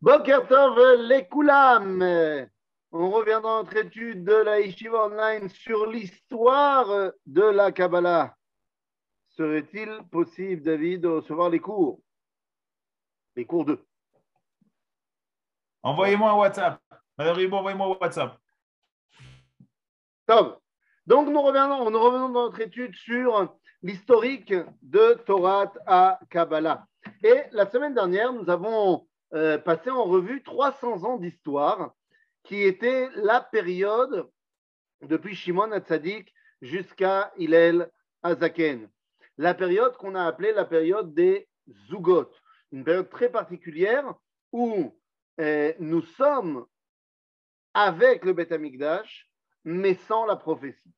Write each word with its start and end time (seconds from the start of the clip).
Boker 0.00 0.46
Tov, 0.46 0.78
les 1.08 1.26
Koulam. 1.26 2.48
On 2.92 3.10
revient 3.10 3.40
dans 3.42 3.64
notre 3.64 3.76
étude 3.76 4.22
de 4.22 4.32
la 4.32 4.60
Yeshiva 4.60 5.06
Online 5.06 5.48
sur 5.48 5.86
l'histoire 5.86 7.10
de 7.26 7.42
la 7.42 7.72
Kabbalah. 7.72 8.36
Serait-il 9.30 9.90
possible, 10.08 10.62
David, 10.62 11.00
de 11.00 11.08
recevoir 11.08 11.50
les 11.50 11.58
cours? 11.58 12.00
Les 13.34 13.44
cours 13.44 13.64
2 13.64 13.84
Envoyez-moi 15.82 16.30
un 16.30 16.36
WhatsApp. 16.36 16.80
Madame 17.16 17.52
envoyez-moi 17.52 17.86
un 17.88 17.98
WhatsApp. 18.00 18.38
Top. 20.26 20.62
Donc, 21.06 21.28
nous 21.28 21.42
revenons, 21.42 21.90
nous 21.90 22.00
revenons 22.00 22.28
dans 22.28 22.44
notre 22.44 22.60
étude 22.60 22.94
sur 22.94 23.52
l'historique 23.82 24.54
de 24.80 25.14
Torah 25.26 25.72
à 25.86 26.20
Kabbalah. 26.30 26.86
Et 27.24 27.42
la 27.50 27.68
semaine 27.68 27.94
dernière, 27.94 28.32
nous 28.32 28.48
avons 28.48 29.07
euh, 29.34 29.58
passé 29.58 29.90
en 29.90 30.04
revue 30.04 30.42
300 30.42 31.04
ans 31.04 31.16
d'histoire, 31.16 31.94
qui 32.44 32.62
était 32.62 33.08
la 33.16 33.40
période 33.40 34.28
depuis 35.02 35.34
Shimon 35.34 35.72
Hatzadik 35.72 36.32
jusqu'à 36.62 37.32
Hillel 37.36 37.90
Azaken. 38.22 38.88
La 39.36 39.54
période 39.54 39.96
qu'on 39.96 40.14
a 40.14 40.24
appelée 40.24 40.52
la 40.52 40.64
période 40.64 41.14
des 41.14 41.48
Zugot, 41.88 42.30
une 42.72 42.84
période 42.84 43.10
très 43.10 43.30
particulière 43.30 44.14
où 44.52 44.98
euh, 45.40 45.72
nous 45.78 46.02
sommes 46.02 46.66
avec 47.74 48.24
le 48.24 48.32
Beth 48.32 48.52
Amikdash, 48.52 49.30
mais 49.64 49.94
sans 49.94 50.26
la 50.26 50.36
prophétie. 50.36 50.94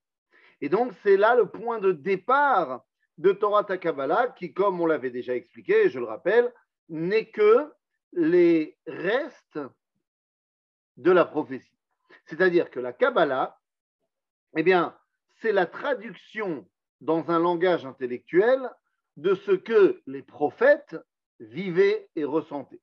Et 0.61 0.69
donc, 0.69 0.93
c'est 1.03 1.17
là 1.17 1.35
le 1.35 1.47
point 1.47 1.79
de 1.79 1.93
départ 1.93 2.85
de 3.19 3.33
Torah 3.33 3.65
Takabala, 3.65 4.29
qui, 4.29 4.53
comme 4.53 4.81
on 4.81 4.87
l'avait 4.87 5.11
déjà 5.11 5.35
expliqué, 5.35 5.91
je 5.91 5.99
le 5.99 6.07
rappelle, 6.07 6.53
n'est 6.89 7.31
que 7.31 7.71
les 8.13 8.79
restes 8.87 9.61
de 10.97 11.11
la 11.11 11.25
prophétie. 11.25 11.79
C'est-à-dire 12.27 12.71
que 12.71 12.81
la 12.81 12.93
Kabbalah, 12.93 13.59
eh 14.57 14.63
bien, 14.63 14.97
c'est 15.41 15.53
la 15.53 15.67
traduction 15.67 16.69
dans 17.01 17.31
un 17.31 17.39
langage 17.39 17.87
intellectuel 17.87 18.71
de 19.17 19.35
ce 19.35 19.53
que 19.53 20.03
les 20.07 20.23
prophètes 20.23 20.97
vivaient 21.39 22.09
et 22.17 22.25
ressentaient. 22.25 22.83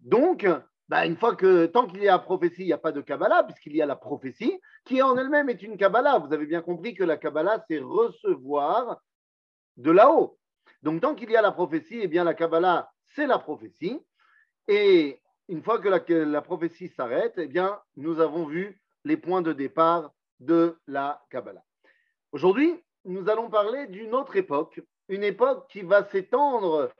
Donc, 0.00 0.46
bah, 0.88 1.06
une 1.06 1.16
fois 1.16 1.36
que, 1.36 1.66
tant 1.66 1.86
qu'il 1.86 2.02
y 2.02 2.08
a 2.08 2.18
prophétie, 2.18 2.62
il 2.62 2.66
n'y 2.66 2.72
a 2.72 2.78
pas 2.78 2.92
de 2.92 3.00
Kabbalah, 3.00 3.44
puisqu'il 3.44 3.76
y 3.76 3.82
a 3.82 3.86
la 3.86 3.96
prophétie, 3.96 4.58
qui 4.84 5.02
en 5.02 5.16
elle-même 5.16 5.48
est 5.48 5.62
une 5.62 5.76
Kabbalah. 5.76 6.18
Vous 6.18 6.32
avez 6.32 6.46
bien 6.46 6.62
compris 6.62 6.94
que 6.94 7.04
la 7.04 7.16
Kabbalah, 7.16 7.64
c'est 7.68 7.78
recevoir 7.78 9.00
de 9.76 9.90
là-haut. 9.90 10.38
Donc, 10.82 11.02
tant 11.02 11.14
qu'il 11.14 11.30
y 11.30 11.36
a 11.36 11.42
la 11.42 11.52
prophétie, 11.52 12.00
eh 12.02 12.08
bien, 12.08 12.24
la 12.24 12.34
Kabbalah, 12.34 12.90
c'est 13.14 13.26
la 13.26 13.38
prophétie. 13.38 14.00
Et 14.68 15.20
une 15.48 15.62
fois 15.62 15.80
que 15.80 15.88
la, 15.88 16.42
prophétie 16.42 16.88
s'arrête, 16.88 17.34
eh 17.36 17.46
bien, 17.46 17.80
nous 17.96 18.20
avons 18.20 18.46
vu 18.46 18.80
les 19.04 19.16
points 19.16 19.42
de 19.42 19.52
départ 19.52 20.12
de 20.38 20.78
la 20.86 21.24
Kabbalah. 21.30 21.64
Aujourd'hui, 22.32 22.82
nous 23.04 23.28
allons 23.28 23.50
parler 23.50 23.86
d'une 23.88 24.14
autre 24.14 24.36
époque, 24.36 24.80
une 25.08 25.24
époque 25.24 25.68
qui 25.70 25.82
va 25.82 26.04
s'étendre, 26.04 26.92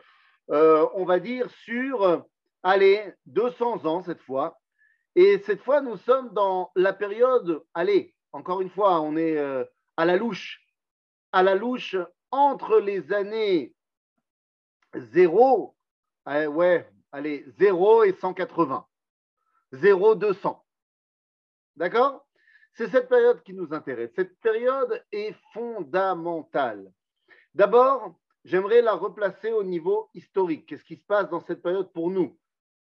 euh, 0.51 0.87
on 0.95 1.05
va 1.05 1.21
dire, 1.21 1.49
sur 1.51 2.25
allez, 2.63 3.15
200 3.27 3.87
ans 3.87 4.03
cette 4.03 4.21
fois. 4.21 4.59
Et 5.15 5.39
cette 5.41 5.63
fois, 5.63 5.81
nous 5.81 5.97
sommes 5.97 6.33
dans 6.33 6.71
la 6.77 6.93
période, 6.93 7.63
allez, 7.75 8.15
encore 8.33 8.61
une 8.61 8.71
fois, 8.71 9.01
on 9.01 9.17
est 9.17 9.37
euh, 9.37 9.65
à 9.97 10.05
la 10.05 10.17
louche, 10.17 10.61
à 11.33 11.43
la 11.43 11.55
louche 11.55 11.97
entre 12.31 12.79
les 12.79 13.13
années 13.13 13.75
0, 14.95 15.77
euh, 16.31 16.47
ouais, 16.47 16.89
allez, 17.13 17.45
0 17.59 18.05
et 18.05 18.13
180, 18.13 18.87
0, 19.73 20.15
200. 20.15 20.65
D'accord? 21.77 22.27
C'est 22.75 22.89
cette 22.89 23.09
période 23.09 23.43
qui 23.43 23.53
nous 23.53 23.73
intéresse. 23.73 24.11
Cette 24.15 24.39
période 24.41 25.05
est 25.13 25.35
fondamentale. 25.53 26.93
D'abord, 27.55 28.15
j'aimerais 28.45 28.81
la 28.81 28.93
replacer 28.93 29.53
au 29.53 29.65
niveau 29.65 30.09
historique. 30.15 30.67
Qu'est-ce 30.67 30.85
qui 30.85 30.97
se 30.97 31.05
passe 31.05 31.29
dans 31.31 31.41
cette 31.41 31.63
période 31.63 31.93
pour 31.93 32.11
nous? 32.11 32.39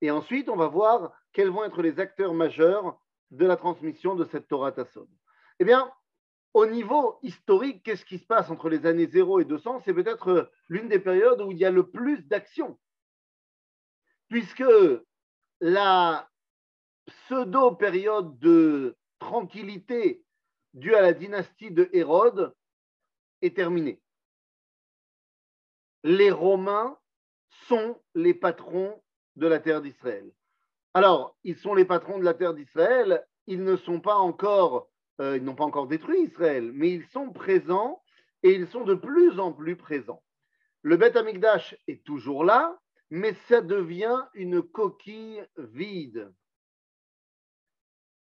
Et 0.02 0.12
ensuite, 0.12 0.50
on 0.50 0.56
va 0.56 0.68
voir 0.68 1.12
quels 1.34 1.50
vont 1.50 1.64
être 1.64 1.82
les 1.82 2.00
acteurs 2.00 2.34
majeurs 2.34 3.00
de 3.32 3.46
la 3.46 3.56
transmission 3.56 4.16
de 4.16 4.26
cette 4.26 4.48
Torah 4.48 4.72
Tasson. 4.72 5.08
Eh 5.60 5.66
bien, 5.66 5.92
au 6.54 6.66
niveau 6.66 7.20
historique, 7.22 7.84
qu'est-ce 7.84 8.06
qui 8.06 8.18
se 8.18 8.26
passe 8.26 8.50
entre 8.50 8.70
les 8.70 8.86
années 8.86 9.08
0 9.08 9.40
et 9.40 9.46
200 9.46 9.82
C'est 9.86 9.94
peut-être 9.94 10.52
l'une 10.68 10.90
des 10.90 11.00
périodes 11.00 11.42
où 11.42 11.52
il 11.52 11.58
y 11.58 11.66
a 11.66 11.72
le 11.72 11.90
plus 11.90 12.26
d'action. 12.28 12.78
Puisque 14.30 14.64
la 15.60 16.30
pseudo-période 17.06 18.38
de 18.40 18.96
tranquillité 19.20 20.24
due 20.74 20.96
à 20.96 21.02
la 21.02 21.14
dynastie 21.14 21.72
de 21.72 21.90
Hérode 21.94 22.54
est 23.42 23.56
terminée. 23.56 24.02
Les 26.04 26.32
Romains 26.32 26.98
sont 27.68 28.00
les 28.16 28.34
patrons 28.34 29.02
de 29.36 29.48
la 29.48 29.60
terre 29.60 29.82
d'Israël. 29.82 30.32
Alors, 30.94 31.38
ils 31.44 31.58
sont 31.58 31.74
les 31.74 31.86
patrons 31.86 32.20
de 32.20 32.24
la 32.24 32.34
terre 32.34 32.54
d'Israël, 32.54 33.26
ils 33.48 33.64
ne 33.64 33.76
sont 33.76 34.00
pas 34.00 34.16
encore, 34.16 34.90
euh, 35.22 35.38
ils 35.38 35.44
n'ont 35.44 35.56
pas 35.56 35.64
encore 35.64 35.88
détruit 35.88 36.22
Israël, 36.22 36.72
mais 36.74 36.92
ils 36.92 37.06
sont 37.08 37.32
présents 37.32 38.02
et 38.44 38.52
ils 38.52 38.68
sont 38.68 38.84
de 38.84 38.96
plus 38.96 39.40
en 39.40 39.52
plus 39.52 39.76
présents. 39.76 40.24
Le 40.82 40.98
Beth 40.98 41.16
Amikdash 41.16 41.76
est 41.88 42.04
toujours 42.04 42.44
là, 42.44 42.80
mais 43.10 43.34
ça 43.48 43.62
devient 43.62 44.26
une 44.34 44.62
coquille 44.62 45.44
vide. 45.58 46.32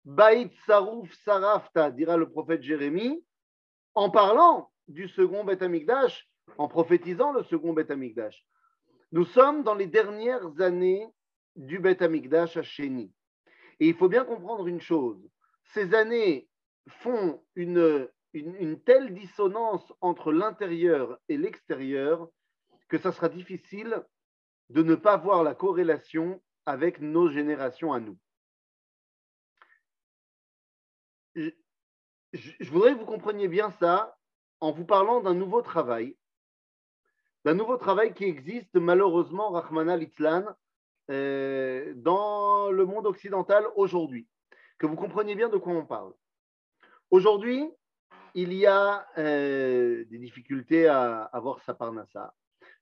Baït 0.05 0.51
Sarouf 0.65 1.13
Sarafta, 1.23 1.91
dira 1.91 2.17
le 2.17 2.29
prophète 2.29 2.61
Jérémie, 2.61 3.23
en 3.95 4.09
parlant 4.09 4.71
du 4.87 5.07
second 5.07 5.45
Beth 5.45 5.61
Amikdash, 5.61 6.29
en 6.57 6.67
prophétisant 6.67 7.31
le 7.31 7.43
second 7.43 7.73
Beth 7.73 7.91
Amikdash. 7.91 8.45
Nous 9.11 9.25
sommes 9.25 9.63
dans 9.63 9.75
les 9.75 9.87
dernières 9.87 10.59
années 10.59 11.07
du 11.55 11.79
Beth 11.79 12.01
Amikdash 12.01 12.57
à 12.57 12.63
Chéni. 12.63 13.13
Et 13.79 13.87
il 13.87 13.95
faut 13.95 14.09
bien 14.09 14.25
comprendre 14.25 14.67
une 14.67 14.81
chose. 14.81 15.21
Ces 15.73 15.93
années 15.93 16.49
font 16.87 17.41
une, 17.55 18.09
une, 18.33 18.81
telle 18.83 19.13
dissonance 19.13 19.93
entre 20.01 20.31
l'intérieur 20.31 21.17
et 21.29 21.37
l'extérieur 21.37 22.27
que 22.89 22.97
ça 22.97 23.11
sera 23.11 23.29
difficile 23.29 24.03
de 24.73 24.83
ne 24.83 24.95
pas 24.95 25.17
voir 25.17 25.43
la 25.43 25.55
corrélation 25.55 26.41
avec 26.65 26.99
nos 26.99 27.29
générations 27.29 27.93
à 27.93 27.99
nous. 27.99 28.17
Je, 31.35 31.49
je 32.33 32.69
voudrais 32.71 32.93
que 32.93 32.99
vous 32.99 33.05
compreniez 33.05 33.47
bien 33.47 33.71
ça 33.79 34.17
en 34.59 34.71
vous 34.71 34.85
parlant 34.85 35.21
d'un 35.21 35.33
nouveau 35.33 35.61
travail 35.61 36.15
d'un 37.45 37.55
nouveau 37.55 37.77
travail 37.77 38.13
qui 38.13 38.23
existe 38.23 38.75
malheureusement, 38.75 39.51
Rahmana 39.51 39.97
Litzlan, 39.97 40.45
euh, 41.11 41.93
dans 41.95 42.71
le 42.71 42.85
monde 42.85 43.05
occidental 43.05 43.65
aujourd'hui. 43.75 44.27
Que 44.77 44.87
vous 44.87 44.95
compreniez 44.95 45.35
bien 45.35 45.49
de 45.49 45.57
quoi 45.57 45.73
on 45.73 45.85
parle. 45.85 46.13
Aujourd'hui, 47.11 47.69
il 48.33 48.53
y 48.53 48.65
a 48.65 49.05
euh, 49.17 50.05
des 50.05 50.17
difficultés 50.17 50.87
à 50.87 51.23
avoir 51.23 51.61
sa 51.63 51.73
parnassa 51.73 52.33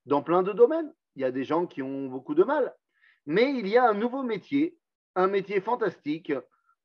dans 0.06 0.22
plein 0.22 0.42
de 0.42 0.52
domaines. 0.52 0.92
Il 1.16 1.22
y 1.22 1.24
a 1.24 1.30
des 1.30 1.44
gens 1.44 1.66
qui 1.66 1.82
ont 1.82 2.06
beaucoup 2.06 2.34
de 2.34 2.44
mal. 2.44 2.74
Mais 3.26 3.52
il 3.52 3.68
y 3.68 3.76
a 3.76 3.88
un 3.88 3.94
nouveau 3.94 4.22
métier, 4.22 4.76
un 5.14 5.28
métier 5.28 5.60
fantastique 5.60 6.32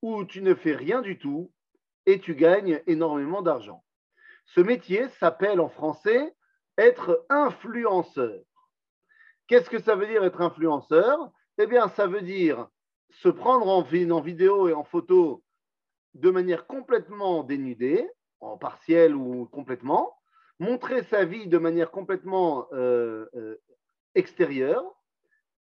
où 0.01 0.25
tu 0.25 0.41
ne 0.41 0.53
fais 0.53 0.75
rien 0.75 1.01
du 1.01 1.17
tout 1.17 1.51
et 2.05 2.19
tu 2.19 2.35
gagnes 2.35 2.81
énormément 2.87 3.41
d'argent. 3.41 3.83
Ce 4.45 4.61
métier 4.61 5.09
s'appelle 5.19 5.59
en 5.59 5.69
français 5.69 6.35
être 6.77 7.25
influenceur. 7.29 8.41
Qu'est-ce 9.47 9.69
que 9.69 9.79
ça 9.79 9.95
veut 9.95 10.07
dire 10.07 10.23
être 10.23 10.41
influenceur? 10.41 11.31
Eh 11.57 11.67
bien, 11.67 11.87
ça 11.89 12.07
veut 12.07 12.21
dire 12.21 12.67
se 13.09 13.29
prendre 13.29 13.67
en, 13.67 13.81
vidéo 13.81 14.67
et 14.67 14.73
en 14.73 14.83
photo 14.83 15.43
de 16.13 16.29
manière 16.29 16.67
complètement 16.67 17.43
dénudée, 17.43 18.09
en 18.39 18.57
partiel 18.57 19.15
ou 19.15 19.45
complètement, 19.45 20.16
montrer 20.59 21.03
sa 21.03 21.25
vie 21.25 21.47
de 21.47 21.57
manière 21.57 21.91
complètement 21.91 22.67
euh, 22.73 23.25
euh, 23.35 23.55
extérieure. 24.15 24.83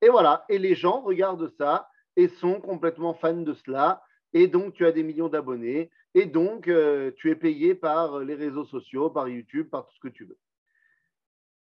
Et 0.03 0.09
voilà, 0.09 0.45
et 0.49 0.59
les 0.59 0.75
gens 0.75 1.01
regardent 1.01 1.51
ça 1.59 1.89
et 2.17 2.29
sont 2.29 2.61
complètement 2.61 3.15
fans 3.15 3.35
de 3.35 3.55
cela. 3.55 4.03
Et 4.33 4.47
donc, 4.47 4.75
tu 4.75 4.87
as 4.87 4.93
des 4.93 5.03
millions 5.03 5.29
d'abonnés. 5.29 5.91
Et 6.15 6.27
donc, 6.27 6.69
euh, 6.69 7.11
tu 7.17 7.31
es 7.31 7.37
payé 7.37 7.75
par 7.75 8.21
les 8.21 8.35
réseaux 8.35 8.65
sociaux, 8.65 9.11
par 9.11 9.29
YouTube, 9.29 9.69
par 9.71 9.87
tout 9.87 9.95
ce 9.95 10.01
que 10.01 10.09
tu 10.09 10.25
veux 10.25 10.39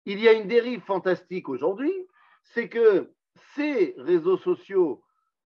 il 0.09 0.21
y 0.21 0.29
a 0.29 0.32
une 0.32 0.49
dérive 0.49 0.81
fantastique 0.81 1.50
aujourd'hui, 1.50 1.93
c'est 2.43 2.71
que 2.71 3.12
ces 3.55 3.94
réseaux 3.99 4.38
sociaux 4.38 5.05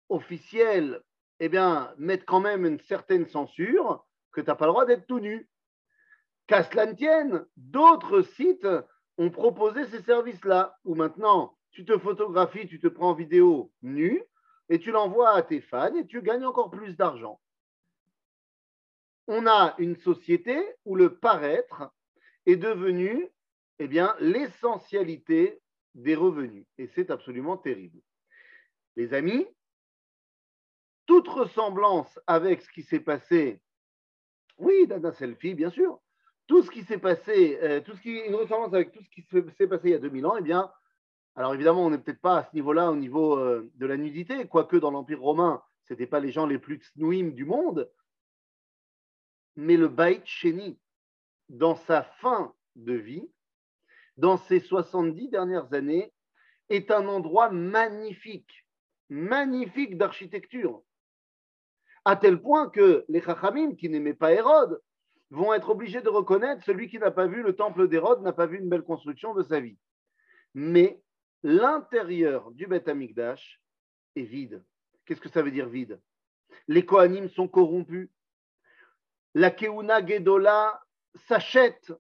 officiels 0.10 1.02
eh 1.40 1.48
bien, 1.48 1.94
mettent 1.98 2.26
quand 2.26 2.42
même 2.42 2.66
une 2.66 2.82
certaine 2.82 3.26
censure 3.28 4.06
que 4.34 4.42
tu 4.42 4.48
n'as 4.48 4.56
pas 4.56 4.66
le 4.66 4.74
droit 4.74 4.86
d'être 4.86 5.08
tout 5.08 5.22
nu. 5.22 5.50
Qu'à 6.52 6.64
cela 6.64 6.86
ne 6.86 6.92
tienne, 6.92 7.46
d'autres 7.56 8.24
sites 8.24 8.68
ont 9.18 9.30
proposé 9.30 9.86
ces 9.86 10.02
services-là, 10.02 10.78
où 10.84 10.96
maintenant 10.96 11.58
tu 11.72 11.86
te 11.86 11.98
photographies, 11.98 12.68
tu 12.68 12.78
te 12.78 12.90
prends 12.90 13.12
en 13.12 13.14
vidéo 13.14 13.72
nu 13.82 14.22
et 14.68 14.78
tu 14.78 14.92
l'envoies 14.92 15.30
à 15.30 15.44
tes 15.44 15.62
fans 15.62 15.96
et 15.96 16.06
tu 16.06 16.22
gagnes 16.22 16.44
encore 16.44 16.70
plus 16.70 16.98
d'argent. 16.98 17.40
On 19.28 19.48
a 19.48 19.76
une 19.78 19.96
société 19.96 20.62
où 20.84 20.98
le 20.98 21.16
paraître 21.16 21.90
est 22.46 22.58
devenu 22.58 23.30
eh 23.80 23.88
bien, 23.88 24.14
l'essentialité 24.20 25.62
des 25.96 26.16
revenus. 26.16 26.66
Et 26.78 26.88
c'est 26.88 27.12
absolument 27.12 27.56
terrible. 27.56 28.02
Les 28.98 29.14
amis, 29.14 29.48
toute 31.06 31.30
ressemblance 31.30 32.20
avec 32.28 32.62
ce 32.62 32.70
qui 32.74 32.84
s'est 32.84 33.00
passé, 33.00 33.62
oui, 34.58 34.86
Dana 34.88 35.14
Selfie, 35.14 35.56
bien 35.56 35.70
sûr, 35.70 36.02
tout 36.52 36.64
ce 36.64 36.70
qui 36.70 36.84
s'est 36.84 36.98
passé, 36.98 37.58
euh, 37.64 37.80
tout 37.80 37.96
ce 37.96 38.02
qui, 38.02 38.12
une 38.12 38.36
ressemblance 38.36 38.74
avec 38.74 38.92
tout 38.92 39.02
ce 39.02 39.10
qui 39.10 39.22
s'est 39.58 39.68
passé 39.68 39.84
il 39.86 39.92
y 39.92 39.94
a 39.94 40.00
2000 40.00 40.26
ans, 40.26 40.36
eh 40.38 40.42
bien, 40.42 40.70
alors 41.38 41.54
évidemment, 41.54 41.86
on 41.86 41.92
n'est 41.92 41.98
peut-être 41.98 42.20
pas 42.20 42.40
à 42.40 42.44
ce 42.44 42.54
niveau-là 42.54 42.92
au 42.92 42.98
niveau 42.98 43.38
euh, 43.40 43.72
de 43.76 43.86
la 43.86 43.96
nudité, 43.96 44.46
quoique 44.50 44.76
dans 44.76 44.92
l'Empire 44.92 45.22
romain, 45.22 45.64
ce 45.86 45.94
n'étaient 45.94 46.08
pas 46.08 46.20
les 46.20 46.34
gens 46.34 46.46
les 46.46 46.60
plus 46.60 46.82
snouim 46.92 47.30
du 47.30 47.46
monde, 47.46 47.90
mais 49.56 49.78
le 49.78 49.88
Baït 49.88 50.24
Sheni, 50.26 50.78
dans 51.48 51.76
sa 51.76 52.04
fin 52.04 52.54
de 52.76 52.96
vie, 52.96 53.32
dans 54.18 54.36
ses 54.36 54.60
70 54.60 55.30
dernières 55.30 55.74
années, 55.74 56.12
est 56.68 56.92
un 56.92 57.08
endroit 57.08 57.50
magnifique, 57.50 58.68
magnifique 59.08 59.98
d'architecture, 59.98 60.84
à 62.04 62.18
tel 62.18 62.42
point 62.42 62.70
que 62.70 63.06
les 63.08 63.22
Chachamim, 63.22 63.76
qui 63.76 63.88
n'aimaient 63.88 64.14
pas 64.14 64.34
Hérode, 64.34 64.82
vont 65.32 65.54
être 65.54 65.70
obligés 65.70 66.02
de 66.02 66.10
reconnaître 66.10 66.64
celui 66.66 66.90
qui 66.90 67.00
n'a 67.00 67.10
pas 67.10 67.26
vu 67.26 67.42
le 67.42 67.56
temple 67.56 67.88
d'Hérode, 67.88 68.22
n'a 68.22 68.34
pas 68.34 68.46
vu 68.46 68.60
une 68.60 68.70
belle 68.70 68.84
construction 68.84 69.34
de 69.34 69.44
sa 69.44 69.60
vie. 69.60 69.78
Mais 70.54 71.02
l'intérieur 71.42 72.52
du 72.52 72.68
Beth 72.68 72.88
Amikdash 72.90 73.62
est 74.18 74.24
vide. 74.24 74.64
Qu'est-ce 75.06 75.22
que 75.22 75.30
ça 75.30 75.42
veut 75.42 75.52
dire 75.52 75.70
vide? 75.70 76.00
Les 76.68 76.86
Kohanim 76.86 77.30
sont 77.30 77.48
corrompus. 77.48 78.10
La 79.34 79.52
Keuna 79.52 80.06
Gedola 80.06 80.82
s'achète 81.28 81.94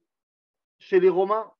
chez 0.79 0.99
les 0.99 1.09
Romains. 1.09 1.51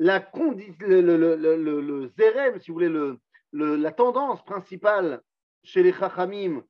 La 0.00 0.28
le, 0.34 1.00
le, 1.00 1.80
le, 1.80 2.08
zérem, 2.18 2.58
si 2.58 2.70
vous 2.70 2.74
voulez, 2.74 3.16
la 3.52 3.92
tendance 3.92 4.44
principale 4.44 5.22
chez 5.62 5.82
les 5.82 5.92
Chachamim, 5.92 6.64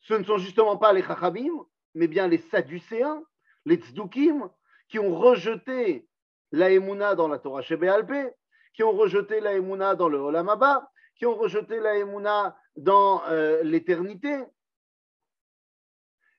ce 0.00 0.14
ne 0.14 0.24
sont 0.24 0.38
justement 0.38 0.76
pas 0.76 0.92
les 0.92 1.02
Chachamim, 1.02 1.64
mais 1.96 2.08
bien 2.08 2.28
les 2.28 2.38
Sadducéens, 2.38 3.24
les 3.64 3.76
Tzdukim, 3.76 4.50
qui 4.88 4.98
ont 4.98 5.16
rejeté 5.16 6.06
la 6.52 6.70
Emouna 6.70 7.14
dans 7.14 7.26
la 7.26 7.38
Torah 7.38 7.62
Shebéalpé, 7.62 8.28
qui 8.74 8.82
ont 8.82 8.92
rejeté 8.92 9.40
la 9.40 9.54
Emouna 9.54 9.94
dans 9.94 10.08
le 10.08 10.18
Olam 10.18 10.48
Abba, 10.48 10.92
qui 11.16 11.24
ont 11.24 11.34
rejeté 11.34 11.80
la 11.80 11.96
Emouna 11.96 12.56
dans 12.76 13.24
euh, 13.24 13.62
l'éternité. 13.62 14.44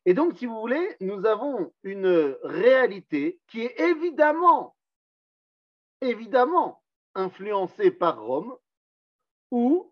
Et 0.06 0.14
donc, 0.14 0.38
si 0.38 0.46
vous 0.46 0.60
voulez, 0.60 0.96
nous 1.02 1.26
avons 1.26 1.74
une 1.84 2.38
réalité 2.44 3.40
qui 3.48 3.62
est 3.62 3.80
évidemment, 3.80 4.78
évidemment 6.02 6.84
influencée 7.16 7.90
par 7.90 8.22
Rome, 8.22 8.56
où 9.50 9.92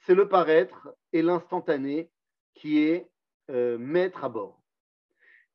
c'est 0.00 0.14
le 0.14 0.26
paraître 0.26 0.88
et 1.12 1.20
l'instantané 1.20 2.10
qui 2.54 2.82
est 2.82 3.10
euh, 3.50 3.76
maître 3.76 4.24
à 4.24 4.30
bord. 4.30 4.61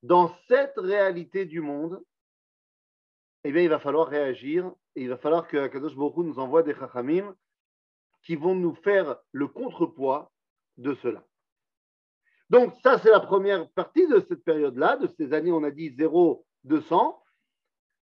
Dans 0.03 0.33
cette 0.47 0.77
réalité 0.77 1.45
du 1.45 1.61
monde, 1.61 2.03
eh 3.43 3.51
bien, 3.51 3.61
il 3.61 3.69
va 3.69 3.79
falloir 3.79 4.07
réagir 4.07 4.71
et 4.95 5.03
il 5.03 5.09
va 5.09 5.17
falloir 5.17 5.47
que 5.47 5.57
Akadosh 5.57 5.95
Baruch 5.95 6.17
nous 6.17 6.39
envoie 6.39 6.63
des 6.63 6.73
chachamim 6.73 7.35
qui 8.23 8.35
vont 8.35 8.55
nous 8.55 8.75
faire 8.75 9.17
le 9.31 9.47
contrepoids 9.47 10.31
de 10.77 10.93
cela. 10.95 11.25
Donc, 12.49 12.73
ça, 12.81 12.97
c'est 12.99 13.09
la 13.09 13.19
première 13.19 13.69
partie 13.71 14.07
de 14.07 14.19
cette 14.27 14.43
période-là, 14.43 14.97
de 14.97 15.07
ces 15.07 15.33
années, 15.33 15.51
on 15.51 15.63
a 15.63 15.71
dit 15.71 15.91
0-200. 15.91 17.17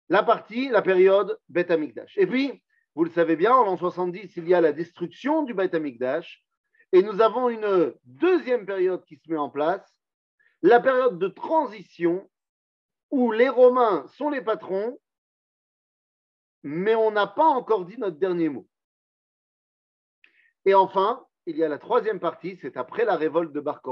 La 0.09 0.23
partie, 0.23 0.69
la 0.69 0.83
période 0.83 1.39
Beth 1.49 1.71
Amikdash. 1.71 2.17
Et 2.19 2.27
puis, 2.27 2.63
vous 2.95 3.05
le 3.05 3.11
savez 3.11 3.37
bien, 3.37 3.55
en 3.55 3.65
l'an 3.65 3.77
70, 3.77 4.37
il 4.37 4.49
y 4.49 4.55
a 4.55 4.61
la 4.61 4.73
destruction 4.73 5.43
du 5.43 5.55
Beth 5.55 5.75
Amikdash. 5.75 6.45
Et 6.93 7.03
nous 7.03 7.21
avons 7.21 7.49
une 7.49 7.95
deuxième 8.05 8.67
période 8.67 9.05
qui 9.05 9.17
se 9.17 9.31
met 9.31 9.39
en 9.39 9.51
place, 9.51 9.85
la 10.65 10.81
période 10.81 11.19
de 11.19 11.29
transition 11.29 12.29
où 13.11 13.31
les 13.31 13.49
Romains 13.49 14.07
sont 14.17 14.31
les 14.31 14.41
patrons 14.41 14.99
mais 16.63 16.95
on 16.95 17.11
n'a 17.11 17.27
pas 17.27 17.47
encore 17.47 17.85
dit 17.85 17.99
notre 17.99 18.17
dernier 18.17 18.49
mot. 18.49 18.67
Et 20.65 20.73
enfin, 20.73 21.27
il 21.45 21.59
y 21.59 21.63
a 21.63 21.69
la 21.69 21.77
troisième 21.77 22.19
partie, 22.19 22.57
c'est 22.63 22.79
après 22.79 23.05
la 23.05 23.17
révolte 23.17 23.53
de 23.53 23.61
Bar 23.61 23.83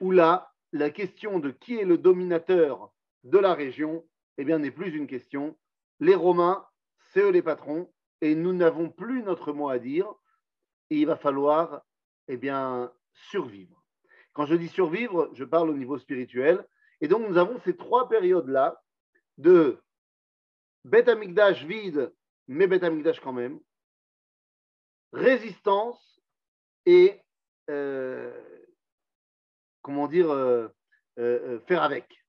où 0.00 0.10
là, 0.10 0.50
la 0.72 0.88
question 0.88 1.38
de 1.38 1.50
qui 1.50 1.78
est 1.78 1.84
le 1.84 1.98
dominateur 1.98 2.90
de 3.22 3.38
la 3.38 3.52
région, 3.52 4.08
eh 4.38 4.44
n'est 4.46 4.70
plus 4.70 4.96
une 4.96 5.06
question. 5.06 5.58
Les 6.00 6.14
Romains, 6.14 6.66
c'est 7.12 7.20
eux 7.20 7.30
les 7.30 7.42
patrons, 7.42 7.92
et 8.22 8.34
nous 8.34 8.54
n'avons 8.54 8.88
plus 8.88 9.22
notre 9.22 9.52
mot 9.52 9.68
à 9.68 9.78
dire, 9.78 10.10
et 10.88 10.96
il 10.96 11.06
va 11.06 11.16
falloir, 11.16 11.82
eh 12.28 12.40
survivre. 13.12 13.83
Quand 14.34 14.46
je 14.46 14.56
dis 14.56 14.68
survivre, 14.68 15.30
je 15.32 15.44
parle 15.44 15.70
au 15.70 15.74
niveau 15.74 15.98
spirituel, 15.98 16.66
et 17.00 17.08
donc 17.08 17.26
nous 17.28 17.38
avons 17.38 17.58
ces 17.60 17.76
trois 17.76 18.08
périodes-là 18.08 18.82
de 19.38 19.78
Beth 20.84 21.08
Amikdash 21.08 21.64
vide, 21.64 22.12
mais 22.48 22.66
Beth 22.66 22.82
Amikdash 22.82 23.20
quand 23.20 23.32
même. 23.32 23.58
Résistance 25.12 26.20
et, 26.84 27.20
euh, 27.70 28.32
comment 29.82 30.08
dire, 30.08 30.30
euh, 30.30 30.68
euh, 31.18 31.60
faire 31.60 31.82
avec. 31.82 32.24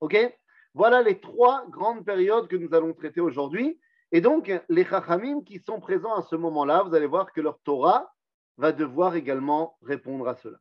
OK? 0.00 0.16
Voilà 0.74 1.02
les 1.02 1.20
trois 1.20 1.66
grandes 1.68 2.04
périodes 2.04 2.46
que 2.46 2.56
nous 2.56 2.72
allons 2.74 2.94
traiter 2.94 3.20
aujourd'hui. 3.20 3.80
Et 4.12 4.20
donc, 4.20 4.52
les 4.68 4.84
Chachamim 4.84 5.42
qui 5.42 5.58
sont 5.58 5.80
présents 5.80 6.14
à 6.14 6.22
ce 6.22 6.36
moment-là, 6.36 6.84
vous 6.84 6.94
allez 6.94 7.06
voir 7.06 7.32
que 7.32 7.40
leur 7.40 7.58
Torah 7.60 8.12
va 8.60 8.72
devoir 8.72 9.16
également 9.16 9.78
répondre 9.82 10.28
à 10.28 10.36
cela. 10.36 10.60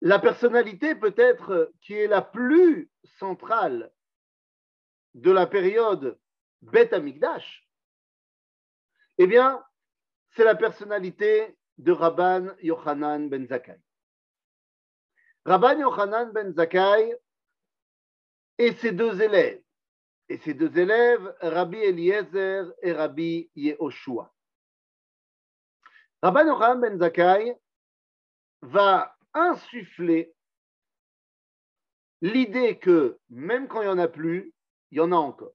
La 0.00 0.20
personnalité 0.20 0.94
peut-être 0.94 1.72
qui 1.80 1.94
est 1.94 2.06
la 2.06 2.22
plus 2.22 2.88
centrale 3.18 3.92
de 5.14 5.32
la 5.32 5.46
période 5.48 6.16
Bet 6.62 6.94
Amikdash, 6.94 7.68
eh 9.18 9.26
bien, 9.26 9.64
c'est 10.30 10.44
la 10.44 10.54
personnalité 10.54 11.56
de 11.78 11.90
Rabban 11.90 12.54
Yochanan 12.62 13.28
ben 13.28 13.46
Zakkai. 13.48 13.80
Rabban 15.44 15.80
Yochanan 15.80 16.30
ben 16.32 16.54
Zakkai 16.54 17.16
et 18.58 18.74
ses 18.74 18.92
deux 18.92 19.20
élèves, 19.20 19.62
et 20.28 20.38
ses 20.38 20.54
deux 20.54 20.78
élèves, 20.78 21.34
Rabbi 21.40 21.78
Eliezer 21.78 22.72
et 22.82 22.92
Rabbi 22.92 23.50
Yehoshua. 23.56 24.35
Rabban 26.22 26.46
Yochanan 26.46 26.80
ben 26.80 26.98
Zakkai 26.98 27.54
va 28.62 29.16
insuffler 29.34 30.34
l'idée 32.22 32.78
que 32.78 33.18
même 33.28 33.68
quand 33.68 33.82
il 33.82 33.84
n'y 33.84 33.92
en 33.92 33.98
a 33.98 34.08
plus, 34.08 34.52
il 34.90 34.98
y 34.98 35.00
en 35.00 35.12
a 35.12 35.16
encore. 35.16 35.52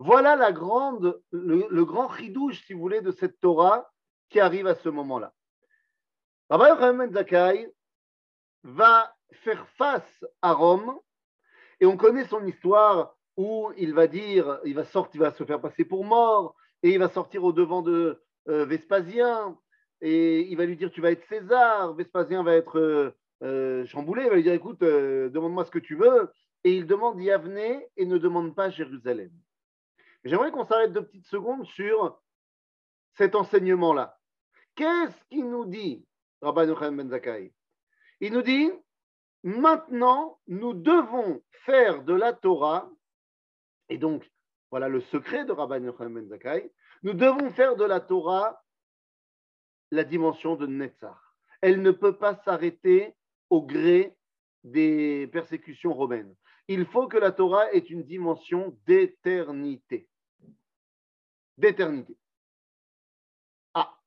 Voilà 0.00 0.36
la 0.36 0.52
grande, 0.52 1.20
le, 1.32 1.84
grand 1.84 2.12
chidouche, 2.14 2.64
si 2.66 2.72
vous 2.72 2.80
voulez, 2.80 3.00
de 3.00 3.10
cette 3.10 3.40
Torah 3.40 3.90
qui 4.28 4.38
arrive 4.38 4.66
à 4.66 4.74
ce 4.76 4.88
moment-là. 4.88 5.32
Rabbi 6.50 6.64
Yochanan 6.68 7.12
Zakai 7.12 7.72
va 8.62 9.14
faire 9.32 9.68
face 9.70 10.24
à 10.42 10.52
Rome, 10.52 10.98
et 11.80 11.86
on 11.86 11.96
connaît 11.96 12.26
son 12.26 12.44
histoire 12.46 13.16
où 13.36 13.72
il 13.76 13.94
va 13.94 14.06
dire, 14.06 14.60
il 14.64 14.74
va 14.74 14.84
sortir, 14.84 15.20
il 15.20 15.24
va 15.24 15.32
se 15.32 15.44
faire 15.44 15.60
passer 15.60 15.84
pour 15.84 16.04
mort, 16.04 16.56
et 16.82 16.90
il 16.90 16.98
va 16.98 17.08
sortir 17.08 17.44
au 17.44 17.52
devant 17.52 17.82
de 17.82 18.22
Vespasien, 18.48 19.58
et 20.00 20.40
il 20.40 20.56
va 20.56 20.64
lui 20.64 20.76
dire 20.76 20.90
tu 20.90 21.00
vas 21.00 21.10
être 21.10 21.26
César, 21.28 21.94
Vespasien 21.94 22.42
va 22.42 22.54
être 22.54 22.78
euh, 22.78 23.10
euh, 23.42 23.84
chamboulé, 23.86 24.24
il 24.24 24.28
va 24.28 24.36
lui 24.36 24.42
dire 24.42 24.52
écoute, 24.52 24.80
demande-moi 24.80 25.64
ce 25.64 25.70
que 25.70 25.78
tu 25.78 25.96
veux, 25.96 26.30
et 26.64 26.76
il 26.76 26.86
demande 26.86 27.20
Yavne 27.20 27.82
et 27.96 28.06
ne 28.06 28.18
demande 28.18 28.54
pas 28.54 28.70
Jérusalem. 28.70 29.30
J'aimerais 30.24 30.50
qu'on 30.50 30.64
s'arrête 30.64 30.92
deux 30.92 31.04
petites 31.04 31.26
secondes 31.26 31.64
sur 31.66 32.20
cet 33.14 33.34
enseignement-là. 33.34 34.18
Qu'est-ce 34.74 35.24
qu'il 35.28 35.48
nous 35.48 35.64
dit, 35.64 36.04
Rabbi 36.42 36.66
Yochanan 36.66 36.96
Ben 36.96 37.10
Zakkai? 37.10 37.52
Il 38.20 38.32
nous 38.32 38.42
dit 38.42 38.70
maintenant, 39.42 40.38
nous 40.46 40.74
devons 40.74 41.42
faire 41.64 42.02
de 42.02 42.14
la 42.14 42.32
Torah, 42.32 42.90
et 43.88 43.98
donc, 43.98 44.28
voilà 44.70 44.88
le 44.88 45.00
secret 45.00 45.44
de 45.44 45.52
Rabbi 45.52 45.84
Yochanan 45.84 46.14
Ben 46.14 46.28
Zakkai, 46.28 46.72
nous 47.02 47.14
devons 47.14 47.50
faire 47.50 47.76
de 47.76 47.84
la 47.84 48.00
Torah 48.00 48.62
la 49.90 50.04
dimension 50.04 50.56
de 50.56 50.66
Netzach. 50.66 51.16
Elle 51.60 51.82
ne 51.82 51.90
peut 51.90 52.16
pas 52.16 52.34
s'arrêter 52.34 53.14
au 53.50 53.62
gré 53.62 54.16
des 54.64 55.28
persécutions 55.28 55.94
romaines. 55.94 56.34
il 56.66 56.84
faut 56.84 57.08
que 57.08 57.16
la 57.16 57.32
Torah 57.32 57.72
ait 57.72 57.78
une 57.78 58.02
dimension 58.04 58.76
d'éternité. 58.86 60.08
D'éternité. 61.56 62.16
Ah, 63.74 63.98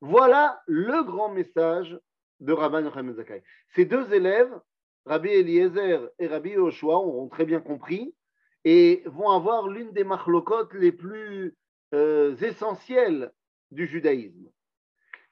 voilà 0.00 0.62
le 0.66 1.02
grand 1.04 1.28
message 1.28 1.98
de 2.40 2.52
Rabban 2.52 2.84
Yochanan 2.84 3.14
Zakai. 3.14 3.42
Ces 3.74 3.84
deux 3.84 4.12
élèves, 4.14 4.58
Rabbi 5.04 5.28
Eliezer 5.28 6.08
et 6.18 6.26
Rabbi 6.26 6.50
Yoshua, 6.50 6.96
auront 6.96 7.28
très 7.28 7.44
bien 7.44 7.60
compris 7.60 8.14
et 8.64 9.02
vont 9.06 9.30
avoir 9.30 9.68
l'une 9.68 9.92
des 9.92 10.04
machlokotes 10.04 10.74
les 10.74 10.92
plus 10.92 11.56
euh, 11.94 12.36
essentielles 12.36 13.32
du 13.70 13.86
judaïsme. 13.86 14.50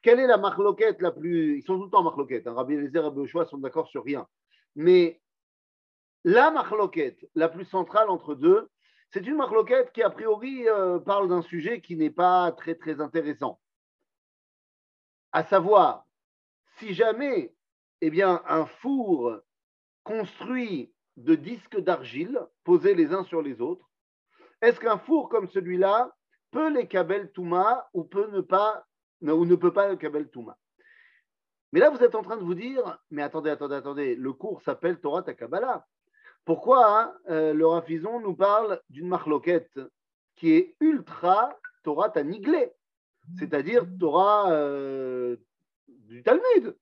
Quelle 0.03 0.21
est 0.21 0.27
la 0.27 0.39
machloquette 0.39 1.03
la 1.03 1.11
plus. 1.11 1.59
Ils 1.59 1.63
sont 1.63 1.79
tout 1.79 1.85
le 1.85 1.91
temps 1.91 2.03
machloquette. 2.03 2.47
Hein. 2.47 2.55
Rabbi 2.55 2.75
Eliezer 2.75 3.01
et 3.01 3.03
Rabbi 3.03 3.29
sont 3.49 3.59
d'accord 3.59 3.89
sur 3.89 4.05
rien. 4.05 4.27
Mais 4.75 5.21
la 6.25 6.51
machloquette 6.51 7.29
la 7.35 7.49
plus 7.49 7.65
centrale 7.65 8.11
entre 8.11 8.35
deux, 8.35 8.69
c'est 9.11 9.27
une 9.27 9.37
machloquette 9.37 9.93
qui, 9.93 10.03
a 10.03 10.11
priori, 10.11 10.69
euh, 10.69 10.99
parle 10.99 11.29
d'un 11.29 11.43
sujet 11.43 11.81
qui 11.81 11.97
n'est 11.97 12.11
pas 12.11 12.53
très, 12.53 12.75
très 12.75 13.01
intéressant. 13.01 13.61
À 15.33 15.45
savoir, 15.45 16.07
si 16.79 16.95
jamais 16.95 17.55
eh 18.01 18.11
bien, 18.11 18.43
un 18.47 18.67
four 18.67 19.41
construit 20.05 20.93
de 21.17 21.35
disques 21.35 21.81
d'argile 21.81 22.41
posés 22.65 22.95
les 22.95 23.13
uns 23.13 23.25
sur 23.25 23.43
les 23.43 23.61
autres, 23.61 23.89
est-ce 24.61 24.81
qu'un 24.81 24.99
four 24.99 25.29
comme 25.29 25.49
celui-là 25.49 26.16
peut 26.57 26.73
les 26.73 26.89
Kabel 26.89 27.31
Touma 27.33 27.87
ou, 27.93 28.05
peut 28.05 28.31
ne 28.31 28.41
pas, 28.41 28.87
ou 29.21 29.45
ne 29.45 29.55
peut 29.57 29.75
pas 29.75 29.89
le 29.89 29.97
Kabel 29.97 30.29
Touma 30.31 30.57
Mais 31.73 31.81
là, 31.81 31.91
vous 31.91 32.03
êtes 32.03 32.15
en 32.15 32.23
train 32.23 32.39
de 32.39 32.45
vous 32.45 32.55
dire, 32.55 32.99
mais 33.11 33.21
attendez, 33.21 33.51
attendez, 33.51 33.75
attendez, 33.75 34.15
le 34.15 34.33
cours 34.33 34.63
s'appelle 34.63 34.99
Torah 34.99 35.23
Takabala. 35.23 35.87
Pourquoi 36.47 36.99
hein, 36.99 37.15
euh, 37.29 37.53
le 37.53 38.21
nous 38.23 38.35
parle 38.35 38.81
d'une 38.89 39.07
marloquette 39.07 39.79
qui 40.37 40.53
est 40.53 40.77
ultra 40.81 41.55
Torah 41.83 42.09
Taniglé, 42.09 42.73
c'est-à-dire 43.39 43.85
Torah 44.01 44.51
euh, 44.51 45.37
du 45.89 46.23
Talmud. 46.23 46.75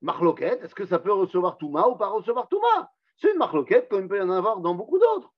Marloquette, 0.00 0.62
est-ce 0.62 0.74
que 0.74 0.86
ça 0.86 0.98
peut 0.98 1.12
recevoir 1.12 1.58
Touma 1.58 1.88
ou 1.88 1.96
pas 1.96 2.08
recevoir 2.08 2.48
Touma? 2.48 2.90
C'est 3.18 3.32
une 3.32 3.38
marloquette 3.38 3.90
comme 3.90 4.04
il 4.04 4.08
peut 4.08 4.18
y 4.18 4.22
en 4.22 4.30
avoir 4.30 4.60
dans 4.60 4.74
beaucoup 4.74 4.98
d'autres. 4.98 5.34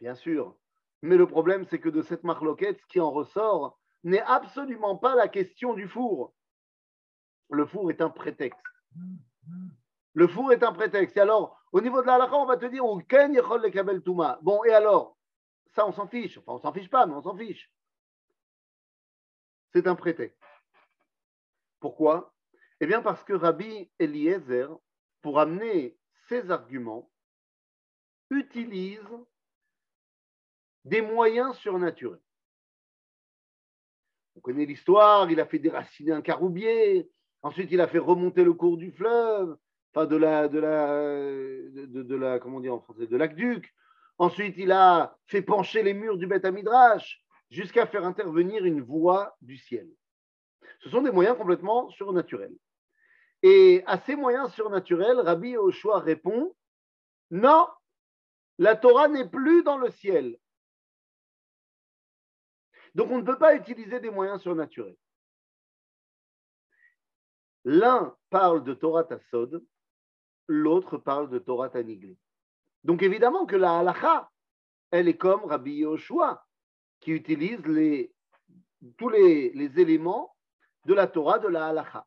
Bien 0.00 0.14
sûr. 0.14 0.54
Mais 1.02 1.16
le 1.16 1.26
problème, 1.26 1.64
c'est 1.64 1.80
que 1.80 1.88
de 1.88 2.02
cette 2.02 2.24
marloquette, 2.24 2.78
ce 2.80 2.86
qui 2.86 3.00
en 3.00 3.10
ressort 3.10 3.78
n'est 4.04 4.22
absolument 4.22 4.96
pas 4.96 5.14
la 5.14 5.28
question 5.28 5.74
du 5.74 5.88
four. 5.88 6.34
Le 7.50 7.66
four 7.66 7.90
est 7.90 8.00
un 8.00 8.10
prétexte. 8.10 8.60
Le 10.14 10.28
four 10.28 10.52
est 10.52 10.62
un 10.62 10.72
prétexte. 10.72 11.16
Et 11.16 11.20
alors, 11.20 11.60
au 11.72 11.80
niveau 11.80 12.02
de 12.02 12.06
la 12.06 12.32
on 12.34 12.46
va 12.46 12.56
te 12.56 12.66
dire 12.66 12.84
Bon, 14.42 14.64
et 14.64 14.72
alors 14.72 15.16
Ça, 15.74 15.86
on 15.86 15.92
s'en 15.92 16.06
fiche. 16.06 16.38
Enfin, 16.38 16.52
on 16.52 16.58
s'en 16.58 16.72
fiche 16.72 16.90
pas, 16.90 17.06
mais 17.06 17.14
on 17.14 17.22
s'en 17.22 17.36
fiche. 17.36 17.72
C'est 19.72 19.86
un 19.86 19.94
prétexte. 19.94 20.42
Pourquoi? 21.78 22.34
Eh 22.80 22.86
bien, 22.86 23.02
parce 23.02 23.22
que 23.24 23.32
Rabbi 23.32 23.90
Eliezer, 23.98 24.68
pour 25.22 25.38
amener 25.38 25.96
ses 26.28 26.50
arguments, 26.50 27.10
utilise 28.30 29.00
des 30.84 31.02
moyens 31.02 31.56
surnaturels. 31.56 32.20
On 34.36 34.40
connaît 34.40 34.64
l'histoire, 34.64 35.30
il 35.30 35.40
a 35.40 35.46
fait 35.46 35.58
déraciner 35.58 36.12
un 36.12 36.22
caroubier, 36.22 37.10
ensuite 37.42 37.70
il 37.72 37.80
a 37.80 37.88
fait 37.88 37.98
remonter 37.98 38.44
le 38.44 38.54
cours 38.54 38.76
du 38.76 38.92
fleuve, 38.92 39.56
enfin 39.92 40.06
de 40.06 40.16
la, 40.16 40.48
de 40.48 40.58
la, 40.58 41.12
de, 41.86 42.14
la 42.14 42.38
comment 42.38 42.60
dire 42.60 42.74
en 42.74 42.80
français, 42.80 43.06
de 43.06 43.16
l'aqueduc. 43.16 43.72
Ensuite, 44.18 44.54
il 44.58 44.70
a 44.70 45.16
fait 45.26 45.42
pencher 45.42 45.82
les 45.82 45.94
murs 45.94 46.18
du 46.18 46.26
Beth 46.26 46.44
Midrash 46.44 47.24
jusqu'à 47.50 47.86
faire 47.86 48.04
intervenir 48.04 48.64
une 48.64 48.82
voix 48.82 49.36
du 49.40 49.56
ciel. 49.56 49.88
Ce 50.80 50.90
sont 50.90 51.02
des 51.02 51.10
moyens 51.10 51.36
complètement 51.36 51.88
surnaturels. 51.90 52.54
Et 53.42 53.82
à 53.86 53.98
ces 53.98 54.16
moyens 54.16 54.52
surnaturels, 54.52 55.18
Rabbi 55.20 55.56
Oshua 55.56 56.00
répond 56.00 56.54
Non, 57.30 57.66
la 58.58 58.76
Torah 58.76 59.08
n'est 59.08 59.28
plus 59.28 59.62
dans 59.62 59.78
le 59.78 59.90
ciel. 59.90 60.36
Donc 62.94 63.10
on 63.10 63.18
ne 63.18 63.24
peut 63.24 63.38
pas 63.38 63.54
utiliser 63.54 64.00
des 64.00 64.10
moyens 64.10 64.40
surnaturels. 64.42 64.96
L'un 67.64 68.16
parle 68.30 68.64
de 68.64 68.74
Torah 68.74 69.04
Tassod, 69.04 69.64
l'autre 70.48 70.98
parle 70.98 71.28
de 71.30 71.38
Torah 71.38 71.68
Tanigli. 71.68 72.18
Donc 72.84 73.02
évidemment 73.02 73.46
que 73.46 73.56
la 73.56 73.78
halacha, 73.78 74.30
elle 74.90 75.08
est 75.08 75.16
comme 75.16 75.44
Rabbi 75.44 75.74
Yoshua, 75.74 76.44
qui 77.00 77.12
utilise 77.12 77.60
tous 78.96 79.08
les, 79.08 79.80
éléments 79.80 80.34
de 80.86 80.94
la 80.94 81.06
Torah, 81.06 81.38
de 81.38 81.48
la 81.48 81.68
halacha. 81.68 82.06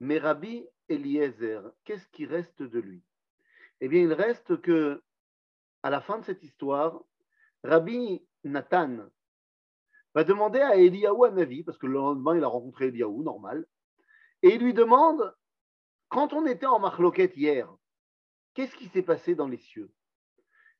Mais 0.00 0.18
Rabbi 0.18 0.64
Eliezer, 0.88 1.62
qu'est-ce 1.84 2.06
qui 2.08 2.26
reste 2.26 2.62
de 2.62 2.78
lui? 2.78 3.02
Eh 3.80 3.88
bien, 3.88 4.02
il 4.02 4.12
reste 4.12 4.60
que, 4.60 5.02
à 5.82 5.90
la 5.90 6.00
fin 6.00 6.18
de 6.18 6.24
cette 6.24 6.42
histoire, 6.42 7.02
Rabbi 7.64 8.24
Nathan 8.44 9.08
va 10.14 10.24
demander 10.24 10.60
à 10.60 10.76
Eliyahu 10.76 11.30
Navi, 11.32 11.64
parce 11.64 11.78
que 11.78 11.86
le 11.86 11.94
lendemain, 11.94 12.36
il 12.36 12.44
a 12.44 12.48
rencontré 12.48 12.86
Eliyahu, 12.86 13.22
normal, 13.22 13.66
et 14.42 14.54
il 14.54 14.62
lui 14.62 14.74
demande 14.74 15.34
quand 16.08 16.34
on 16.34 16.44
était 16.44 16.66
en 16.66 16.78
Marloquette 16.78 17.36
hier, 17.36 17.74
qu'est-ce 18.52 18.76
qui 18.76 18.88
s'est 18.88 19.02
passé 19.02 19.34
dans 19.34 19.48
les 19.48 19.56
cieux? 19.56 19.90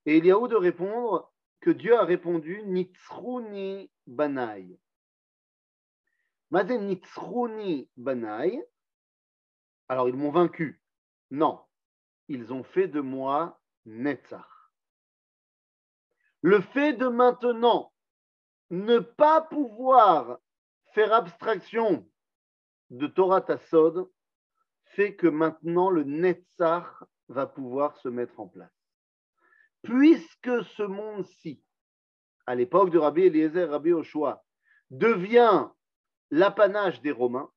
Et 0.05 0.33
où 0.33 0.49
de 0.49 0.57
répondre 0.57 1.33
que 1.61 1.71
Dieu 1.71 1.97
a 1.97 2.05
répondu 2.05 2.63
Nitzruni 2.65 3.91
Banai. 4.07 4.79
Mazen 6.51 6.87
Nitzruni 6.87 7.89
Banai. 7.97 8.63
Alors 9.89 10.09
ils 10.09 10.17
m'ont 10.17 10.33
vaincu. 10.33 10.83
Non, 11.31 11.61
ils 12.29 12.53
ont 12.53 12.65
fait 12.65 12.89
de 12.89 13.01
moi 13.01 13.61
Netzach. 13.87 14.45
Le 16.43 16.61
fait 16.61 16.93
de 16.95 17.07
maintenant 17.07 17.92
ne 18.73 19.01
pas 19.01 19.43
pouvoir 19.43 20.39
faire 20.95 21.13
abstraction 21.13 22.09
de 22.89 23.07
Torah 23.07 23.43
Tassod 23.43 24.11
fait 24.85 25.15
que 25.15 25.27
maintenant 25.27 25.91
le 25.91 26.05
Netzach 26.05 27.05
va 27.29 27.47
pouvoir 27.47 27.97
se 27.99 28.09
mettre 28.09 28.41
en 28.41 28.49
place. 28.49 28.73
Puisque 29.83 30.65
ce 30.65 30.83
monde-ci, 30.83 31.63
à 32.47 32.55
l'époque 32.55 32.91
de 32.91 32.99
Rabbi 32.99 33.23
Eliezer, 33.23 33.71
Rabbi 33.71 33.93
Oshua, 33.93 34.43
devient 34.91 35.69
l'apanage 36.31 37.03
des 37.03 37.13
Romains, 37.13 37.51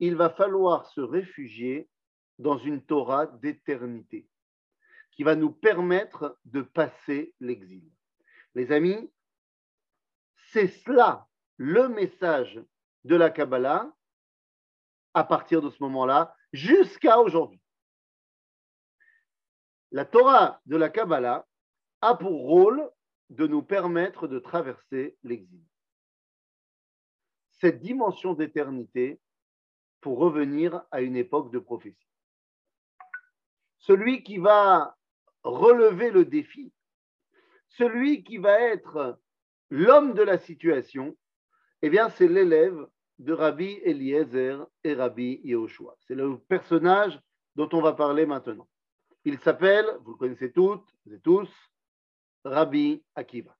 il 0.00 0.16
va 0.16 0.30
falloir 0.30 0.86
se 0.86 1.02
réfugier 1.02 1.90
dans 2.38 2.56
une 2.56 2.82
Torah 2.82 3.26
d'éternité 3.26 4.26
qui 5.12 5.22
va 5.22 5.34
nous 5.34 5.50
permettre 5.50 6.38
de 6.46 6.62
passer 6.62 7.34
l'exil. 7.40 7.90
Les 8.54 8.72
amis, 8.72 9.10
c'est 10.52 10.68
cela 10.68 11.26
le 11.56 11.88
message 11.88 12.60
de 13.04 13.16
la 13.16 13.30
Kabbalah 13.30 13.92
à 15.14 15.24
partir 15.24 15.60
de 15.60 15.70
ce 15.70 15.82
moment-là 15.82 16.34
jusqu'à 16.52 17.18
aujourd'hui. 17.18 17.60
La 19.90 20.04
Torah 20.04 20.60
de 20.66 20.76
la 20.76 20.88
Kabbalah 20.88 21.46
a 22.00 22.14
pour 22.14 22.46
rôle 22.46 22.90
de 23.30 23.46
nous 23.46 23.62
permettre 23.62 24.26
de 24.28 24.38
traverser 24.38 25.18
l'exil. 25.22 25.64
Cette 27.50 27.80
dimension 27.80 28.34
d'éternité 28.34 29.20
pour 30.00 30.18
revenir 30.18 30.84
à 30.90 31.00
une 31.00 31.16
époque 31.16 31.50
de 31.50 31.58
prophétie. 31.58 32.08
Celui 33.78 34.22
qui 34.22 34.38
va 34.38 34.96
relever 35.42 36.10
le 36.10 36.24
défi, 36.24 36.72
celui 37.68 38.22
qui 38.22 38.38
va 38.38 38.60
être 38.60 39.18
l'homme 39.70 40.14
de 40.14 40.22
la 40.22 40.38
situation, 40.38 41.16
eh 41.82 41.90
bien, 41.90 42.08
c'est 42.10 42.28
l'élève 42.28 42.86
de 43.18 43.32
Rabbi 43.32 43.78
Eliezer 43.84 44.66
et 44.84 44.94
Rabbi 44.94 45.40
Yehoshua. 45.44 45.96
C'est 46.00 46.14
le 46.14 46.38
personnage 46.38 47.20
dont 47.56 47.68
on 47.72 47.80
va 47.80 47.92
parler 47.92 48.26
maintenant. 48.26 48.68
Il 49.24 49.38
s'appelle, 49.40 49.86
vous 50.02 50.12
le 50.12 50.16
connaissez 50.16 50.52
toutes 50.52 50.88
et 51.10 51.18
tous, 51.20 51.50
Rabbi 52.44 53.02
Akiva. 53.14 53.56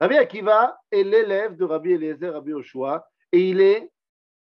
Rabbi 0.00 0.16
Akiva 0.16 0.80
est 0.90 1.04
l'élève 1.04 1.56
de 1.56 1.64
Rabbi 1.64 1.92
Eliezer, 1.92 2.32
Rabbi 2.32 2.50
Yehoshua, 2.50 3.08
et 3.32 3.50
il 3.50 3.60
est 3.60 3.90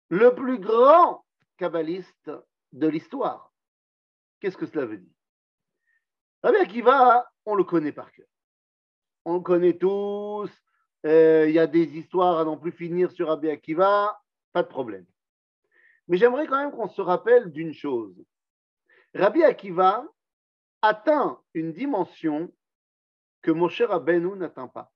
le 0.08 0.34
plus 0.34 0.58
grand 0.58 1.24
kabbaliste 1.56 2.30
de 2.72 2.86
l'histoire. 2.86 3.52
Qu'est-ce 4.40 4.56
que 4.56 4.66
cela 4.66 4.86
veut 4.86 4.98
dire? 4.98 5.14
Rabbi 6.42 6.58
Akiva, 6.58 7.28
on 7.44 7.54
le 7.54 7.64
connaît 7.64 7.92
par 7.92 8.12
cœur. 8.12 8.26
On 9.28 9.34
le 9.34 9.40
connaît 9.40 9.76
tous, 9.76 10.48
euh, 11.04 11.46
il 11.48 11.52
y 11.52 11.58
a 11.58 11.66
des 11.66 11.98
histoires 11.98 12.38
à 12.38 12.44
n'en 12.44 12.56
plus 12.56 12.70
finir 12.70 13.10
sur 13.10 13.26
Rabbi 13.26 13.50
Akiva, 13.50 14.22
pas 14.52 14.62
de 14.62 14.68
problème. 14.68 15.04
Mais 16.06 16.16
j'aimerais 16.16 16.46
quand 16.46 16.58
même 16.58 16.70
qu'on 16.70 16.88
se 16.88 17.00
rappelle 17.00 17.50
d'une 17.50 17.74
chose. 17.74 18.14
Rabbi 19.16 19.42
Akiva 19.42 20.06
atteint 20.80 21.40
une 21.54 21.72
dimension 21.72 22.54
que 23.42 23.50
Moshe 23.50 23.82
Rabbeinu 23.82 24.36
n'atteint 24.36 24.68
pas. 24.68 24.92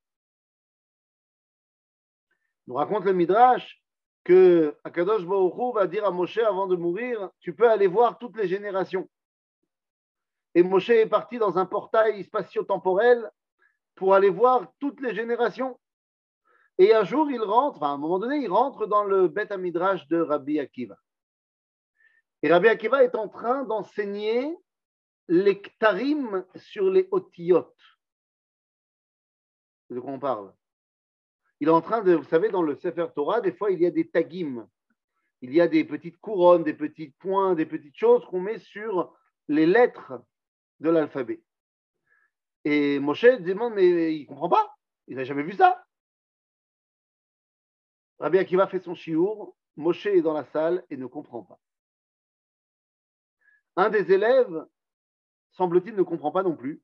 Nous 2.69 2.75
raconte 2.75 3.07
le 3.07 3.15
Midrash 3.15 3.83
que 4.23 4.79
Akadosh 4.85 5.27
Baruch 5.27 5.75
va 5.75 5.89
dire 5.89 6.07
à 6.07 6.13
Moshe 6.13 6.39
avant 6.39 6.69
de 6.69 6.77
mourir, 6.77 7.31
tu 7.41 7.53
peux 7.53 7.69
aller 7.69 7.89
voir 7.89 8.17
toutes 8.17 8.37
les 8.37 8.47
générations. 8.47 9.11
Et 10.55 10.63
Moshe 10.63 10.91
est 10.91 11.07
parti 11.07 11.39
dans 11.39 11.59
un 11.59 11.67
portail 11.67 12.23
spatio-temporel 12.23 13.29
pour 14.01 14.15
aller 14.15 14.31
voir 14.31 14.73
toutes 14.79 15.03
les 15.03 15.15
générations. 15.15 15.79
Et 16.79 16.95
un 16.95 17.05
jour, 17.05 17.31
il 17.31 17.43
rentre, 17.43 17.83
à 17.83 17.89
un 17.89 17.99
moment 17.99 18.19
donné, 18.19 18.39
il 18.39 18.51
rentre 18.51 18.87
dans 18.87 19.05
le 19.05 19.29
Beth 19.29 19.53
Midrash 19.53 20.09
de 20.09 20.19
Rabbi 20.19 20.59
Akiva. 20.59 20.97
Et 22.41 22.51
Rabbi 22.51 22.69
Akiva 22.69 23.05
est 23.05 23.15
en 23.15 23.29
train 23.29 23.63
d'enseigner 23.65 24.57
les 25.29 25.61
ktarim 25.61 26.47
sur 26.57 26.89
les 26.89 27.09
otiyot. 27.11 27.71
De 29.91 30.01
quoi 30.01 30.13
on 30.13 30.19
parle? 30.19 30.55
Il 31.61 31.69
est 31.69 31.71
en 31.71 31.83
train 31.83 32.01
de, 32.01 32.15
vous 32.15 32.25
savez, 32.25 32.49
dans 32.49 32.63
le 32.63 32.77
Sefer 32.77 33.09
Torah, 33.15 33.43
des 33.43 33.53
fois, 33.53 33.71
il 33.71 33.83
y 33.83 33.87
a 33.87 33.91
des 33.91 34.09
tagim. 34.09 34.67
Il 35.43 35.53
y 35.53 35.61
a 35.61 35.69
des 35.69 35.85
petites 35.85 36.17
couronnes, 36.17 36.65
des 36.65 36.73
petits 36.73 37.11
points, 37.19 37.55
des 37.55 37.67
petites 37.67 37.99
choses 37.99 38.25
qu'on 38.25 38.41
met 38.41 38.61
sur 38.61 39.15
les 39.47 39.67
lettres 39.67 40.15
de 40.79 40.89
l'alphabet. 40.89 41.43
Et 42.65 42.99
Moshe 42.99 43.25
demande, 43.41 43.75
mais 43.75 44.15
il 44.15 44.23
ne 44.23 44.27
comprend 44.27 44.49
pas. 44.49 44.77
Il 45.07 45.17
n'a 45.17 45.25
jamais 45.25 45.43
vu 45.43 45.53
ça. 45.53 45.85
Rabbi 48.19 48.39
Akiva 48.39 48.67
fait 48.67 48.81
son 48.81 48.95
chiour. 48.95 49.57
Moshe 49.77 50.07
est 50.07 50.21
dans 50.21 50.35
la 50.35 50.45
salle 50.45 50.85
et 50.91 50.97
ne 50.97 51.07
comprend 51.07 51.43
pas. 51.43 51.59
Un 53.77 53.89
des 53.89 54.13
élèves, 54.13 54.67
semble-t-il, 55.53 55.95
ne 55.95 56.03
comprend 56.03 56.33
pas 56.33 56.43
non 56.43 56.55
plus 56.55 56.83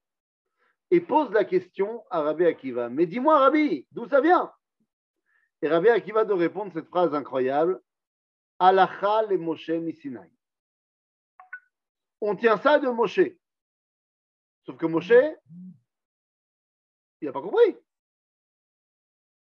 et 0.91 1.01
pose 1.01 1.31
la 1.33 1.45
question 1.45 2.05
à 2.11 2.21
Rabbi 2.23 2.47
Akiva. 2.47 2.89
Mais 2.89 3.07
dis-moi, 3.07 3.39
Rabbi, 3.39 3.87
d'où 3.91 4.07
ça 4.09 4.21
vient? 4.21 4.53
Et 5.63 5.69
Rabbi 5.69 5.89
Akiva 5.89 6.25
de 6.25 6.33
répondre 6.33 6.73
cette 6.73 6.89
phrase 6.89 7.15
incroyable 7.15 7.83
Alacha 8.59 9.25
le 9.25 9.37
Moshe 9.37 9.69
Misinai. 9.71 10.31
On 12.21 12.37
tient 12.37 12.57
ça 12.57 12.79
de 12.79 12.89
Moshe. 12.89 13.21
Sauf 14.67 14.77
que 14.77 14.87
Moshe, 14.87 15.13
il 17.21 17.27
n'a 17.27 17.33
pas 17.33 17.41
compris. 17.41 17.77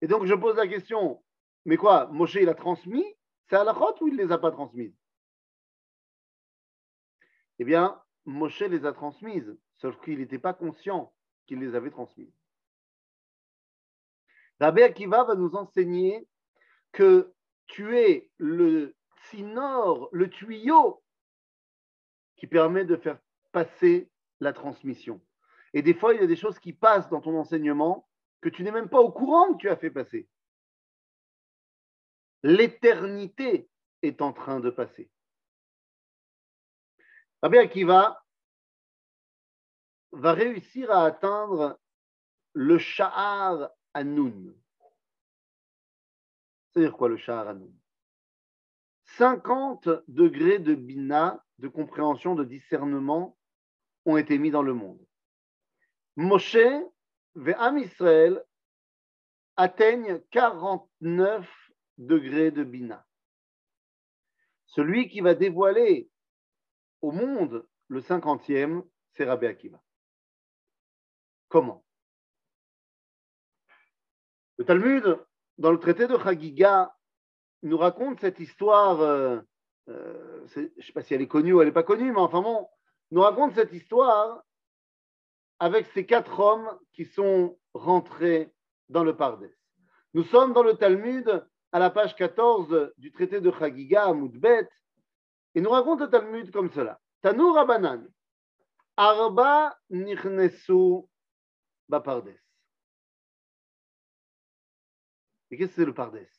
Et 0.01 0.07
donc 0.07 0.25
je 0.25 0.33
pose 0.33 0.55
la 0.57 0.67
question, 0.67 1.23
mais 1.65 1.77
quoi, 1.77 2.07
Moshe, 2.07 2.35
il 2.35 2.49
a 2.49 2.55
transmis 2.55 3.05
C'est 3.47 3.55
à 3.55 3.63
la 3.63 3.73
ou 4.01 4.07
il 4.07 4.15
ne 4.15 4.23
les 4.23 4.31
a 4.31 4.37
pas 4.37 4.51
transmises? 4.51 4.97
Eh 7.59 7.63
bien, 7.63 8.01
Moshe 8.25 8.61
les 8.61 8.85
a 8.85 8.93
transmises, 8.93 9.55
sauf 9.77 9.99
qu'il 10.01 10.19
n'était 10.19 10.39
pas 10.39 10.53
conscient 10.53 11.13
qu'il 11.45 11.59
les 11.59 11.75
avait 11.75 11.91
transmises. 11.91 12.33
Rabbi 14.59 14.81
Akiva 14.81 15.23
va 15.23 15.35
nous 15.35 15.55
enseigner 15.55 16.27
que 16.91 17.33
tu 17.67 17.97
es 17.97 18.29
le 18.37 18.95
sinor, 19.29 20.09
le 20.11 20.29
tuyau 20.29 21.03
qui 22.37 22.47
permet 22.47 22.85
de 22.85 22.95
faire 22.95 23.19
passer 23.51 24.09
la 24.43 24.53
transmission. 24.53 25.21
Et 25.73 25.81
des 25.81 25.93
fois, 25.93 26.13
il 26.13 26.21
y 26.21 26.23
a 26.23 26.27
des 26.27 26.35
choses 26.35 26.59
qui 26.59 26.73
passent 26.73 27.09
dans 27.09 27.21
ton 27.21 27.37
enseignement 27.37 28.07
que 28.41 28.49
tu 28.49 28.63
n'es 28.63 28.71
même 28.71 28.89
pas 28.89 28.99
au 28.99 29.11
courant 29.11 29.53
que 29.53 29.57
tu 29.57 29.69
as 29.69 29.77
fait 29.77 29.89
passer. 29.89 30.27
L'éternité 32.43 33.69
est 34.01 34.21
en 34.21 34.33
train 34.33 34.59
de 34.59 34.69
passer. 34.69 35.09
Rabbi 37.41 37.57
Akiva 37.57 38.23
va 40.11 40.33
réussir 40.33 40.91
à 40.91 41.05
atteindre 41.05 41.79
le 42.53 42.77
Sha'ar 42.77 43.71
Anoun. 43.93 44.55
C'est-à-dire 46.71 46.95
quoi 46.95 47.09
le 47.09 47.17
Sha'ar 47.17 47.47
Anoun 47.47 47.73
50 49.17 49.89
degrés 50.07 50.59
de 50.59 50.75
bina, 50.75 51.43
de 51.59 51.67
compréhension, 51.67 52.35
de 52.35 52.43
discernement 52.43 53.37
ont 54.05 54.17
été 54.17 54.37
mis 54.37 54.51
dans 54.51 54.61
le 54.61 54.73
monde. 54.73 54.99
Moshe 56.15 56.55
et 56.55 57.53
Am 57.57 57.77
Israël 57.77 58.43
atteignent 59.55 60.19
49 60.31 61.49
degrés 61.97 62.51
de 62.51 62.63
Bina. 62.63 63.05
Celui 64.67 65.07
qui 65.07 65.21
va 65.21 65.35
dévoiler 65.35 66.09
au 67.01 67.11
monde 67.11 67.67
le 67.87 68.01
cinquantième, 68.01 68.83
c'est 69.11 69.25
Rabbi 69.25 69.45
Akiva. 69.45 69.81
Comment? 71.47 71.85
Le 74.57 74.65
Talmud, 74.65 75.19
dans 75.57 75.71
le 75.71 75.79
traité 75.79 76.07
de 76.07 76.17
Chagiga, 76.17 76.95
nous 77.61 77.77
raconte 77.77 78.19
cette 78.19 78.39
histoire, 78.39 79.01
euh, 79.01 79.39
euh, 79.89 80.47
je 80.47 80.61
ne 80.61 80.81
sais 80.81 80.93
pas 80.93 81.01
si 81.01 81.13
elle 81.13 81.21
est 81.21 81.27
connue 81.27 81.53
ou 81.53 81.61
elle 81.61 81.67
n'est 81.67 81.73
pas 81.73 81.83
connue, 81.83 82.11
mais 82.11 82.19
enfin 82.19 82.41
bon, 82.41 82.67
nous 83.13 83.21
raconte 83.21 83.53
cette 83.53 83.71
histoire 83.73 84.43
avec 85.59 85.85
ces 85.93 86.03
quatre 86.03 86.39
hommes 86.39 86.79
qui 86.93 87.05
sont 87.05 87.59
rentrés 87.75 88.51
dans 88.89 89.03
le 89.03 89.15
Pardès. 89.15 89.55
Nous 90.15 90.23
sommes 90.23 90.51
dans 90.51 90.63
le 90.63 90.73
Talmud 90.73 91.47
à 91.71 91.77
la 91.77 91.91
page 91.91 92.15
14 92.15 92.91
du 92.97 93.11
traité 93.11 93.39
de 93.39 93.51
Chagiga 93.51 94.05
à 94.05 94.13
Moudbet, 94.13 94.67
et 95.53 95.61
nous 95.61 95.69
raconte 95.69 96.01
le 96.01 96.09
Talmud 96.09 96.51
comme 96.51 96.71
cela. 96.71 96.99
Tanour 97.21 97.53
Rabanan, 97.53 98.03
Arba 98.97 99.77
Nichnesu 99.91 101.03
Bapardes. 101.87 102.35
Et 105.51 105.57
qu'est-ce 105.57 105.69
que 105.69 105.75
c'est 105.75 105.85
le 105.85 105.93
Pardès? 105.93 106.31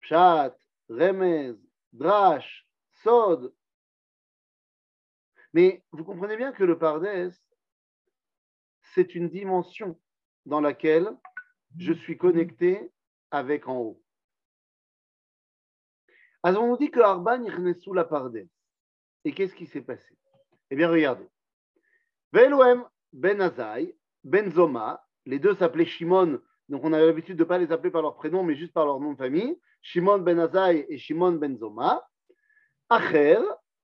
Pshat, 0.00 0.56
Remez, 0.88 1.52
Drash, 1.92 2.66
Sod, 3.02 3.52
mais 5.58 5.82
vous 5.90 6.04
comprenez 6.04 6.36
bien 6.36 6.52
que 6.52 6.62
le 6.62 6.78
Pardès, 6.78 7.32
c'est 8.94 9.16
une 9.16 9.28
dimension 9.28 10.00
dans 10.46 10.60
laquelle 10.60 11.08
je 11.76 11.92
suis 11.92 12.16
connecté 12.16 12.92
avec 13.32 13.66
en 13.66 13.78
haut. 13.78 14.00
Alors 16.44 16.62
on 16.62 16.76
dit 16.76 16.92
que 16.92 17.00
Arban 17.00 17.44
sous 17.80 17.92
la 17.92 18.04
Pardès. 18.04 18.48
Et 19.24 19.32
qu'est-ce 19.32 19.56
qui 19.56 19.66
s'est 19.66 19.82
passé? 19.82 20.16
Eh 20.70 20.76
bien, 20.76 20.88
regardez. 20.88 21.26
Veloem 22.32 22.84
Ben 23.12 23.40
Azaï, 23.40 23.96
Ben 24.22 24.52
Zoma, 24.52 25.04
les 25.26 25.40
deux 25.40 25.56
s'appelaient 25.56 25.86
Shimon, 25.86 26.40
donc 26.68 26.84
on 26.84 26.92
avait 26.92 27.06
l'habitude 27.06 27.36
de 27.36 27.42
ne 27.42 27.48
pas 27.48 27.58
les 27.58 27.72
appeler 27.72 27.90
par 27.90 28.02
leur 28.02 28.14
prénom, 28.14 28.44
mais 28.44 28.54
juste 28.54 28.74
par 28.74 28.86
leur 28.86 29.00
nom 29.00 29.14
de 29.14 29.18
famille. 29.18 29.58
Shimon 29.82 30.18
Ben 30.18 30.38
Azaï 30.38 30.86
et 30.88 30.98
Shimon 30.98 31.32
Ben 31.32 31.58
Zoma. 31.58 32.08
Acher, 32.88 33.40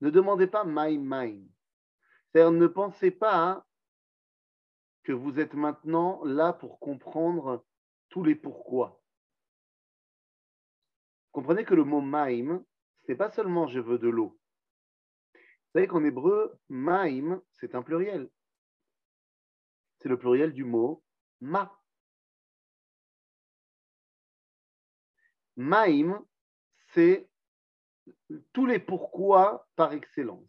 ne 0.00 0.10
demandez 0.10 0.46
pas 0.46 0.64
my 0.64 0.98
mind. 0.98 1.48
C'est-à-dire, 2.32 2.52
ne 2.52 2.66
pensez 2.66 3.10
pas 3.10 3.66
que 5.02 5.12
vous 5.12 5.40
êtes 5.40 5.54
maintenant 5.54 6.22
là 6.24 6.52
pour 6.52 6.78
comprendre 6.78 7.64
tous 8.08 8.22
les 8.24 8.34
pourquoi. 8.34 9.00
Comprenez 11.32 11.64
que 11.64 11.74
le 11.74 11.84
mot 11.84 12.00
maim, 12.00 12.64
ce 13.02 13.12
n'est 13.12 13.18
pas 13.18 13.30
seulement 13.30 13.66
je 13.66 13.80
veux 13.80 13.98
de 13.98 14.08
l'eau. 14.08 14.38
Vous 15.34 15.78
savez 15.78 15.86
qu'en 15.86 16.04
hébreu, 16.04 16.58
maim, 16.68 17.40
c'est 17.52 17.74
un 17.74 17.82
pluriel. 17.82 18.28
C'est 19.98 20.08
le 20.08 20.18
pluriel 20.18 20.52
du 20.52 20.64
mot 20.64 21.04
ma. 21.40 21.80
Maim, 25.56 26.26
c'est 26.92 27.29
tous 28.52 28.66
les 28.66 28.78
pourquoi 28.78 29.66
par 29.76 29.92
excellence. 29.92 30.48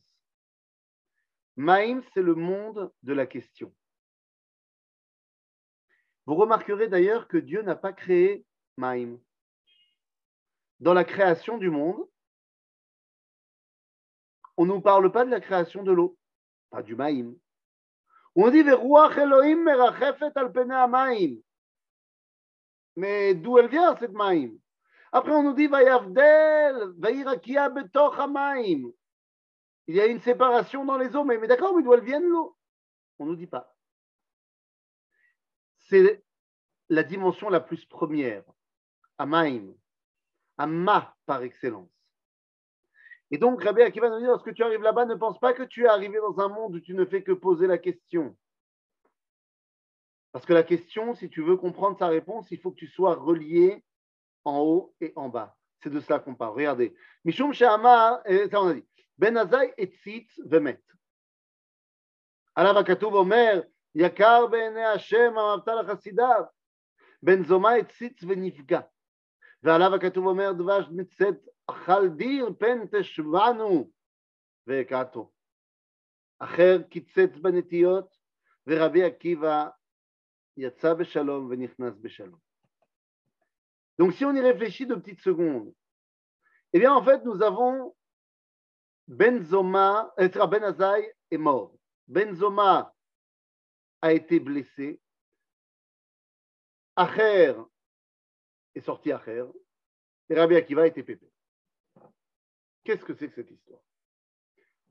Maïm, 1.56 2.02
c'est 2.14 2.22
le 2.22 2.36
monde 2.36 2.92
de 3.04 3.14
la 3.14 3.26
question. 3.26 3.74
Vous 6.26 6.36
remarquerez 6.36 6.88
d'ailleurs 6.88 7.28
que 7.28 7.38
Dieu 7.38 7.62
n'a 7.62 7.76
pas 7.76 7.94
créé 7.94 8.46
Maïm. 8.78 9.20
Dans 10.80 10.94
la 10.94 11.04
création 11.04 11.58
du 11.58 11.70
monde, 11.70 12.08
on 14.58 14.66
ne 14.66 14.74
nous 14.74 14.82
parle 14.82 15.12
pas 15.12 15.26
de 15.26 15.32
la 15.32 15.42
création 15.42 15.84
de 15.84 15.92
l'eau, 15.92 16.18
pas 16.70 16.84
du 16.84 16.96
Maïm. 16.96 17.38
On 18.36 18.50
dit 18.50 18.60
Elohim 18.60 19.68
al. 19.68 21.38
Mais 22.96 23.34
d'où 23.34 23.58
elle 23.58 23.70
vient 23.70 23.96
cette 23.98 24.14
maim 24.14 24.52
Après 25.12 25.32
on 25.34 25.44
nous 25.44 25.54
dit 25.54 25.68
Vayavdel, 25.68 26.94
maim. 28.30 28.92
Il 29.88 29.96
y 29.96 30.02
a 30.02 30.06
une 30.06 30.22
séparation 30.22 30.86
dans 30.86 30.98
les 30.98 31.16
eaux, 31.16 31.26
mais, 31.26 31.38
mais 31.38 31.48
d'accord, 31.48 31.76
mais 31.76 31.84
d'où 31.84 31.94
elle 31.94 32.04
vient 32.04 32.20
l'eau? 32.22 32.56
On 33.20 33.26
ne 33.26 33.32
nous 33.32 33.36
dit 33.36 33.48
pas. 33.48 33.76
C'est 35.80 36.24
la 36.90 37.04
dimension 37.04 37.50
la 37.50 37.60
plus 37.60 37.86
première, 37.86 38.44
Amaim, 39.18 39.74
Amma 40.58 41.16
par 41.26 41.44
excellence. 41.44 41.90
Et 43.32 43.38
donc, 43.38 43.64
Rabbi 43.64 43.82
Akiva 43.82 44.10
nous 44.10 44.20
dit, 44.20 44.26
lorsque 44.26 44.54
tu 44.54 44.64
arrives 44.64 44.82
là-bas, 44.82 45.06
ne 45.06 45.16
pense 45.16 45.40
pas 45.40 45.54
que 45.54 45.64
tu 45.64 45.86
es 45.86 45.88
arrivé 45.88 46.20
dans 46.20 46.40
un 46.40 46.50
monde 46.50 46.76
où 46.76 46.80
tu 46.80 46.94
ne 46.94 47.06
fais 47.06 47.24
que 47.24 47.32
poser 47.32 47.66
la 47.66 47.78
question. 47.78 48.36
Parce 50.32 50.46
que 50.46 50.54
la 50.54 50.64
question, 50.64 51.16
si 51.16 51.30
tu 51.30 51.42
veux 51.42 51.58
comprendre 51.58 51.98
sa 51.98 52.08
réponse, 52.08 52.52
il 52.52 52.60
faut 52.60 52.72
que 52.72 52.78
tu 52.78 52.88
sois 52.88 53.16
relié 53.16 53.84
en 54.45 54.59
haut 54.59 54.95
et 55.01 55.13
en 55.17 55.29
bas. 55.29 55.57
C'est 55.83 55.91
de 55.91 56.01
cela 56.01 56.19
qu'on 56.19 56.35
parle. 56.35 56.55
Regardez. 56.55 56.95
Mishum 57.25 57.53
Shama, 57.53 58.23
ça 58.51 58.61
on 58.61 58.69
a 58.69 58.75
dit. 58.75 58.87
Ben 59.19 59.37
Azai 59.37 59.73
et 59.77 59.89
Tzitz 59.89 60.41
Vemet. 60.45 60.83
עליו 62.57 62.79
הכתוב 62.79 63.15
אומר, 63.15 63.61
יקר 63.95 64.47
בעיני 64.47 64.85
השם 64.85 65.33
אמרת 65.33 65.69
לחסידיו, 65.69 66.45
בן 67.23 67.45
זומא 67.45 67.69
הציץ 67.69 68.23
ונפגע. 68.23 68.81
ועליו 69.63 69.95
הכתוב 69.95 70.27
אומר, 70.27 70.53
דבש 70.53 70.85
מצאת 70.91 71.35
אכל 71.67 72.09
דיר 72.09 72.49
פן 72.59 72.79
תשבענו 72.93 73.91
והכתו. 74.67 75.33
אחר 76.39 76.83
קיצץ 76.91 77.37
בנטיות, 77.43 78.17
ורבי 78.67 79.05
עקיבא 79.05 79.69
יצא 80.57 80.95
בשלום 80.95 81.49
ונכנס 81.51 81.95
בשלום. 82.01 82.39
Donc 84.02 84.14
si 84.14 84.26
on 84.26 84.34
y 84.34 84.42
réfléchit 84.42 84.88
deux 84.88 85.00
petites 85.00 85.22
secondes, 85.22 85.72
eh 86.74 86.80
bien 86.80 86.92
en 86.92 87.04
fait 87.04 87.24
nous 87.24 87.44
avons 87.44 87.96
Ben 89.08 89.44
Zoma, 89.44 90.12
euh, 90.20 90.48
Ben 90.48 90.64
Azaï 90.64 91.14
est 91.30 91.38
mort. 91.38 91.78
Ben 92.08 92.34
Zoma 92.34 92.96
a 94.02 94.12
été 94.12 94.40
blessé. 94.40 95.00
Acher 96.96 97.54
est 98.74 98.82
sorti 98.82 99.12
Acher. 99.12 99.46
Et 100.30 100.34
Rabbi 100.34 100.56
Akiva 100.56 100.82
a 100.82 100.88
été 100.88 101.04
pépé. 101.04 101.32
Qu'est-ce 102.84 103.06
que 103.06 103.14
c'est 103.14 103.28
que 103.28 103.36
cette 103.36 103.52
histoire? 103.52 103.84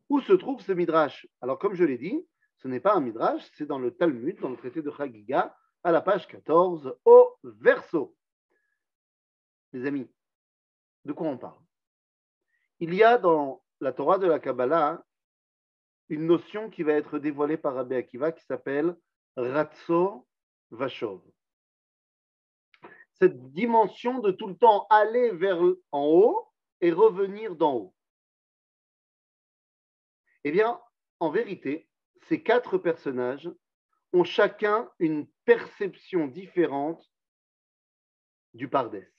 Où 0.08 0.20
se 0.20 0.34
trouve 0.34 0.62
ce 0.62 0.70
midrash? 0.70 1.26
Alors, 1.40 1.58
comme 1.58 1.74
je 1.74 1.82
l'ai 1.82 1.98
dit, 1.98 2.24
ce 2.58 2.68
n'est 2.68 2.78
pas 2.78 2.94
un 2.94 3.00
midrash, 3.00 3.42
c'est 3.54 3.66
dans 3.66 3.80
le 3.80 3.90
Talmud, 3.90 4.38
dans 4.38 4.50
le 4.50 4.56
traité 4.56 4.82
de 4.82 4.90
Chagiga, 4.92 5.56
à 5.82 5.90
la 5.90 6.00
page 6.00 6.28
14, 6.28 6.96
au 7.04 7.36
verso. 7.42 8.16
Les 9.72 9.86
amis, 9.86 10.10
de 11.04 11.12
quoi 11.12 11.28
on 11.28 11.38
parle? 11.38 11.60
Il 12.80 12.94
y 12.94 13.02
a 13.02 13.18
dans 13.18 13.62
la 13.80 13.92
Torah 13.92 14.18
de 14.18 14.26
la 14.26 14.40
Kabbalah 14.40 15.04
une 16.08 16.26
notion 16.26 16.70
qui 16.70 16.82
va 16.82 16.94
être 16.94 17.18
dévoilée 17.18 17.56
par 17.56 17.74
Rabbi 17.74 17.94
Akiva 17.94 18.32
qui 18.32 18.44
s'appelle 18.44 18.96
Ratso 19.36 20.26
Vashov. 20.70 21.22
Cette 23.12 23.52
dimension 23.52 24.18
de 24.18 24.32
tout 24.32 24.48
le 24.48 24.56
temps 24.56 24.86
aller 24.90 25.30
vers 25.30 25.60
en 25.92 26.06
haut 26.06 26.48
et 26.80 26.90
revenir 26.90 27.54
d'en 27.54 27.74
haut. 27.74 27.94
Eh 30.42 30.50
bien, 30.50 30.80
en 31.20 31.30
vérité, 31.30 31.88
ces 32.22 32.42
quatre 32.42 32.78
personnages 32.78 33.50
ont 34.12 34.24
chacun 34.24 34.90
une 34.98 35.28
perception 35.44 36.26
différente 36.26 37.12
du 38.54 38.68
Pardès. 38.68 39.12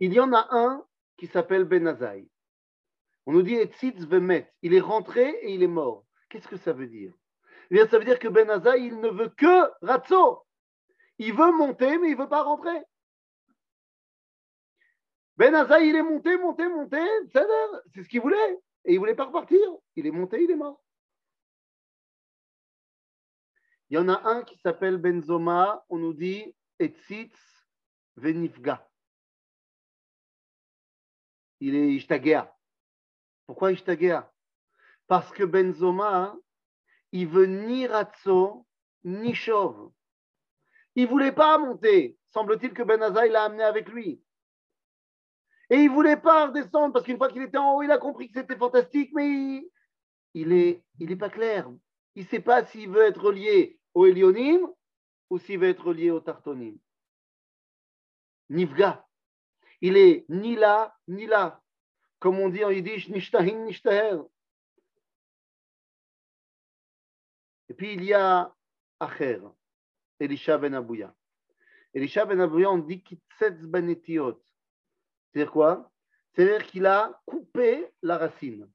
Il 0.00 0.14
y 0.14 0.20
en 0.20 0.32
a 0.32 0.48
un 0.50 0.84
qui 1.18 1.26
s'appelle 1.26 1.64
Benazaï. 1.64 2.26
On 3.26 3.32
nous 3.32 3.42
dit 3.42 3.54
Etzitz 3.54 4.06
Vemet. 4.06 4.50
Il 4.62 4.72
est 4.72 4.80
rentré 4.80 5.28
et 5.42 5.54
il 5.54 5.62
est 5.62 5.68
mort. 5.68 6.06
Qu'est-ce 6.30 6.48
que 6.48 6.56
ça 6.56 6.72
veut 6.72 6.86
dire? 6.86 7.12
Eh 7.70 7.74
bien, 7.74 7.86
Ça 7.86 7.98
veut 7.98 8.04
dire 8.04 8.18
que 8.18 8.28
Benazaï, 8.28 8.86
il 8.86 8.98
ne 8.98 9.10
veut 9.10 9.28
que 9.28 9.70
Ratso. 9.82 10.46
Il 11.18 11.34
veut 11.34 11.52
monter, 11.52 11.98
mais 11.98 12.08
il 12.08 12.16
ne 12.16 12.22
veut 12.22 12.28
pas 12.30 12.42
rentrer. 12.42 12.82
Benazaï, 15.36 15.88
il 15.88 15.96
est 15.96 16.02
monté, 16.02 16.38
monté, 16.38 16.66
monté. 16.66 16.98
C'est 17.32 18.02
ce 18.02 18.08
qu'il 18.08 18.22
voulait. 18.22 18.58
Et 18.86 18.92
il 18.92 18.94
ne 18.94 18.98
voulait 19.00 19.14
pas 19.14 19.26
repartir. 19.26 19.60
Il 19.96 20.06
est 20.06 20.10
monté, 20.10 20.42
il 20.42 20.50
est 20.50 20.56
mort. 20.56 20.82
Il 23.90 23.96
y 23.96 23.98
en 23.98 24.08
a 24.08 24.22
un 24.30 24.44
qui 24.44 24.56
s'appelle 24.60 24.96
Benzoma. 24.96 25.84
On 25.90 25.98
nous 25.98 26.14
dit 26.14 26.54
Etzitz 26.78 27.38
Venifga 28.16 28.89
il 31.60 31.74
est 31.74 31.94
Ishtagea. 31.94 32.54
Pourquoi 33.46 33.72
Ishtagea 33.72 34.32
Parce 35.06 35.30
que 35.32 35.44
Benzoma, 35.44 36.36
il 37.12 37.28
veut 37.28 37.46
ni 37.46 37.86
Ratso, 37.86 38.66
ni 39.04 39.34
Chauve. 39.34 39.92
Il 40.94 41.04
ne 41.04 41.08
voulait 41.08 41.32
pas 41.32 41.58
monter. 41.58 42.18
Semble-t-il 42.32 42.72
que 42.72 42.82
Ben 42.82 43.00
l'a 43.00 43.44
amené 43.44 43.62
avec 43.62 43.88
lui. 43.88 44.22
Et 45.68 45.76
il 45.76 45.88
ne 45.88 45.94
voulait 45.94 46.16
pas 46.16 46.46
redescendre 46.46 46.92
parce 46.92 47.04
qu'une 47.04 47.16
fois 47.16 47.30
qu'il 47.30 47.42
était 47.42 47.58
en 47.58 47.76
haut, 47.76 47.82
il 47.82 47.90
a 47.90 47.98
compris 47.98 48.28
que 48.28 48.40
c'était 48.40 48.56
fantastique, 48.56 49.10
mais 49.14 49.64
il 50.34 50.48
n'est 50.48 50.82
il 50.98 51.12
est 51.12 51.16
pas 51.16 51.30
clair. 51.30 51.70
Il 52.16 52.24
ne 52.24 52.28
sait 52.28 52.40
pas 52.40 52.64
s'il 52.64 52.90
veut 52.90 53.02
être 53.02 53.20
relié 53.20 53.78
au 53.94 54.06
Elionim 54.06 54.66
ou 55.30 55.38
s'il 55.38 55.60
veut 55.60 55.68
être 55.68 55.84
relié 55.84 56.10
au 56.10 56.20
Tartonim. 56.20 56.76
Nivga. 58.48 59.06
Il 59.80 59.96
est 59.96 60.26
ni 60.28 60.56
là, 60.56 60.96
ni 61.08 61.26
là. 61.26 61.62
Comme 62.18 62.38
on 62.38 62.50
dit 62.50 62.64
en 62.64 62.70
yiddish, 62.70 63.08
nishtahin, 63.08 63.64
nishtaher. 63.64 64.18
Et 67.68 67.74
puis 67.74 67.94
il 67.94 68.04
y 68.04 68.12
a 68.12 68.54
Acher, 68.98 69.40
Elisha 70.18 70.58
ben 70.58 70.74
Abouya. 70.74 71.14
Elisha 71.94 72.26
ben 72.26 72.40
Abouya, 72.40 72.70
on 72.70 72.78
dit 72.78 73.02
kitsetz 73.02 73.62
banetiot. 73.62 74.42
C'est-à-dire 75.32 75.52
quoi? 75.52 75.90
C'est-à-dire 76.34 76.66
qu'il 76.66 76.84
a 76.86 77.22
coupé 77.24 77.90
la 78.02 78.18
racine. 78.18 78.70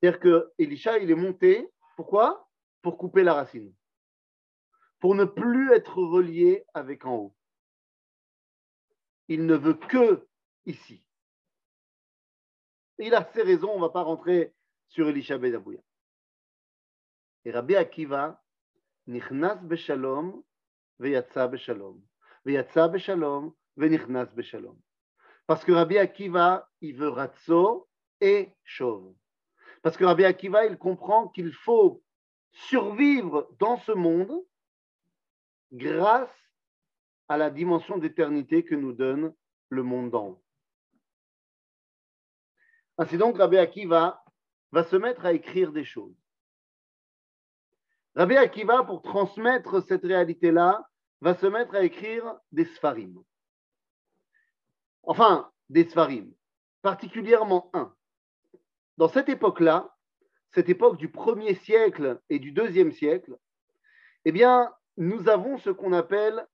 C'est-à-dire 0.00 0.20
que 0.20 0.52
Elisha, 0.58 0.98
il 0.98 1.10
est 1.10 1.14
monté. 1.14 1.70
Pourquoi? 1.96 2.48
Pour 2.82 2.98
couper 2.98 3.22
la 3.22 3.34
racine. 3.34 3.72
Pour 4.98 5.14
ne 5.14 5.24
plus 5.24 5.72
être 5.72 5.98
relié 5.98 6.64
avec 6.74 7.04
en 7.04 7.16
haut 7.16 7.36
il 9.30 9.46
ne 9.46 9.54
veut 9.54 9.74
que 9.74 10.26
ici. 10.66 11.06
il 12.98 13.14
a 13.14 13.24
ses 13.32 13.42
raisons, 13.42 13.70
on 13.70 13.76
ne 13.76 13.82
va 13.82 13.88
pas 13.88 14.02
rentrer 14.02 14.52
sur 14.88 15.08
Elisha 15.08 15.38
Ben 15.38 15.54
Abouya. 15.54 15.80
Et 17.44 17.52
Rabbi 17.52 17.76
Akiva, 17.76 18.42
nichnas 19.06 19.56
beshalom, 19.62 20.42
veyatsa 20.98 21.46
beshalom. 21.46 22.02
Veyatsa 22.44 22.88
beshalom, 22.88 23.54
venichnas 23.76 24.26
beshalom. 24.34 24.76
Parce 25.46 25.64
que 25.64 25.72
Rabbi 25.72 25.96
Akiva, 25.96 26.68
il 26.80 26.96
veut 26.96 27.08
ratzo 27.08 27.88
et 28.20 28.52
chauve. 28.64 29.14
Parce 29.82 29.96
que 29.96 30.04
Rabbi 30.04 30.24
Akiva, 30.24 30.66
il 30.66 30.76
comprend 30.76 31.28
qu'il 31.28 31.52
faut 31.52 32.02
survivre 32.50 33.48
dans 33.60 33.78
ce 33.78 33.92
monde 33.92 34.44
grâce 35.72 36.49
à 37.30 37.36
la 37.36 37.48
dimension 37.48 37.96
d'éternité 37.96 38.64
que 38.64 38.74
nous 38.74 38.92
donne 38.92 39.32
le 39.68 39.84
monde 39.84 40.10
d'en 40.10 40.30
haut. 40.30 40.42
Ainsi 42.98 43.18
donc, 43.18 43.38
Rabbi 43.38 43.56
Akiva 43.56 44.24
va 44.72 44.82
se 44.82 44.96
mettre 44.96 45.24
à 45.24 45.32
écrire 45.32 45.70
des 45.70 45.84
choses. 45.84 46.16
Rabbi 48.16 48.36
Akiva, 48.36 48.82
pour 48.82 49.02
transmettre 49.02 49.80
cette 49.84 50.02
réalité-là, 50.02 50.90
va 51.20 51.36
se 51.36 51.46
mettre 51.46 51.76
à 51.76 51.84
écrire 51.84 52.34
des 52.50 52.64
sfarim. 52.64 53.22
Enfin, 55.04 55.52
des 55.68 55.88
sfarim, 55.88 56.34
particulièrement 56.82 57.70
un. 57.74 57.94
Dans 58.96 59.08
cette 59.08 59.28
époque-là, 59.28 59.96
cette 60.50 60.68
époque 60.68 60.96
du 60.96 61.08
premier 61.08 61.54
siècle 61.54 62.20
et 62.28 62.40
du 62.40 62.50
deuxième 62.50 62.90
siècle, 62.90 63.36
eh 64.24 64.32
bien, 64.32 64.74
nous 64.96 65.28
avons 65.28 65.58
ce 65.58 65.70
qu'on 65.70 65.92
appelle 65.92 66.44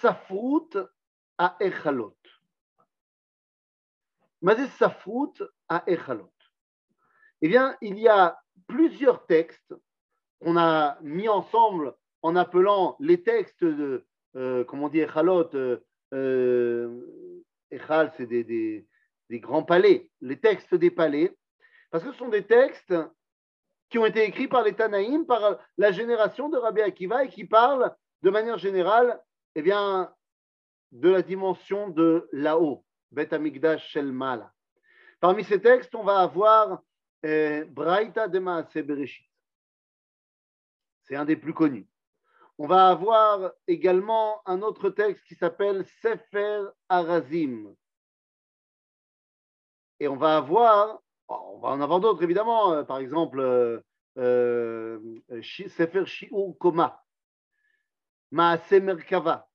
Safrout 0.00 0.70
à 1.38 1.56
Echalot. 1.60 2.16
Mazé 4.40 4.66
Safrout 4.78 5.34
à 5.68 5.84
Echalot. 5.86 6.32
Eh 7.40 7.48
bien, 7.48 7.76
il 7.80 7.98
y 7.98 8.08
a 8.08 8.40
plusieurs 8.66 9.26
textes 9.26 9.74
qu'on 10.40 10.56
a 10.56 10.98
mis 11.02 11.28
ensemble 11.28 11.94
en 12.22 12.36
appelant 12.36 12.96
les 13.00 13.22
textes 13.22 13.64
de, 13.64 14.06
euh, 14.36 14.64
comment 14.64 14.86
on 14.86 14.88
dit, 14.88 15.00
Echalot, 15.00 15.54
euh, 15.54 15.78
euh, 16.12 17.42
Echal, 17.70 18.12
c'est 18.16 18.26
des, 18.26 18.44
des, 18.44 18.86
des, 19.30 19.40
grands 19.40 19.62
palais, 19.62 20.10
les 20.20 20.38
textes 20.38 20.74
des 20.74 20.90
palais, 20.90 21.36
parce 21.90 22.04
que 22.04 22.12
ce 22.12 22.18
sont 22.18 22.28
des 22.28 22.44
textes 22.44 22.94
qui 23.88 23.98
ont 23.98 24.06
été 24.06 24.24
écrits 24.24 24.48
par 24.48 24.62
les 24.62 24.74
Tanaïm, 24.74 25.26
par 25.26 25.58
la 25.78 25.92
génération 25.92 26.48
de 26.48 26.56
Rabbi 26.56 26.80
Akiva 26.80 27.24
et 27.24 27.28
qui 27.28 27.44
parlent 27.44 27.94
de 28.22 28.30
manière 28.30 28.58
générale 28.58 29.20
eh 29.54 29.62
bien, 29.62 30.14
de 30.92 31.08
la 31.10 31.22
dimension 31.22 31.88
de 31.88 32.28
là-haut, 32.32 32.84
Bet 33.10 33.32
Amigdash 33.34 33.88
Shel 33.88 34.12
Mala. 34.12 34.52
Parmi 35.20 35.44
ces 35.44 35.60
textes, 35.60 35.94
on 35.94 36.04
va 36.04 36.20
avoir 36.20 36.82
eh, 37.22 37.64
Braïta 37.64 38.28
de. 38.28 38.42
C'est 41.04 41.16
un 41.16 41.24
des 41.24 41.36
plus 41.36 41.54
connus. 41.54 41.88
On 42.58 42.66
va 42.66 42.88
avoir 42.88 43.52
également 43.66 44.42
un 44.46 44.62
autre 44.62 44.90
texte 44.90 45.24
qui 45.26 45.34
s'appelle 45.34 45.84
Sefer 46.00 46.64
Arazim. 46.88 47.74
Et 50.00 50.08
on 50.08 50.16
va 50.16 50.36
avoir, 50.36 51.00
on 51.28 51.58
va 51.58 51.68
en 51.70 51.80
avoir 51.80 52.00
d'autres 52.00 52.22
évidemment, 52.22 52.72
euh, 52.72 52.82
par 52.82 52.98
exemple 52.98 53.40
euh, 53.40 53.80
euh, 54.18 54.98
Sefer 55.42 56.04
Shiur 56.06 56.56
Koma, 56.58 57.01
Maase 58.32 58.80
Merkava. 58.80 59.48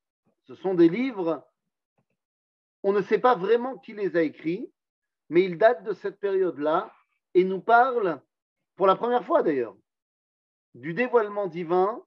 Ce 0.43 0.55
sont 0.55 0.75
des 0.75 0.87
livres, 0.87 1.45
on 2.83 2.93
ne 2.93 3.01
sait 3.01 3.19
pas 3.19 3.35
vraiment 3.35 3.77
qui 3.77 3.93
les 3.93 4.15
a 4.15 4.21
écrits, 4.21 4.71
mais 5.29 5.43
ils 5.43 5.57
datent 5.57 5.83
de 5.83 5.93
cette 5.93 6.19
période-là 6.19 6.93
et 7.33 7.43
nous 7.43 7.59
parlent, 7.59 8.21
pour 8.75 8.87
la 8.87 8.95
première 8.95 9.25
fois 9.25 9.41
d'ailleurs, 9.41 9.75
du 10.75 10.93
dévoilement 10.93 11.47
divin, 11.47 12.01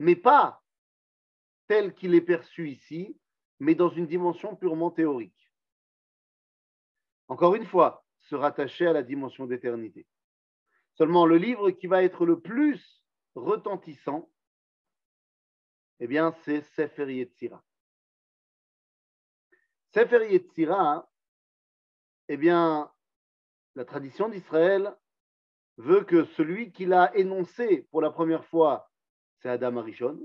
mais 0.00 0.16
pas 0.16 0.60
tel 1.68 1.94
qu'il 1.94 2.16
est 2.16 2.20
perçu 2.20 2.68
ici, 2.68 3.16
mais 3.60 3.76
dans 3.76 3.90
une 3.90 4.06
dimension 4.06 4.56
purement 4.56 4.90
théorique. 4.90 5.52
Encore 7.28 7.54
une 7.54 7.64
fois, 7.64 8.04
se 8.18 8.34
rattacher 8.34 8.88
à 8.88 8.92
la 8.92 9.04
dimension 9.04 9.46
d'éternité. 9.46 10.04
Seulement, 10.94 11.26
le 11.26 11.36
livre 11.36 11.70
qui 11.70 11.86
va 11.86 12.02
être 12.02 12.26
le 12.26 12.40
plus 12.40 13.04
retentissant, 13.36 14.28
eh 16.00 16.06
bien, 16.06 16.34
c'est 16.44 16.62
Sefer 16.74 17.12
Yetzira. 17.12 17.62
Sefer 19.92 20.32
Yetzira, 20.32 21.10
eh 22.28 22.36
bien, 22.38 22.90
la 23.74 23.84
tradition 23.84 24.30
d'Israël 24.30 24.96
veut 25.76 26.04
que 26.04 26.24
celui 26.24 26.72
qui 26.72 26.86
l'a 26.86 27.14
énoncé 27.16 27.86
pour 27.90 28.00
la 28.00 28.10
première 28.10 28.46
fois, 28.46 28.90
c'est 29.38 29.50
Adam 29.50 29.76
Arishon. 29.76 30.18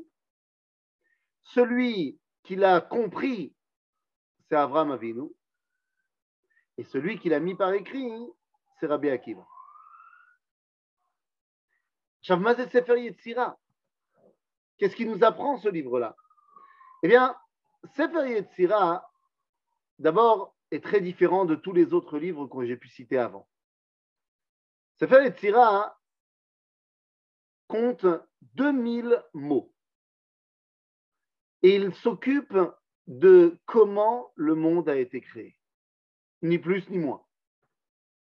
Celui 1.43 2.19
qui 2.43 2.55
l'a 2.55 2.79
compris, 2.79 3.53
c'est 4.47 4.55
Avram 4.55 4.91
Avinu. 4.91 5.29
Et 6.77 6.83
celui 6.83 7.19
qui 7.19 7.29
l'a 7.29 7.39
mis 7.39 7.55
par 7.55 7.73
écrit, 7.73 8.11
c'est 8.79 8.88
Rabbi 8.88 9.09
Akiva. 9.09 9.45
Qu'est-ce 14.77 14.95
qui 14.95 15.05
nous 15.05 15.23
apprend 15.23 15.57
ce 15.57 15.69
livre-là? 15.69 16.15
Eh 17.03 17.07
bien, 17.07 17.35
Sefer 17.95 18.29
Yetzira, 18.29 19.09
d'abord, 19.99 20.55
est 20.71 20.83
très 20.83 21.01
différent 21.01 21.45
de 21.45 21.55
tous 21.55 21.73
les 21.73 21.93
autres 21.93 22.17
livres 22.17 22.47
que 22.47 22.65
j'ai 22.65 22.77
pu 22.77 22.89
citer 22.89 23.17
avant. 23.17 23.47
Sefer 24.99 25.23
Yetzira 25.23 25.99
compte 27.67 28.05
2000 28.53 29.23
mots. 29.33 29.71
Et 31.63 31.75
il 31.75 31.93
s'occupe 31.95 32.57
de 33.07 33.59
comment 33.65 34.31
le 34.35 34.55
monde 34.55 34.89
a 34.89 34.97
été 34.97 35.21
créé. 35.21 35.57
Ni 36.41 36.59
plus 36.59 36.89
ni 36.89 36.97
moins. 36.97 37.25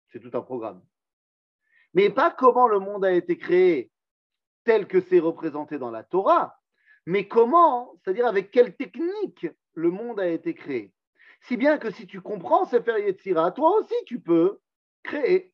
C'est 0.10 0.20
tout 0.20 0.36
un 0.36 0.42
programme. 0.42 0.84
Mais 1.94 2.10
pas 2.10 2.32
comment 2.32 2.68
le 2.68 2.80
monde 2.80 3.06
a 3.06 3.12
été 3.12 3.38
créé 3.38 3.92
tel 4.70 4.86
que 4.86 5.02
c'est 5.02 5.18
représenté 5.18 5.80
dans 5.80 5.90
la 5.90 6.04
Torah, 6.04 6.60
mais 7.08 7.28
comment, 7.28 7.96
c'est-à-dire 7.98 8.28
avec 8.28 8.52
quelle 8.52 8.76
technique 8.76 9.48
le 9.74 9.90
monde 9.90 10.20
a 10.20 10.28
été 10.28 10.54
créé. 10.54 10.94
Si 11.42 11.58
bien 11.58 11.80
que 11.80 11.90
si 11.90 12.06
tu 12.06 12.22
comprends 12.22 12.66
Sefer 12.66 13.04
Yetzira, 13.04 13.52
toi 13.52 13.80
aussi 13.80 13.96
tu 14.06 14.20
peux 14.20 14.60
créer. 15.02 15.52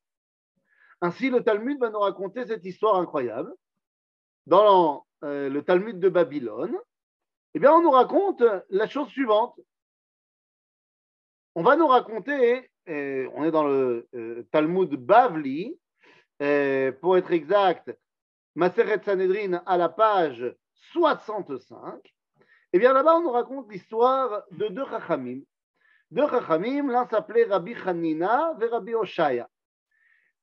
Ainsi, 1.00 1.30
le 1.30 1.46
Talmud 1.46 1.80
va 1.80 1.92
nous 1.92 2.00
raconter 2.00 2.46
cette 2.46 2.66
histoire 2.66 2.98
incroyable. 2.98 3.54
Dans 4.48 5.06
euh, 5.24 5.48
le 5.48 5.64
Talmud 5.64 5.98
de 5.98 6.10
Babylone, 6.10 6.78
eh 7.54 7.60
bien, 7.60 7.72
on 7.72 7.82
nous 7.82 7.92
raconte 7.92 8.44
la 8.70 8.86
chose 8.86 9.08
suivante. 9.08 9.58
On 11.56 11.64
va 11.64 11.78
nous 11.78 11.88
raconter, 11.88 12.70
on 12.86 13.46
est 13.46 13.52
dans 13.52 13.64
le 13.64 14.10
euh, 14.14 14.44
Talmud 14.52 14.94
Bavli, 14.94 15.80
euh, 16.42 16.92
pour 16.92 17.16
être 17.16 17.32
exact, 17.32 17.98
Maseret 18.56 19.04
Sanhedrin 19.04 19.62
à 19.66 19.78
la 19.78 19.90
page 19.90 20.46
65. 20.94 22.16
Eh 22.74 22.80
bien, 22.80 22.94
là-bas, 22.94 23.18
on 23.18 23.24
nous 23.24 23.32
raconte 23.32 23.70
l'histoire 23.70 24.44
de 24.52 24.68
deux 24.68 24.86
Chachamim. 24.86 25.42
Deux 26.12 26.28
Chachamim, 26.30 26.90
l'un 26.90 27.08
s'appelait 27.08 27.46
Rabbi 27.46 27.76
Hanina 27.86 28.56
et 28.62 28.66
Rabbi 28.66 28.94
Oshaya. 28.94 29.50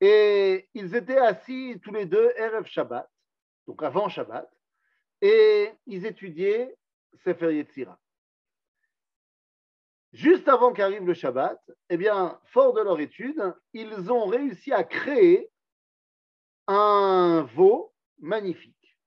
Et 0.01 0.69
ils 0.75 0.95
étaient 0.95 1.19
assis 1.19 1.81
tous 1.83 1.93
les 1.93 2.07
deux 2.07 2.33
Erev 2.37 2.67
Shabbat, 2.67 3.09
donc 3.67 3.83
avant 3.83 4.09
Shabbat, 4.09 4.51
et 5.21 5.71
ils 5.87 6.05
étudiaient 6.05 6.77
Sefer 7.25 7.55
Yetzira. 7.55 7.99
Juste 10.13 10.49
avant 10.49 10.73
qu'arrive 10.73 11.07
le 11.07 11.15
Shabbat, 11.15 11.63
eh 11.89 11.97
bien, 11.97 12.39
fort 12.47 12.75
de 12.75 12.83
leur 12.83 13.01
étude, 13.01 13.55
ils 13.73 14.11
ont 14.11 14.27
réussi 14.27 14.73
à 14.73 14.85
créer 14.85 15.49
un 16.67 17.43
veau 17.55 17.92
magnifique. 18.19 18.99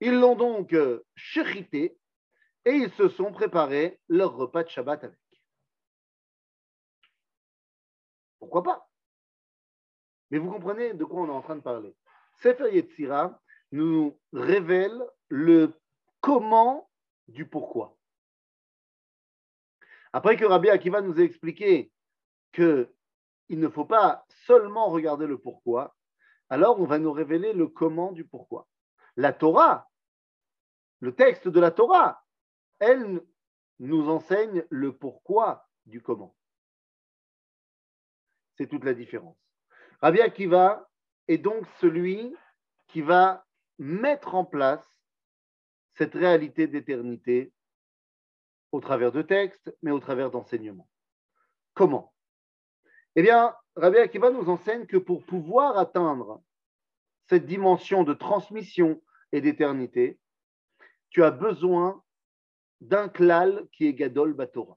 Ils 0.00 0.18
l'ont 0.18 0.36
donc 0.36 0.74
chérité 1.14 1.96
et 2.64 2.72
ils 2.72 2.92
se 2.92 3.08
sont 3.08 3.32
préparés 3.32 4.00
leur 4.08 4.34
repas 4.34 4.64
de 4.64 4.68
Shabbat 4.68 5.04
avec. 5.04 5.18
Pourquoi 8.38 8.62
pas? 8.62 8.88
Mais 10.30 10.38
vous 10.38 10.50
comprenez 10.50 10.94
de 10.94 11.04
quoi 11.04 11.22
on 11.22 11.28
est 11.28 11.30
en 11.30 11.42
train 11.42 11.56
de 11.56 11.60
parler. 11.60 11.94
Sefer 12.42 12.74
Yetzira 12.74 13.40
nous 13.70 14.18
révèle 14.32 15.00
le 15.28 15.72
comment 16.20 16.90
du 17.28 17.46
pourquoi. 17.46 17.96
Après 20.12 20.36
que 20.36 20.44
Rabbi 20.44 20.68
Akiva 20.68 21.00
nous 21.00 21.18
a 21.18 21.22
expliqué 21.22 21.92
qu'il 22.52 22.88
ne 23.50 23.68
faut 23.68 23.84
pas 23.84 24.26
seulement 24.46 24.90
regarder 24.90 25.26
le 25.26 25.38
pourquoi, 25.38 25.94
alors 26.52 26.78
on 26.78 26.84
va 26.84 26.98
nous 26.98 27.12
révéler 27.12 27.54
le 27.54 27.66
comment 27.66 28.12
du 28.12 28.26
pourquoi. 28.26 28.68
La 29.16 29.32
Torah, 29.32 29.90
le 31.00 31.14
texte 31.14 31.48
de 31.48 31.58
la 31.58 31.70
Torah, 31.70 32.22
elle 32.78 33.22
nous 33.78 34.10
enseigne 34.10 34.62
le 34.68 34.94
pourquoi 34.94 35.66
du 35.86 36.02
comment. 36.02 36.36
C'est 38.58 38.66
toute 38.66 38.84
la 38.84 38.92
différence. 38.92 39.38
Rabbi 40.02 40.20
Akiva 40.20 40.90
est 41.26 41.38
donc 41.38 41.66
celui 41.80 42.36
qui 42.88 43.00
va 43.00 43.46
mettre 43.78 44.34
en 44.34 44.44
place 44.44 44.86
cette 45.94 46.12
réalité 46.12 46.66
d'éternité 46.66 47.50
au 48.72 48.80
travers 48.82 49.10
de 49.10 49.22
textes, 49.22 49.74
mais 49.80 49.90
au 49.90 50.00
travers 50.00 50.30
d'enseignements. 50.30 50.90
Comment? 51.72 52.12
Eh 53.16 53.22
bien, 53.22 53.56
Rabbi 53.76 53.98
Akiva 53.98 54.30
nous 54.30 54.48
enseigne 54.48 54.86
que 54.86 54.96
pour 54.96 55.24
pouvoir 55.24 55.78
atteindre 55.78 56.42
cette 57.28 57.46
dimension 57.46 58.04
de 58.04 58.14
transmission 58.14 59.02
et 59.32 59.40
d'éternité, 59.40 60.18
tu 61.10 61.24
as 61.24 61.30
besoin 61.30 62.02
d'un 62.80 63.08
klal 63.08 63.66
qui 63.72 63.86
est 63.86 63.94
Gadol 63.94 64.34
Batora. 64.34 64.76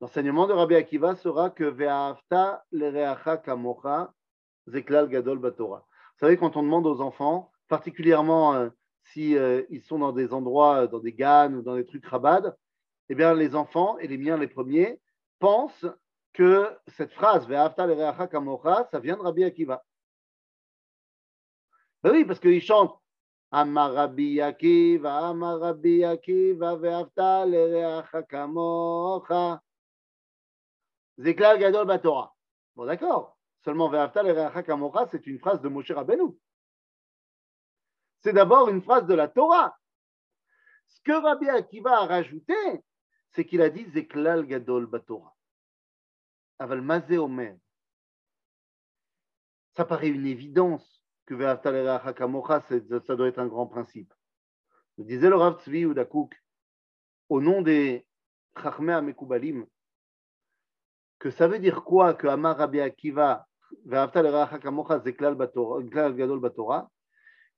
L'enseignement 0.00 0.46
de 0.46 0.52
Rabbi 0.52 0.74
Akiva 0.74 1.16
sera 1.16 1.48
que 1.48 1.64
Ve'afta 1.64 2.64
lereacha 2.70 3.38
kamocha 3.38 4.12
zeklal 4.68 5.08
gadol 5.08 5.38
batora. 5.38 5.78
Vous 5.78 6.20
savez, 6.20 6.36
quand 6.36 6.56
on 6.56 6.62
demande 6.62 6.86
aux 6.86 7.00
enfants, 7.00 7.50
particulièrement 7.68 8.54
euh, 8.54 8.68
si 9.04 9.36
euh, 9.36 9.62
ils 9.70 9.82
sont 9.82 9.98
dans 9.98 10.12
des 10.12 10.32
endroits, 10.32 10.82
euh, 10.82 10.86
dans 10.86 10.98
des 10.98 11.12
gannes 11.12 11.54
ou 11.54 11.62
dans 11.62 11.76
des 11.76 11.86
trucs 11.86 12.04
rabad, 12.06 12.56
eh 13.08 13.14
bien, 13.14 13.34
les 13.34 13.54
enfants, 13.54 13.98
et 13.98 14.08
les 14.08 14.18
miens 14.18 14.36
les 14.36 14.48
premiers, 14.48 15.00
pensent 15.38 15.86
que 16.36 16.78
cette 16.88 17.12
phrase 17.14 17.48
Ve'afta 17.48 18.26
kamocha, 18.26 18.86
ça 18.90 19.00
vient 19.00 19.16
de 19.16 19.22
Rabbi 19.22 19.42
Akiva. 19.42 19.82
Ben 22.02 22.12
oui, 22.12 22.26
parce 22.26 22.38
qu'ils 22.38 22.60
chantent 22.60 22.94
Amar 23.50 23.94
Rabbi 23.94 24.42
Akiva, 24.42 25.28
Amar 25.28 25.58
Rabbi 25.60 26.04
Akiva, 26.04 26.76
Ve'afta 26.76 27.46
lereacha 27.46 28.22
kamocha. 28.24 29.62
Zeklal 31.18 31.58
Gadol 31.58 31.86
Batora. 31.86 32.34
Bon, 32.74 32.84
d'accord. 32.84 33.38
Seulement, 33.64 33.88
Ve'aftal 33.88 34.28
et 34.28 35.08
c'est 35.10 35.26
une 35.26 35.38
phrase 35.38 35.62
de 35.62 35.68
Moshe 35.68 35.90
Rabbeinu. 35.90 36.36
C'est 38.20 38.34
d'abord 38.34 38.68
une 38.68 38.82
phrase 38.82 39.06
de 39.06 39.14
la 39.14 39.28
Torah. 39.28 39.74
Ce 40.86 41.00
que 41.00 41.12
Rabbi 41.12 41.48
Akiva 41.48 42.02
a 42.02 42.06
rajouté, 42.06 42.54
c'est 43.30 43.46
qu'il 43.46 43.62
a 43.62 43.70
dit 43.70 43.86
Zeklal 43.86 44.46
Gadol 44.46 44.84
Batora. 44.86 45.35
Aval 46.58 46.80
Mazé 46.80 47.18
Omer. 47.18 47.56
ça 49.76 49.84
paraît 49.84 50.08
une 50.08 50.26
évidence 50.26 51.04
que 51.26 51.38
ça 51.38 51.56
doit 53.16 53.28
être 53.28 53.38
un 53.38 53.46
grand 53.46 53.66
principe. 53.66 54.12
Disait 54.96 55.28
le 55.28 55.36
Rav 55.36 55.60
Tzvi 55.60 55.82
Udakouk, 55.82 56.34
au 57.28 57.40
nom 57.40 57.60
des 57.60 58.06
Chachmei 58.60 59.02
Mekubalim, 59.02 59.66
que 61.18 61.30
ça 61.30 61.48
veut 61.48 61.58
dire 61.58 61.84
quoi 61.84 62.14
que 62.14 62.26
Amar 62.26 62.56
Rabbi 62.56 62.80
Akiva, 62.80 63.46
Gadol 63.84 64.12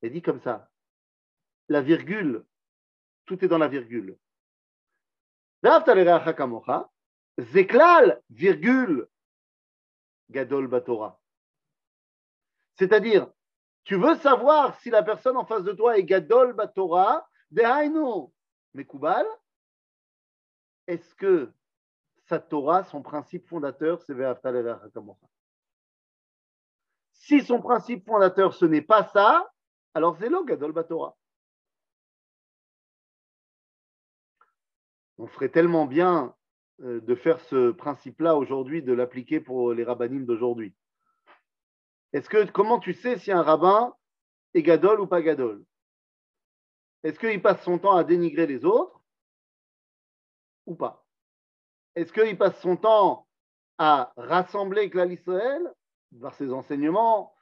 il 0.03 0.13
dit 0.13 0.23
comme 0.23 0.41
ça, 0.41 0.69
la 1.69 1.81
virgule, 1.83 2.45
tout 3.27 3.45
est 3.45 3.49
dans 3.49 3.59
la 3.59 3.69
virgule. 3.69 4.17
Zeklal, 7.39 8.23
virgule, 8.31 9.09
Gadol 10.31 10.67
Batora. 10.67 11.21
C'est-à-dire, 12.75 13.31
tu 13.85 13.97
veux 13.97 14.17
savoir 14.17 14.79
si 14.81 14.91
la 14.91 15.03
personne 15.03 15.37
en 15.37 15.47
face 15.47 15.65
de 15.65 15.73
toi 15.73 15.97
est 15.99 16.05
Gadol 16.05 16.53
Batora, 16.53 17.29
Dehainu, 17.51 18.29
Mekubal, 18.75 19.27
est-ce 20.87 21.15
que 21.15 21.53
sa 22.27 22.39
Torah, 22.39 22.85
son 22.85 23.03
principe 23.03 23.49
fondateur, 23.49 24.03
c'est 24.03 24.15
Si 27.13 27.41
son 27.43 27.61
principe 27.61 28.07
fondateur, 28.07 28.53
ce 28.53 28.67
n'est 28.67 28.83
pas 28.83 29.05
ça, 29.05 29.51
alors 29.95 30.17
c'est 30.19 30.29
le 30.29 30.45
Gadol 30.45 30.73
Batora. 30.73 31.17
On 35.17 35.27
ferait 35.27 35.49
tellement 35.49 35.87
bien 35.87 36.35
de 36.79 37.15
faire 37.15 37.41
ce 37.41 37.71
principe-là 37.73 38.37
aujourd'hui, 38.37 38.83
de 38.83 38.93
l'appliquer 38.93 39.41
pour 39.41 39.73
les 39.73 39.85
rabbinim 39.85 40.25
d'aujourd'hui. 40.25 40.75
Est-ce 42.13 42.29
que 42.29 42.51
comment 42.51 42.79
tu 42.79 42.95
sais 42.95 43.19
si 43.19 43.33
un 43.33 43.43
rabbin 43.43 43.95
est 44.55 44.63
gadol 44.63 45.01
ou 45.01 45.07
pas 45.07 45.21
gadol? 45.21 45.65
Est-ce 47.03 47.19
qu'il 47.19 47.43
passe 47.43 47.63
son 47.63 47.79
temps 47.79 47.97
à 47.97 48.05
dénigrer 48.05 48.47
les 48.47 48.65
autres 48.65 49.01
ou 50.67 50.75
pas? 50.75 51.05
Est-ce 51.95 52.13
qu'il 52.13 52.39
passe 52.39 52.61
son 52.61 52.77
temps 52.77 53.27
à 53.79 54.13
rassembler 54.17 54.91
Klal 54.91 55.13
Israël 55.13 55.75
par 56.21 56.35
ses 56.35 56.53
enseignements 56.53 57.35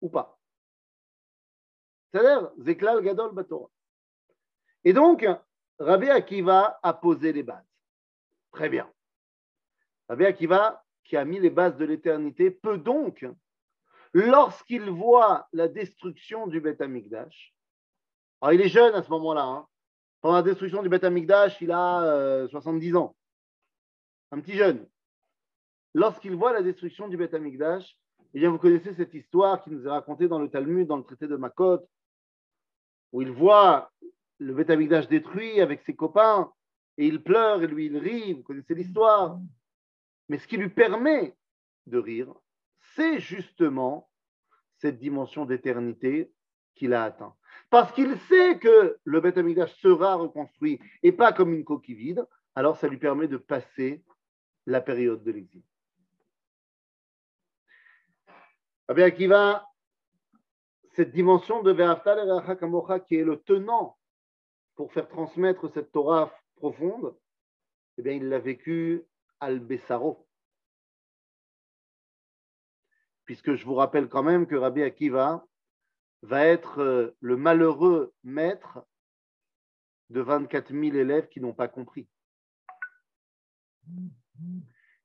ou 0.00 0.08
pas? 0.08 0.38
C'est-à-dire, 2.12 2.52
Zeklal 2.58 3.02
Gadol 3.02 3.34
Batora. 3.34 3.70
Et 4.84 4.92
donc, 4.92 5.26
Rabbi 5.78 6.10
Akiva 6.10 6.78
a 6.82 6.92
posé 6.92 7.32
les 7.32 7.42
bases. 7.42 7.71
Très 8.52 8.68
bien. 8.68 8.90
Rabbi 10.08 10.24
Akiva, 10.26 10.84
qui 11.04 11.16
a 11.16 11.24
mis 11.24 11.40
les 11.40 11.50
bases 11.50 11.76
de 11.76 11.84
l'éternité, 11.84 12.50
peut 12.50 12.78
donc 12.78 13.26
lorsqu'il 14.12 14.90
voit 14.90 15.48
la 15.52 15.68
destruction 15.68 16.46
du 16.46 16.60
Beth 16.60 16.80
Amikdash, 16.80 17.54
alors 18.40 18.52
il 18.52 18.60
est 18.60 18.68
jeune 18.68 18.94
à 18.94 19.02
ce 19.02 19.10
moment-là, 19.10 19.44
hein. 19.44 19.66
pendant 20.20 20.36
la 20.36 20.42
destruction 20.42 20.82
du 20.82 20.88
Beth 20.88 21.04
Amikdash, 21.04 21.60
il 21.60 21.72
a 21.72 22.46
70 22.48 22.92
euh, 22.92 22.98
ans, 22.98 23.16
un 24.32 24.40
petit 24.40 24.54
jeune. 24.54 24.86
Lorsqu'il 25.94 26.34
voit 26.34 26.52
la 26.52 26.62
destruction 26.62 27.08
du 27.08 27.16
Beth 27.16 27.34
Amikdash, 27.34 27.98
eh 28.34 28.40
bien, 28.40 28.50
vous 28.50 28.58
connaissez 28.58 28.94
cette 28.94 29.12
histoire 29.12 29.62
qui 29.62 29.70
nous 29.70 29.86
est 29.86 29.90
racontée 29.90 30.26
dans 30.26 30.38
le 30.38 30.48
Talmud, 30.48 30.86
dans 30.86 30.96
le 30.96 31.04
traité 31.04 31.26
de 31.26 31.36
Makot, 31.36 31.80
où 33.12 33.20
il 33.20 33.30
voit 33.30 33.90
le 34.38 34.54
Beth 34.54 34.70
Amikdash 34.70 35.06
détruit 35.08 35.60
avec 35.60 35.82
ses 35.82 35.94
copains, 35.94 36.50
et 36.98 37.06
il 37.06 37.22
pleure 37.22 37.62
et 37.62 37.66
lui 37.66 37.86
il 37.86 37.98
rit, 37.98 38.34
vous 38.34 38.42
connaissez 38.42 38.74
l'histoire. 38.74 39.38
Mais 40.28 40.38
ce 40.38 40.46
qui 40.46 40.56
lui 40.56 40.68
permet 40.68 41.36
de 41.86 41.98
rire, 41.98 42.32
c'est 42.94 43.18
justement 43.18 44.10
cette 44.78 44.98
dimension 44.98 45.44
d'éternité 45.44 46.32
qu'il 46.74 46.94
a 46.94 47.04
atteint. 47.04 47.34
Parce 47.70 47.92
qu'il 47.92 48.18
sait 48.28 48.58
que 48.58 48.98
le 49.04 49.20
Beth 49.20 49.38
Amikdash 49.38 49.74
sera 49.80 50.14
reconstruit 50.14 50.80
et 51.02 51.12
pas 51.12 51.32
comme 51.32 51.52
une 51.52 51.64
coquille 51.64 51.94
vide, 51.94 52.26
alors 52.54 52.76
ça 52.76 52.88
lui 52.88 52.98
permet 52.98 53.28
de 53.28 53.36
passer 53.36 54.02
la 54.66 54.80
période 54.80 55.22
de 55.22 55.32
l'exil. 55.32 55.62
Rabbi 58.88 59.02
Akiva, 59.02 59.66
cette 60.94 61.12
dimension 61.12 61.62
de 61.62 61.72
Ve'aftal 61.72 62.18
et 62.18 63.00
qui 63.06 63.16
est 63.16 63.24
le 63.24 63.40
tenant 63.40 63.96
pour 64.74 64.92
faire 64.92 65.08
transmettre 65.08 65.72
cette 65.72 65.92
Torah 65.92 66.32
profonde, 66.62 67.16
eh 67.98 68.02
bien, 68.02 68.12
il 68.12 68.28
l'a 68.28 68.38
vécu 68.38 69.02
al 69.40 69.58
Bessaro 69.58 70.28
puisque 73.24 73.54
je 73.54 73.64
vous 73.64 73.74
rappelle 73.74 74.08
quand 74.08 74.22
même 74.22 74.46
que 74.46 74.54
Rabbi 74.54 74.82
Akiva 74.82 75.44
va 76.22 76.46
être 76.46 76.78
euh, 76.78 77.16
le 77.18 77.36
malheureux 77.36 78.14
maître 78.22 78.86
de 80.10 80.20
24 80.20 80.72
000 80.72 80.94
élèves 80.96 81.28
qui 81.28 81.40
n'ont 81.40 81.52
pas 81.52 81.66
compris. 81.66 82.08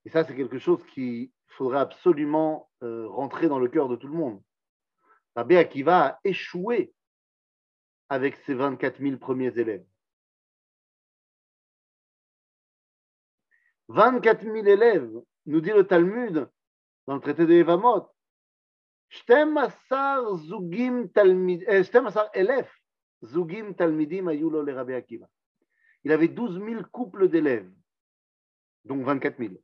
Et 0.06 0.10
ça, 0.10 0.24
c'est 0.26 0.36
quelque 0.36 0.60
chose 0.60 0.86
qu'il 0.93 1.32
faudrait 1.48 1.80
absolument 1.80 2.70
euh, 2.84 3.08
rentrer 3.08 3.48
dans 3.48 3.60
le 3.60 3.67
cœur 3.67 3.89
de 3.89 3.96
tout 3.96 4.08
le 4.08 4.13
monde. 4.13 4.43
Rabbi 5.36 5.56
Akiva 5.56 6.06
a 6.06 6.20
échoué 6.24 6.93
avec 8.10 8.36
ses 8.46 8.54
24 8.54 9.02
000 9.02 9.17
premiers 9.17 9.58
élèves. 9.58 9.86
24 13.89 14.43
000 14.43 14.56
élèves, 14.65 15.12
nous 15.45 15.62
dit 15.62 15.71
le 15.71 15.88
Talmud 15.88 16.50
dans 17.06 17.15
le 17.15 17.21
traité 17.21 17.45
de 17.45 17.54
Evamot. 17.54 18.08
Eh, 19.30 19.45
zugim 23.23 23.73
talmidim 23.73 24.28
ayulo 24.28 24.62
le 24.62 24.73
Rabbi 24.73 24.93
Akiva. 24.93 25.28
Il 26.04 26.12
avait 26.12 26.28
12 26.28 26.60
000 26.63 26.84
couples 26.91 27.30
d'élèves, 27.30 27.71
donc 28.86 29.04
24 29.06 29.38
000. 29.39 29.56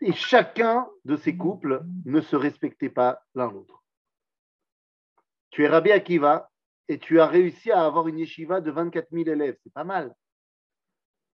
Et 0.00 0.12
chacun 0.12 0.88
de 1.04 1.16
ces 1.16 1.36
couples 1.36 1.84
ne 2.04 2.20
se 2.20 2.36
respectait 2.36 2.88
pas 2.88 3.22
l'un 3.34 3.50
l'autre. 3.50 3.84
Tu 5.50 5.64
es 5.64 5.68
Rabbi 5.68 5.92
Akiva, 5.92 6.49
et 6.90 6.98
tu 6.98 7.20
as 7.20 7.28
réussi 7.28 7.70
à 7.70 7.84
avoir 7.86 8.08
une 8.08 8.18
yeshiva 8.18 8.60
de 8.60 8.72
24 8.72 9.10
000 9.12 9.28
élèves. 9.28 9.56
C'est 9.62 9.72
pas 9.72 9.84
mal. 9.84 10.12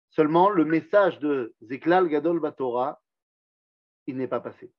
Seulement, 0.10 0.50
le 0.50 0.64
message 0.64 1.20
de 1.20 1.54
Zeklal 1.62 2.08
Gadol 2.08 2.40
Batora, 2.40 3.02
il 4.08 4.16
n'est 4.16 4.30
pas 4.30 4.40
passé. 4.40 4.72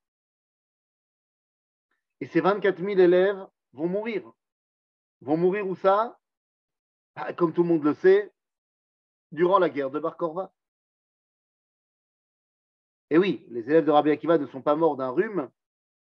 Et 2.23 2.27
ces 2.27 2.41
24 2.41 2.79
000 2.79 2.89
élèves 3.01 3.47
vont 3.75 3.87
mourir. 3.87 4.33
Vont 5.21 5.37
mourir 5.37 5.67
où 5.67 5.77
ça? 5.77 6.19
Ah, 7.17 7.35
Comme 7.35 7.53
tout 7.53 7.65
le 7.65 7.69
monde 7.69 7.85
le 7.85 7.93
sait, 7.93 8.33
durant 9.31 9.59
la 9.59 9.69
guerre 9.69 9.91
de 9.91 10.01
Bar 10.01 10.17
Korva. 10.17 10.55
Et 13.11 13.19
oui, 13.19 13.45
les 13.51 13.69
élèves 13.69 13.85
de 13.85 13.91
Rabbi 13.91 14.11
Akiva 14.11 14.39
ne 14.39 14.47
sont 14.47 14.63
pas 14.63 14.75
morts 14.75 14.97
d'un 14.97 15.11
rhume, 15.11 15.51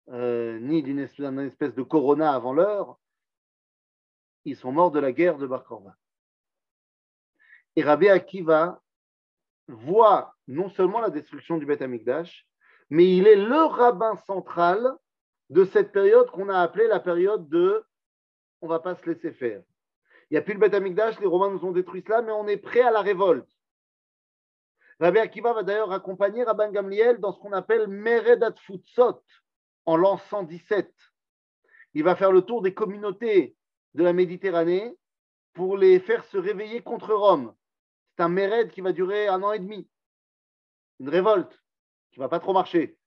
euh, 0.09 0.59
ni 0.59 0.83
d'une 0.83 0.99
espèce, 0.99 1.75
de 1.77 1.83
corona 1.85 2.33
avant 2.33 2.53
l'heure. 2.53 2.99
Ils 4.47 4.57
sont 4.57 4.71
morts 4.71 4.93
de 4.93 5.01
la 5.01 5.11
guerre 5.11 5.39
de 5.39 5.47
Bar. 5.49 5.67
Et 7.75 7.83
Rabbi 7.83 8.09
Akiva 8.09 8.81
voit 9.67 10.37
non 10.47 10.71
seulement 10.71 11.01
la 11.01 11.11
destruction 11.11 11.59
du 11.59 11.67
Beth 11.67 11.83
Amikdash, 11.83 12.47
mais 12.89 13.17
il 13.17 13.27
est 13.27 13.35
le 13.35 13.65
rabbin 13.65 14.15
central 14.19 14.95
de 15.51 15.65
cette 15.65 15.91
période 15.91 16.31
qu'on 16.31 16.49
a 16.49 16.61
appelée 16.61 16.87
la 16.87 17.01
période 17.01 17.49
de 17.49 17.85
on 18.61 18.69
va 18.69 18.79
pas 18.79 18.95
se 18.95 19.11
laisser 19.11 19.33
faire. 19.33 19.65
Il 20.31 20.35
n'y 20.35 20.39
a 20.39 20.43
plus 20.43 20.55
le 20.55 20.61
Beth 20.61 20.75
Amikdash, 20.75 21.19
les 21.19 21.27
Romains 21.27 21.51
nous 21.51 21.65
ont 21.65 21.73
détruit 21.73 22.05
cela, 22.07 22.23
mais 22.23 22.31
on 22.31 22.47
est 22.47 22.57
prêt 22.57 22.83
à 22.83 22.93
la 22.93 23.03
révolte. 23.03 23.51
Rabbi 25.01 25.19
Akiva 25.19 25.55
va 25.55 25.65
d'ailleurs 25.65 25.91
accompagner 25.91 26.45
Rabban 26.45 26.71
Gamliel 26.71 27.19
dans 27.19 27.33
ce 27.33 27.41
qu'on 27.41 27.53
appelle 27.53 27.89
Meredat 27.89 28.55
Futsot 28.61 29.21
en 29.87 29.97
l'an 29.97 30.19
117. 30.19 30.95
Il 31.95 32.05
va 32.05 32.15
faire 32.15 32.31
le 32.31 32.43
tour 32.43 32.63
des 32.63 32.75
communautés 32.75 33.56
de 33.97 34.05
la 34.05 34.13
Méditerranée 34.13 34.95
pour 35.55 35.79
les 35.79 36.01
faire 36.01 36.25
se 36.27 36.37
réveiller 36.37 36.83
contre 36.83 37.15
Rome. 37.15 37.55
C'est 38.15 38.23
un 38.23 38.29
méred 38.29 38.71
qui 38.71 38.83
va 38.83 38.93
durer 38.93 39.27
un 39.27 39.43
an 39.43 39.53
et 39.53 39.59
demi. 39.59 39.89
Une 41.01 41.09
révolte 41.09 41.63
qui 42.13 42.21
ne 42.21 42.25
va 42.25 42.29
pas 42.29 42.41
trop 42.41 42.53
marcher. 42.53 42.99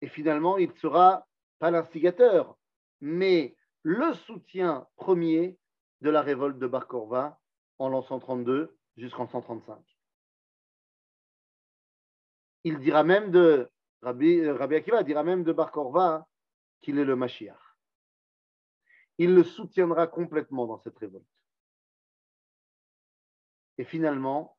Et 0.00 0.08
finalement, 0.08 0.56
il 0.56 0.70
ne 0.70 0.76
sera 0.76 1.26
pas 1.58 1.70
l'instigateur, 1.70 2.56
mais 3.02 3.54
le 3.82 4.14
soutien 4.14 4.86
premier 4.96 5.58
de 6.00 6.08
la 6.08 6.22
révolte 6.22 6.58
de 6.58 6.66
Bar 6.66 6.86
Korva 6.86 7.38
en 7.78 7.90
l'an 7.90 8.02
132 8.02 8.74
jusqu'en 8.96 9.28
135. 9.28 9.78
Il 12.64 12.78
dira 12.78 13.04
même 13.04 13.30
de 13.30 13.70
Rabbi, 14.00 14.48
Rabbi 14.48 14.76
Akiva 14.76 15.02
dira 15.02 15.22
même 15.22 15.44
de 15.44 15.52
Bar 15.52 15.70
Korva 15.70 16.26
qu'il 16.80 16.98
est 16.98 17.04
le 17.04 17.16
Mashiach. 17.16 17.69
Il 19.20 19.34
le 19.34 19.44
soutiendra 19.44 20.06
complètement 20.06 20.66
dans 20.66 20.78
cette 20.78 20.96
révolte. 20.96 21.28
Et 23.76 23.84
finalement, 23.84 24.56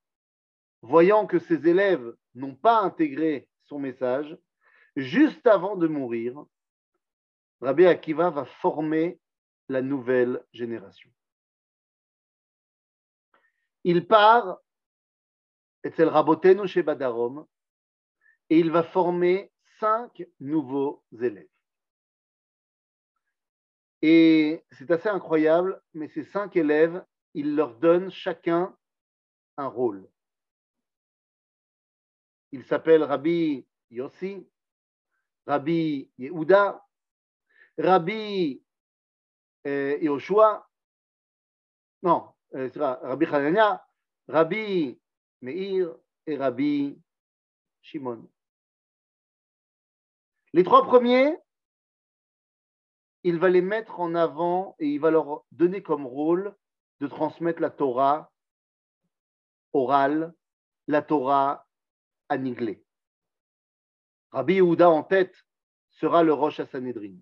voyant 0.84 1.26
que 1.26 1.40
ses 1.40 1.68
élèves 1.68 2.16
n'ont 2.36 2.54
pas 2.54 2.80
intégré 2.82 3.50
son 3.64 3.80
message, 3.80 4.38
juste 4.96 5.48
avant 5.48 5.76
de 5.76 5.88
mourir, 5.88 6.46
Rabbi 7.62 7.88
Akiva 7.88 8.30
va 8.30 8.46
former 8.46 9.20
la 9.68 9.82
nouvelle 9.82 10.46
génération. 10.54 11.10
Il 13.84 14.08
part 14.08 14.60
Rabotenu 15.84 16.68
chez 16.68 16.84
Badarom 16.84 17.48
et 18.52 18.60
il 18.60 18.70
va 18.70 18.84
former 18.84 19.52
cinq 19.80 20.24
nouveaux 20.40 21.04
élèves. 21.20 21.50
Et 24.02 24.64
c'est 24.72 24.90
assez 24.90 25.10
incroyable, 25.10 25.82
mais 25.94 26.08
ces 26.08 26.24
cinq 26.24 26.56
élèves, 26.56 27.06
il 27.34 27.56
leur 27.56 27.76
donne 27.76 28.10
chacun 28.10 28.76
un 29.58 29.68
rôle. 29.68 30.10
Il 32.52 32.66
s'appelle 32.66 33.04
Rabbi 33.04 33.66
Yossi, 33.92 34.46
Rabbi 35.46 36.10
Yehuda, 36.18 36.84
Rabbi 37.78 38.62
euh, 39.68 39.98
Yoshua, 40.02 40.68
non, 42.04 42.28
euh, 42.56 42.70
Rabbi 42.76 43.26
Hanania, 43.26 43.86
Rabbi 44.28 45.00
Meir 45.42 45.96
et 46.26 46.38
Rabbi 46.38 46.98
Shimon. 47.82 48.28
Les 50.54 50.64
trois 50.64 50.84
premiers, 50.84 51.38
il 53.24 53.38
va 53.38 53.50
les 53.50 53.62
mettre 53.62 54.00
en 54.00 54.16
avant 54.16 54.76
et 54.80 54.88
il 54.88 55.00
va 55.00 55.12
leur 55.12 55.44
donner 55.52 55.84
comme 55.84 56.06
rôle 56.06 56.56
de 57.00 57.08
transmettre 57.08 57.62
la 57.62 57.70
Torah 57.70 58.32
orale, 59.74 60.34
la 60.88 61.02
Torah 61.02 61.68
aniglée. 62.30 62.84
Rabbi 64.32 64.56
Yehuda 64.56 64.90
en 64.90 65.04
tête 65.04 65.36
sera 65.90 66.24
le 66.24 66.34
Rosh 66.34 66.64
Sanhedrin. 66.64 67.16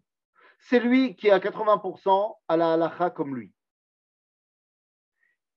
C'est 0.59 0.79
lui 0.79 1.15
qui 1.15 1.27
est 1.27 1.31
à 1.31 1.39
80% 1.39 2.35
à 2.47 2.57
la 2.57 2.73
halacha 2.73 3.09
comme 3.09 3.35
lui. 3.35 3.53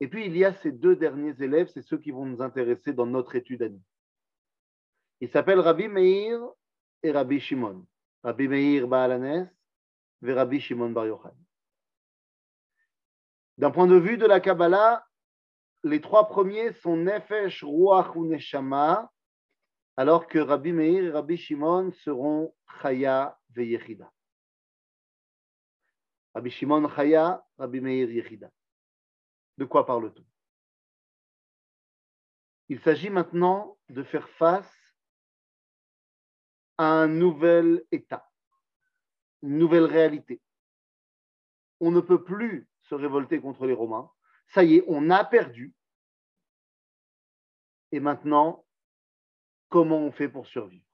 Et 0.01 0.09
puis 0.09 0.27
il 0.27 0.37
y 0.37 0.45
a 0.45 0.53
ces 0.55 0.73
deux 0.73 0.97
derniers 0.97 1.41
élèves, 1.41 1.71
c'est 1.73 1.83
ceux 1.83 1.99
qui 1.99 2.11
vont 2.11 2.27
nous 2.27 2.43
intéresser 2.43 2.93
dans 2.93 3.07
notre 3.07 3.37
étude 3.37 3.63
à 3.63 3.69
nous. 3.69 3.83
Ils 5.21 5.31
s'appellent 5.31 5.61
Rabbi 5.61 5.89
Meir 5.89 6.41
et 7.03 7.13
Rabbi 7.13 7.39
Shimon. 7.39 7.87
Rabbi 8.25 8.49
Meir 8.49 8.89
Baalanes 8.89 9.51
D'un 10.23 10.47
point 13.71 13.87
de 13.89 13.97
vue 13.97 14.17
de 14.17 14.27
la 14.27 14.39
Kabbalah, 14.41 15.05
les 15.83 16.01
trois 16.01 16.29
premiers 16.29 16.73
sont 16.75 16.97
Nefesh, 16.97 17.65
Ruach 17.65 18.15
ou 18.15 18.25
Neshama, 18.27 19.11
alors 19.97 20.29
que 20.29 20.39
Rabbi 20.39 20.73
Meir 20.73 21.05
et 21.05 21.11
Rabbi 21.11 21.37
Shimon 21.37 21.91
seront 21.93 22.55
Chaya 22.81 23.37
ve 23.51 23.65
Yechida. 23.65 24.11
Rabbi 26.35 26.51
Shimon 26.51 26.89
Chaya, 26.89 27.45
Rabbi 27.59 27.81
Meir 27.81 28.09
Yechida. 28.11 28.51
De 29.59 29.65
quoi 29.65 29.85
parle-t-on? 29.85 30.25
Il 32.69 32.81
s'agit 32.81 33.11
maintenant 33.11 33.77
de 33.91 34.03
faire 34.03 34.29
face 34.31 34.73
à 36.79 36.85
un 36.85 37.09
nouvel 37.09 37.85
état, 37.91 38.32
une 39.43 39.59
nouvelle 39.59 39.85
réalité. 39.85 40.41
On 41.81 41.91
ne 41.91 42.01
peut 42.01 42.23
plus 42.23 42.69
se 42.83 42.95
révolter 42.95 43.41
contre 43.41 43.67
les 43.67 43.75
Romains. 43.75 44.11
Ça 44.49 44.63
y 44.65 44.77
est, 44.77 44.85
on 44.87 45.11
a 45.11 45.25
perdu. 45.25 45.75
Et 47.91 48.01
maintenant, 48.01 48.65
comment 49.69 49.99
on 49.99 50.13
fait 50.13 50.29
pour 50.29 50.47
survivre? 50.47 50.87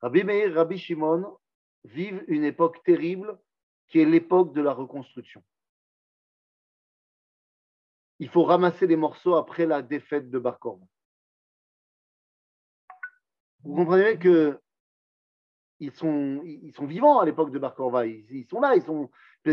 Rabbi 0.00 0.24
Meir, 0.24 0.54
Rabbi 0.54 0.78
Shimon 0.78 1.38
vivent 1.84 2.24
une 2.28 2.44
époque 2.44 2.82
terrible 2.82 3.38
qui 3.88 4.00
est 4.00 4.04
l'époque 4.04 4.54
de 4.54 4.60
la 4.60 4.72
reconstruction. 4.72 5.44
Il 8.18 8.28
faut 8.28 8.44
ramasser 8.44 8.86
les 8.86 8.96
morceaux 8.96 9.34
après 9.34 9.66
la 9.66 9.82
défaite 9.82 10.30
de 10.30 10.38
Bar 10.38 10.58
Vous 13.64 13.74
comprenez 13.74 14.18
que 14.18 14.60
ils 15.80 15.92
sont, 15.92 16.42
vivants 16.82 17.18
à 17.18 17.24
l'époque 17.24 17.50
de 17.50 17.58
Bar 17.58 17.74
ils, 18.04 18.24
ils, 18.30 18.46
sont 18.46 18.60
là, 18.60 18.74
ils 18.76 18.82
sont 18.82 19.10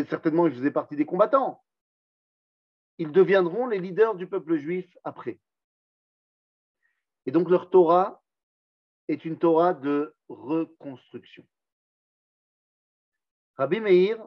certainement 0.07 0.47
ils 0.47 0.53
faisaient 0.53 0.71
partie 0.71 0.95
des 0.95 1.05
combattants. 1.05 1.63
Ils 2.97 3.11
deviendront 3.11 3.67
les 3.67 3.79
leaders 3.79 4.15
du 4.15 4.27
peuple 4.27 4.57
juif 4.57 4.97
après. 5.03 5.39
Et 7.25 7.31
donc 7.31 7.49
leur 7.49 7.69
Torah 7.69 8.21
est 9.07 9.25
une 9.25 9.37
Torah 9.37 9.73
de 9.73 10.15
reconstruction. 10.29 11.45
Rabbi 13.55 13.79
Meir, 13.79 14.17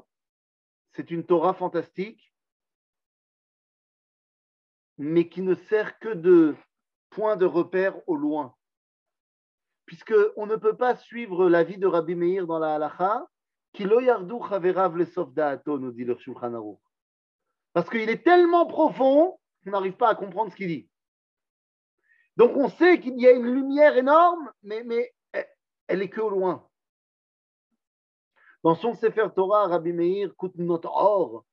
c'est 0.92 1.11
une 1.11 1.24
Torah 1.24 1.55
fantastique, 1.55 2.32
mais 4.99 5.28
qui 5.28 5.42
ne 5.42 5.55
sert 5.55 5.99
que 5.99 6.14
de 6.14 6.55
point 7.11 7.36
de 7.36 7.47
repère 7.47 7.97
au 8.09 8.16
loin. 8.16 8.55
Puisqu'on 9.87 10.47
ne 10.47 10.57
peut 10.57 10.76
pas 10.76 10.97
suivre 10.97 11.49
la 11.49 11.62
vie 11.62 11.78
de 11.78 11.87
Rabbi 11.87 12.14
Meir 12.14 12.47
dans 12.47 12.59
la 12.59 12.74
halacha, 12.74 13.26
qui 13.72 13.85
lo 13.85 14.01
chaverav 14.01 14.97
le 14.97 15.78
nous 15.78 15.93
dit 15.93 16.05
le 16.05 16.16
Shulchan 16.16 16.55
Aruch. 16.55 16.78
Parce 17.72 17.91
qu'il 17.91 18.09
est 18.09 18.22
tellement 18.22 18.66
profond 18.66 19.39
qu'on 19.64 19.70
n'arrive 19.70 19.97
pas 19.97 20.11
à 20.11 20.14
comprendre 20.14 20.53
ce 20.53 20.57
qu'il 20.57 20.68
dit. 20.68 20.89
Donc 22.37 22.57
on 22.57 22.68
sait 22.68 23.01
qu'il 23.01 23.20
y 23.20 23.26
a 23.26 23.32
une 23.32 23.53
lumière 23.53 23.97
énorme, 23.97 24.51
mais, 24.62 24.82
mais 24.85 25.12
elle 25.87 26.03
est 26.03 26.09
que 26.09 26.20
au 26.20 26.30
loin. 26.30 26.66
Dans 28.62 28.74
son 28.74 28.95
Sefer 28.95 29.28
Torah, 29.35 29.66
Rabbi 29.66 29.93
Meir, 29.93 30.32
notre 30.57 30.91
Or, 30.91 31.45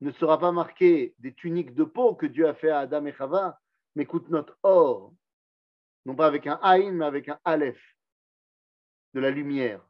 ne 0.00 0.12
sera 0.12 0.38
pas 0.38 0.52
marqué 0.52 1.14
des 1.18 1.34
tuniques 1.34 1.74
de 1.74 1.84
peau 1.84 2.14
que 2.14 2.26
Dieu 2.26 2.46
a 2.46 2.54
fait 2.54 2.70
à 2.70 2.80
Adam 2.80 3.06
et 3.06 3.12
Chava, 3.12 3.58
mais 3.94 4.06
notre 4.28 4.58
Or, 4.62 5.12
non 6.04 6.16
pas 6.16 6.26
avec 6.26 6.46
un 6.46 6.58
Aïn, 6.62 6.92
mais 6.92 7.04
avec 7.04 7.28
un 7.28 7.38
Aleph, 7.44 7.96
de 9.14 9.20
la 9.20 9.30
lumière. 9.30 9.86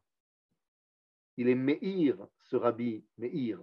Il 1.36 1.48
est 1.48 1.54
Meir, 1.54 2.16
ce 2.44 2.56
Rabbi 2.56 3.04
Meir. 3.16 3.60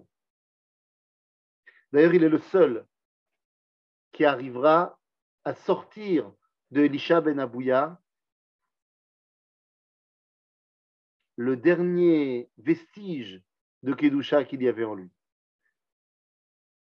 D'ailleurs, 1.91 2.13
il 2.13 2.23
est 2.23 2.29
le 2.29 2.39
seul 2.39 2.87
qui 4.11 4.25
arrivera 4.25 4.99
à 5.43 5.53
sortir 5.53 6.31
de 6.71 6.81
Elisha 6.81 7.21
ben 7.21 7.39
Abouya 7.39 7.99
le 11.35 11.55
dernier 11.55 12.49
vestige 12.57 13.41
de 13.83 13.93
Kedusha 13.93 14.43
qu'il 14.43 14.61
y 14.61 14.67
avait 14.67 14.83
en 14.83 14.93
lui. 14.93 15.09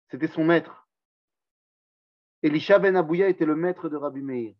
C'était 0.09 0.27
son 0.27 0.43
maître. 0.43 0.87
Elisha 2.41 2.77
ben 2.77 2.95
Abouya 2.95 3.29
était 3.29 3.45
le 3.45 3.55
maître 3.55 3.87
de 3.87 3.95
Rabbi 3.95 4.21
Meir. 4.21 4.53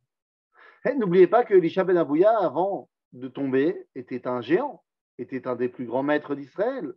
Eh, 0.85 0.95
n'oubliez 0.95 1.27
pas 1.27 1.45
que 1.45 1.53
Elisha 1.53 1.83
ben 1.83 1.97
Abouya, 1.97 2.37
avant 2.37 2.89
de 3.13 3.27
tomber, 3.27 3.87
était 3.95 4.27
un 4.27 4.41
géant, 4.41 4.83
était 5.17 5.47
un 5.47 5.55
des 5.55 5.69
plus 5.69 5.85
grands 5.85 6.03
maîtres 6.03 6.35
d'Israël. 6.35 6.93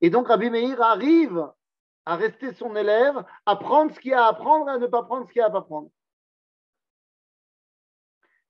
Et 0.00 0.10
donc 0.10 0.28
Rabbi 0.28 0.50
Meir 0.50 0.80
arrive 0.82 1.50
à 2.04 2.16
rester 2.16 2.52
son 2.52 2.76
élève, 2.76 3.24
à 3.46 3.56
prendre 3.56 3.94
ce 3.94 4.00
qu'il 4.00 4.10
y 4.10 4.14
a 4.14 4.24
à 4.24 4.28
apprendre 4.28 4.68
et 4.68 4.72
à 4.72 4.78
ne 4.78 4.86
pas 4.86 5.02
prendre 5.02 5.26
ce 5.26 5.32
qu'il 5.32 5.40
y 5.40 5.42
a 5.42 5.46
à 5.46 5.50
pas 5.50 5.62
prendre. 5.62 5.90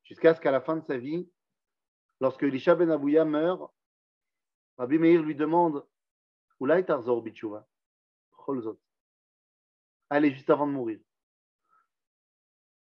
Jusqu'à 0.05 0.35
ce 0.35 0.41
qu'à 0.41 0.51
la 0.51 0.61
fin 0.61 0.77
de 0.77 0.85
sa 0.85 0.99
vie, 0.99 1.29
Lorsque 2.21 2.43
Elisha 2.43 2.75
ben 2.75 2.91
Abouya 2.91 3.25
meurt, 3.25 3.71
Rabbi 4.79 4.99
Meir 4.99 5.23
lui 5.23 5.35
demande 5.35 5.87
Oulai 6.61 6.85
Tarzor 6.85 7.23
Bichouva. 7.23 7.67
Allez, 10.09 10.33
juste 10.33 10.49
avant 10.49 10.67
de 10.67 10.73
mourir. 10.73 11.01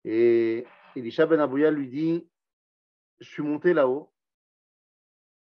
Et 0.06 0.66
Elisha 0.96 1.26
ben 1.26 1.40
Abouya 1.40 1.72
lui 1.72 1.88
dit 1.88 2.28
Je 3.20 3.30
suis 3.30 3.44
monté 3.44 3.74
là-haut 3.74 4.12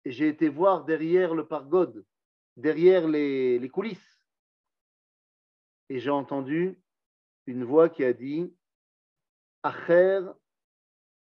et 0.04 0.12
j'ai 0.12 0.28
été 0.28 0.48
voir 0.48 0.84
derrière 0.84 1.34
le 1.34 1.46
pargode, 1.46 2.04
derrière 2.56 3.08
les, 3.08 3.70
coulisses. 3.72 4.20
Et 5.88 5.98
j'ai 5.98 6.10
entendu 6.10 6.78
une 7.46 7.64
voix 7.64 7.88
qui 7.88 8.04
a 8.04 8.12
dit 8.12 8.54
Acher 9.62 10.20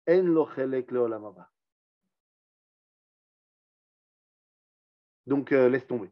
en 0.09 0.23
lochelek 0.23 0.91
leolamaba. 0.91 1.51
Donc, 5.27 5.53
euh, 5.53 5.69
laisse 5.69 5.87
tomber. 5.87 6.11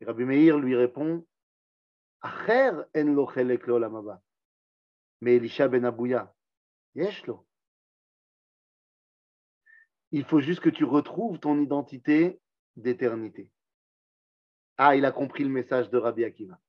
Et 0.00 0.04
Rabbi 0.04 0.24
Meir 0.24 0.58
lui 0.58 0.76
répond 0.76 1.26
Acher 2.20 2.70
en 2.96 3.14
lo 3.14 3.26
chelek 3.26 3.66
Mais 5.24 5.36
Elisha 5.36 5.68
ben 5.68 5.86
Abouya, 5.86 6.34
yeshlo. 6.94 7.46
Il 10.10 10.22
faut 10.26 10.40
juste 10.40 10.60
que 10.60 10.68
tu 10.68 10.84
retrouves 10.84 11.38
ton 11.38 11.58
identité 11.58 12.42
d'éternité. 12.76 13.50
Ah, 14.76 14.96
il 14.96 15.06
a 15.06 15.12
compris 15.12 15.42
le 15.42 15.48
message 15.48 15.88
de 15.88 15.96
Rabbi 15.96 16.24
Akiva. 16.24 16.60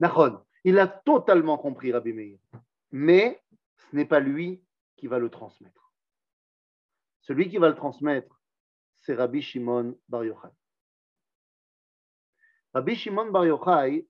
Nachon, 0.00 0.42
Il 0.64 0.78
a 0.78 0.86
totalement 0.86 1.58
compris 1.58 1.92
Rabbi 1.92 2.14
Meir. 2.14 2.38
Mais 2.92 3.42
ce 3.76 3.94
n'est 3.94 4.06
pas 4.06 4.20
lui 4.20 4.64
qui 4.96 5.06
va 5.06 5.18
le 5.18 5.28
transmettre. 5.28 5.92
Celui 7.20 7.50
qui 7.50 7.58
va 7.58 7.68
le 7.68 7.74
transmettre, 7.74 8.40
c'est 9.02 9.14
Rabbi 9.14 9.42
Shimon 9.42 9.98
Bar 10.08 10.24
Yochai. 10.24 10.48
Rabbi 12.72 12.96
Shimon 12.96 13.30
Bar 13.30 13.44
Yochai, 13.44 14.08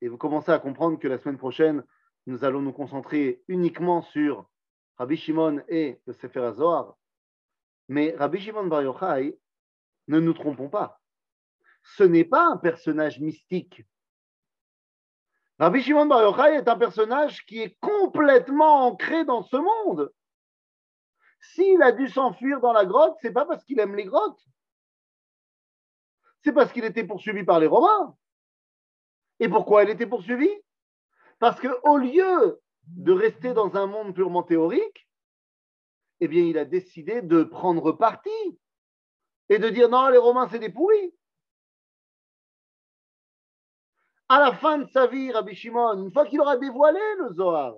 et 0.00 0.08
vous 0.08 0.18
commencez 0.18 0.50
à 0.50 0.58
comprendre 0.58 0.98
que 0.98 1.06
la 1.06 1.18
semaine 1.18 1.38
prochaine, 1.38 1.84
nous 2.26 2.44
allons 2.44 2.62
nous 2.62 2.72
concentrer 2.72 3.42
uniquement 3.48 4.02
sur 4.02 4.48
Rabbi 4.96 5.16
Shimon 5.16 5.62
et 5.68 6.00
le 6.06 6.12
Sefer 6.12 6.40
HaZohar. 6.40 6.96
Mais 7.88 8.14
Rabbi 8.16 8.40
Shimon 8.40 8.66
Bar 8.66 8.82
Yochai, 8.82 9.38
ne 10.08 10.20
nous 10.20 10.32
trompons 10.32 10.68
pas, 10.68 11.00
ce 11.82 12.02
n'est 12.02 12.24
pas 12.24 12.46
un 12.46 12.56
personnage 12.56 13.20
mystique. 13.20 13.84
Rabbi 15.58 15.82
Shimon 15.82 16.06
Bar 16.06 16.22
Yochai 16.22 16.56
est 16.56 16.68
un 16.68 16.78
personnage 16.78 17.44
qui 17.46 17.60
est 17.60 17.78
complètement 17.80 18.86
ancré 18.86 19.24
dans 19.24 19.42
ce 19.42 19.56
monde. 19.56 20.12
S'il 21.40 21.82
a 21.82 21.92
dû 21.92 22.08
s'enfuir 22.08 22.60
dans 22.60 22.72
la 22.72 22.86
grotte, 22.86 23.16
c'est 23.20 23.32
pas 23.32 23.44
parce 23.44 23.64
qu'il 23.64 23.78
aime 23.78 23.94
les 23.94 24.06
grottes. 24.06 24.42
C'est 26.42 26.52
parce 26.52 26.72
qu'il 26.72 26.84
était 26.84 27.04
poursuivi 27.04 27.44
par 27.44 27.60
les 27.60 27.66
Romains. 27.66 28.16
Et 29.40 29.48
pourquoi 29.48 29.84
il 29.84 29.90
était 29.90 30.06
poursuivi? 30.06 30.48
Parce 31.38 31.60
qu'au 31.60 31.96
lieu 31.96 32.60
de 32.86 33.12
rester 33.12 33.54
dans 33.54 33.76
un 33.76 33.86
monde 33.86 34.14
purement 34.14 34.42
théorique, 34.42 35.08
eh 36.20 36.28
bien, 36.28 36.44
il 36.44 36.58
a 36.58 36.64
décidé 36.64 37.22
de 37.22 37.42
prendre 37.42 37.92
parti 37.92 38.58
et 39.48 39.58
de 39.58 39.68
dire 39.68 39.88
non, 39.88 40.08
les 40.08 40.18
Romains, 40.18 40.48
c'est 40.48 40.58
des 40.58 40.70
pourris. 40.70 41.14
À 44.28 44.40
la 44.40 44.52
fin 44.52 44.78
de 44.78 44.86
sa 44.90 45.06
vie, 45.06 45.32
Rabbi 45.32 45.54
Shimon, 45.54 46.04
une 46.04 46.12
fois 46.12 46.26
qu'il 46.26 46.40
aura 46.40 46.56
dévoilé 46.56 47.00
le 47.18 47.34
Zohar, 47.34 47.74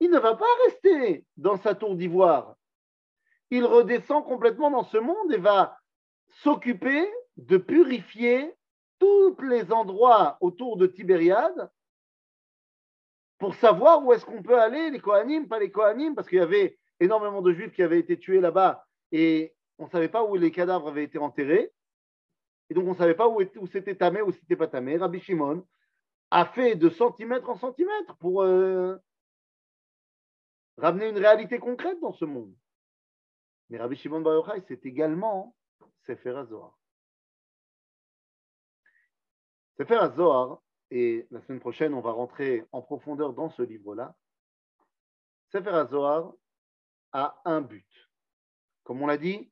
il 0.00 0.10
ne 0.10 0.18
va 0.18 0.34
pas 0.34 0.46
rester 0.66 1.24
dans 1.36 1.56
sa 1.56 1.74
tour 1.74 1.94
d'ivoire. 1.94 2.54
Il 3.50 3.64
redescend 3.64 4.24
complètement 4.24 4.70
dans 4.70 4.84
ce 4.84 4.98
monde 4.98 5.32
et 5.32 5.38
va 5.38 5.78
s'occuper 6.28 7.10
de 7.36 7.56
purifier 7.56 8.54
tous 8.98 9.36
les 9.42 9.72
endroits 9.72 10.36
autour 10.40 10.76
de 10.76 10.86
Tibériade 10.86 11.70
pour 13.40 13.54
savoir 13.54 14.04
où 14.04 14.12
est-ce 14.12 14.24
qu'on 14.24 14.42
peut 14.42 14.60
aller, 14.60 14.90
les 14.90 15.00
Kohanim, 15.00 15.48
pas 15.48 15.58
les 15.58 15.70
Kohanim, 15.70 16.14
parce 16.14 16.28
qu'il 16.28 16.38
y 16.38 16.42
avait 16.42 16.78
énormément 17.00 17.40
de 17.40 17.52
Juifs 17.52 17.72
qui 17.72 17.82
avaient 17.82 17.98
été 17.98 18.18
tués 18.18 18.40
là-bas 18.40 18.86
et 19.12 19.54
on 19.78 19.86
ne 19.86 19.90
savait 19.90 20.10
pas 20.10 20.22
où 20.22 20.36
les 20.36 20.52
cadavres 20.52 20.88
avaient 20.88 21.04
été 21.04 21.18
enterrés. 21.18 21.72
Et 22.68 22.74
donc 22.74 22.84
on 22.86 22.90
ne 22.90 22.96
savait 22.96 23.14
pas 23.14 23.28
où, 23.28 23.40
c'était 23.66 23.96
tamé, 23.96 24.20
où 24.20 24.30
c'était 24.30 24.56
pas 24.56 24.68
tamé. 24.68 24.98
Rabbi 24.98 25.20
Shimon 25.20 25.66
a 26.30 26.44
fait 26.44 26.76
de 26.76 26.90
centimètre 26.90 27.48
en 27.48 27.56
centimètre 27.56 28.14
pour 28.18 28.42
euh, 28.42 28.96
ramener 30.76 31.08
une 31.08 31.18
réalité 31.18 31.58
concrète 31.58 31.98
dans 32.00 32.12
ce 32.12 32.26
monde. 32.26 32.54
Mais 33.70 33.78
Rabbi 33.78 33.96
Shimon 33.96 34.20
Bar 34.20 34.34
Yochai, 34.34 34.62
c'est 34.68 34.84
également 34.84 35.56
Sefer 36.06 36.36
HaZohar. 36.36 36.78
Sefer 39.78 39.96
HaZohar, 39.96 40.60
et 40.90 41.26
la 41.30 41.40
semaine 41.42 41.60
prochaine, 41.60 41.94
on 41.94 42.00
va 42.00 42.12
rentrer 42.12 42.66
en 42.72 42.82
profondeur 42.82 43.32
dans 43.32 43.50
ce 43.50 43.62
livre-là. 43.62 44.14
Sefer 45.52 45.70
HaZohar 45.70 46.32
a 47.12 47.40
un 47.44 47.60
but. 47.60 47.86
Comme 48.84 49.02
on 49.02 49.06
l'a 49.06 49.16
dit, 49.16 49.50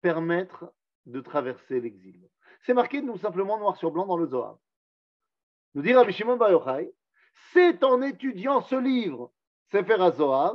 permettre 0.00 0.72
de 1.06 1.20
traverser 1.20 1.80
l'exil. 1.80 2.28
C'est 2.62 2.74
marqué 2.74 3.02
nous 3.02 3.18
simplement 3.18 3.58
noir 3.58 3.76
sur 3.76 3.90
blanc 3.90 4.06
dans 4.06 4.16
le 4.16 4.26
Zohar. 4.26 4.58
Nous 5.74 5.82
dit 5.82 5.94
Rabbi 5.94 6.12
Shimon 6.12 6.36
Bar 6.36 6.50
Yochai, 6.50 6.92
c'est 7.52 7.82
en 7.84 8.02
étudiant 8.02 8.62
ce 8.62 8.74
livre, 8.74 9.32
Sefer 9.70 10.00
HaZohar, 10.00 10.54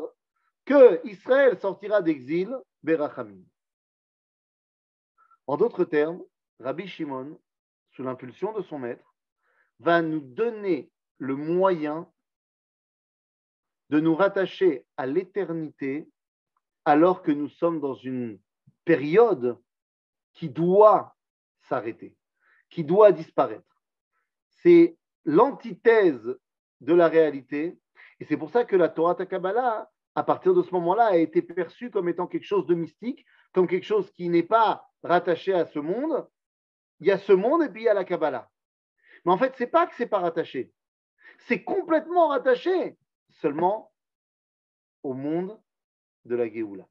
que 0.65 1.05
Israël 1.07 1.59
sortira 1.59 2.01
d'exil, 2.01 2.55
Berachamim. 2.83 3.43
En 5.47 5.57
d'autres 5.57 5.85
termes, 5.85 6.23
Rabbi 6.59 6.87
Shimon, 6.87 7.39
sous 7.91 8.03
l'impulsion 8.03 8.53
de 8.53 8.61
son 8.63 8.79
maître, 8.79 9.12
va 9.79 10.01
nous 10.01 10.21
donner 10.21 10.89
le 11.17 11.35
moyen 11.35 12.09
de 13.89 13.99
nous 13.99 14.15
rattacher 14.15 14.85
à 14.97 15.05
l'éternité 15.05 16.09
alors 16.85 17.21
que 17.21 17.31
nous 17.31 17.49
sommes 17.49 17.79
dans 17.79 17.93
une 17.93 18.39
période 18.85 19.57
qui 20.33 20.49
doit 20.49 21.15
s'arrêter, 21.69 22.15
qui 22.69 22.83
doit 22.83 23.11
disparaître. 23.11 23.81
C'est 24.49 24.97
l'antithèse 25.25 26.37
de 26.81 26.93
la 26.93 27.07
réalité 27.07 27.77
et 28.19 28.25
c'est 28.25 28.37
pour 28.37 28.49
ça 28.51 28.65
que 28.65 28.75
la 28.75 28.89
Torah 28.89 29.15
Takabala, 29.15 29.89
à 30.15 30.23
partir 30.23 30.53
de 30.53 30.61
ce 30.61 30.71
moment-là, 30.71 31.07
a 31.07 31.17
été 31.17 31.41
perçue 31.41 31.89
comme 31.89 32.09
étant 32.09 32.27
quelque 32.27 32.45
chose 32.45 32.65
de 32.67 32.75
mystique, 32.75 33.25
comme 33.53 33.67
quelque 33.67 33.85
chose 33.85 34.09
qui 34.11 34.29
n'est 34.29 34.43
pas 34.43 34.87
rattaché 35.03 35.53
à 35.53 35.65
ce 35.65 35.79
monde. 35.79 36.27
Il 36.99 37.07
y 37.07 37.11
a 37.11 37.17
ce 37.17 37.33
monde 37.33 37.63
et 37.63 37.69
puis 37.69 37.81
il 37.81 37.85
y 37.85 37.89
a 37.89 37.93
la 37.93 38.05
Kabbalah. 38.05 38.49
Mais 39.25 39.31
en 39.31 39.37
fait, 39.37 39.55
ce 39.55 39.63
n'est 39.63 39.69
pas 39.69 39.87
que 39.87 39.95
ce 39.95 40.03
n'est 40.03 40.09
pas 40.09 40.19
rattaché. 40.19 40.71
C'est 41.39 41.63
complètement 41.63 42.29
rattaché 42.29 42.97
seulement 43.29 43.91
au 45.01 45.13
monde 45.13 45.59
de 46.25 46.35
la 46.35 46.49
Géoula 46.49 46.87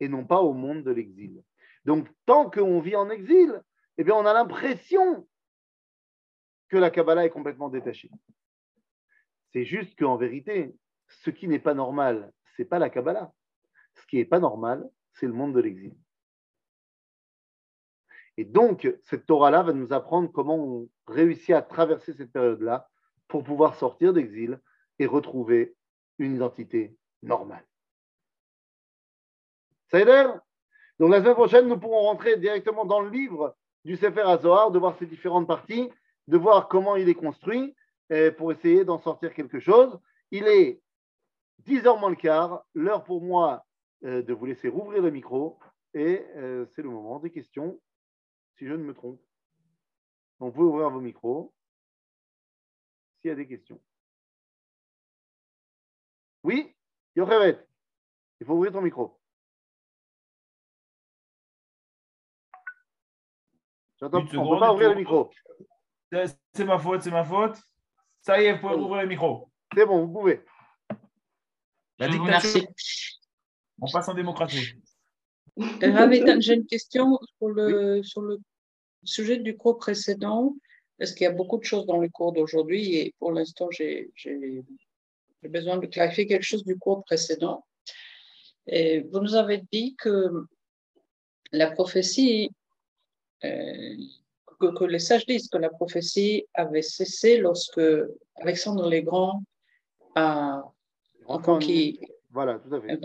et 0.00 0.08
non 0.08 0.24
pas 0.24 0.40
au 0.40 0.52
monde 0.52 0.82
de 0.84 0.90
l'exil. 0.90 1.42
Donc, 1.84 2.08
tant 2.26 2.50
qu'on 2.50 2.80
vit 2.80 2.96
en 2.96 3.10
exil, 3.10 3.62
eh 3.96 4.04
bien, 4.04 4.14
on 4.14 4.26
a 4.26 4.32
l'impression 4.32 5.26
que 6.68 6.76
la 6.76 6.90
Kabbalah 6.90 7.24
est 7.24 7.30
complètement 7.30 7.68
détachée. 7.68 8.10
C'est 9.52 9.64
juste 9.64 9.98
qu'en 9.98 10.16
vérité, 10.16 10.74
ce 11.08 11.30
qui 11.30 11.48
n'est 11.48 11.58
pas 11.58 11.74
normal, 11.74 12.32
ce 12.56 12.62
n'est 12.62 12.68
pas 12.68 12.78
la 12.78 12.90
Kabbalah. 12.90 13.32
Ce 13.94 14.06
qui 14.06 14.16
n'est 14.16 14.24
pas 14.24 14.38
normal, 14.38 14.88
c'est 15.14 15.26
le 15.26 15.32
monde 15.32 15.54
de 15.54 15.60
l'exil. 15.60 15.96
Et 18.38 18.44
donc, 18.44 18.88
cette 19.02 19.26
Torah-là 19.26 19.64
va 19.64 19.72
nous 19.72 19.92
apprendre 19.92 20.30
comment 20.30 20.56
on 20.56 20.88
réussit 21.08 21.50
à 21.50 21.60
traverser 21.60 22.12
cette 22.12 22.32
période-là 22.32 22.88
pour 23.26 23.42
pouvoir 23.42 23.74
sortir 23.74 24.12
d'exil 24.12 24.60
et 25.00 25.06
retrouver 25.06 25.74
une 26.18 26.36
identité 26.36 26.96
normale. 27.22 27.66
Ça 29.90 30.04
l'air 30.04 30.40
Donc 31.00 31.10
la 31.10 31.20
semaine 31.20 31.34
prochaine, 31.34 31.66
nous 31.66 31.80
pourrons 31.80 32.02
rentrer 32.02 32.36
directement 32.36 32.84
dans 32.84 33.00
le 33.00 33.10
livre 33.10 33.56
du 33.84 33.96
Sefer 33.96 34.22
HaZohar, 34.22 34.70
de 34.70 34.78
voir 34.78 34.96
ses 34.98 35.06
différentes 35.06 35.48
parties, 35.48 35.90
de 36.28 36.36
voir 36.36 36.68
comment 36.68 36.94
il 36.94 37.08
est 37.08 37.14
construit 37.14 37.74
pour 38.36 38.52
essayer 38.52 38.84
d'en 38.84 38.98
sortir 38.98 39.34
quelque 39.34 39.58
chose. 39.58 39.98
Il 40.30 40.46
est 40.46 40.80
10h 41.66 41.98
moins 41.98 42.10
le 42.10 42.16
quart, 42.16 42.64
l'heure 42.72 43.02
pour 43.02 43.20
moi 43.20 43.64
euh, 44.04 44.22
de 44.22 44.32
vous 44.32 44.46
laisser 44.46 44.68
rouvrir 44.68 45.02
le 45.02 45.10
micro 45.10 45.58
et 45.92 46.24
euh, 46.36 46.66
c'est 46.76 46.82
le 46.82 46.90
moment 46.90 47.18
des 47.18 47.32
questions, 47.32 47.80
si 48.58 48.66
je 48.66 48.72
ne 48.72 48.82
me 48.82 48.92
trompe. 48.92 49.20
Donc, 50.40 50.52
vous 50.52 50.60
pouvez 50.60 50.68
ouvrir 50.68 50.90
vos 50.90 51.00
micros 51.00 51.54
s'il 53.20 53.28
y 53.28 53.32
a 53.32 53.36
des 53.36 53.46
questions. 53.46 53.80
Oui, 56.42 56.76
Yochevet, 57.16 57.66
il 58.40 58.46
faut 58.46 58.54
ouvrir 58.54 58.72
ton 58.72 58.80
micro. 58.80 59.20
J'entends, 64.00 64.18
on 64.18 64.22
ne 64.22 64.28
peut 64.28 64.60
pas 64.60 64.72
ouvrir 64.72 64.90
le 64.90 64.96
micro. 64.96 65.30
C'est 66.52 66.64
ma 66.64 66.78
faute, 66.78 67.02
c'est 67.02 67.10
ma 67.10 67.24
faute. 67.24 67.60
Ça 68.20 68.40
y 68.40 68.44
est, 68.44 68.54
vous 68.54 68.60
pouvez 68.60 68.74
ouvrir 68.74 69.02
le 69.02 69.08
micro. 69.08 69.50
C'est 69.74 69.84
bon, 69.86 70.06
vous 70.06 70.12
pouvez. 70.12 70.44
La 71.98 72.08
dictature. 72.08 72.62
On 73.80 73.90
passe 73.90 74.08
en 74.08 74.14
démocratie. 74.14 74.80
J'ai 76.40 76.54
une 76.54 76.66
question 76.66 77.18
sur 77.38 77.48
le, 77.48 78.02
sur 78.02 78.22
le 78.22 78.38
sujet 79.04 79.38
du 79.38 79.56
cours 79.56 79.78
précédent. 79.78 80.54
Parce 80.98 81.12
qu'il 81.12 81.24
y 81.24 81.28
a 81.28 81.32
beaucoup 81.32 81.58
de 81.58 81.64
choses 81.64 81.86
dans 81.86 81.98
le 81.98 82.08
cours 82.08 82.32
d'aujourd'hui? 82.32 82.96
Et 82.96 83.14
pour 83.18 83.32
l'instant, 83.32 83.68
j'ai 83.70 84.10
besoin 85.42 85.78
de 85.78 85.86
clarifier 85.86 86.26
quelque 86.26 86.44
chose 86.44 86.64
du 86.64 86.76
cours 86.76 87.04
précédent. 87.04 87.64
Et 88.66 89.00
vous 89.00 89.20
nous 89.20 89.34
avez 89.34 89.62
dit 89.72 89.94
que 89.96 90.44
la 91.52 91.70
prophétie 91.70 92.50
euh, 93.44 93.96
que, 94.58 94.84
les 94.84 94.98
sages 94.98 95.26
disent 95.26 95.48
que 95.48 95.58
la 95.58 95.70
prophétie 95.70 96.46
avait 96.54 96.82
cessé 96.82 97.38
lorsque 97.38 97.80
Alexandre 98.36 98.90
le 98.90 99.00
Grand 99.00 99.42
a, 100.14 100.62
conquis. 101.24 102.00
Voilà, 102.30 102.58
tout 102.58 102.74
à 102.74 102.80
fait. 102.80 102.98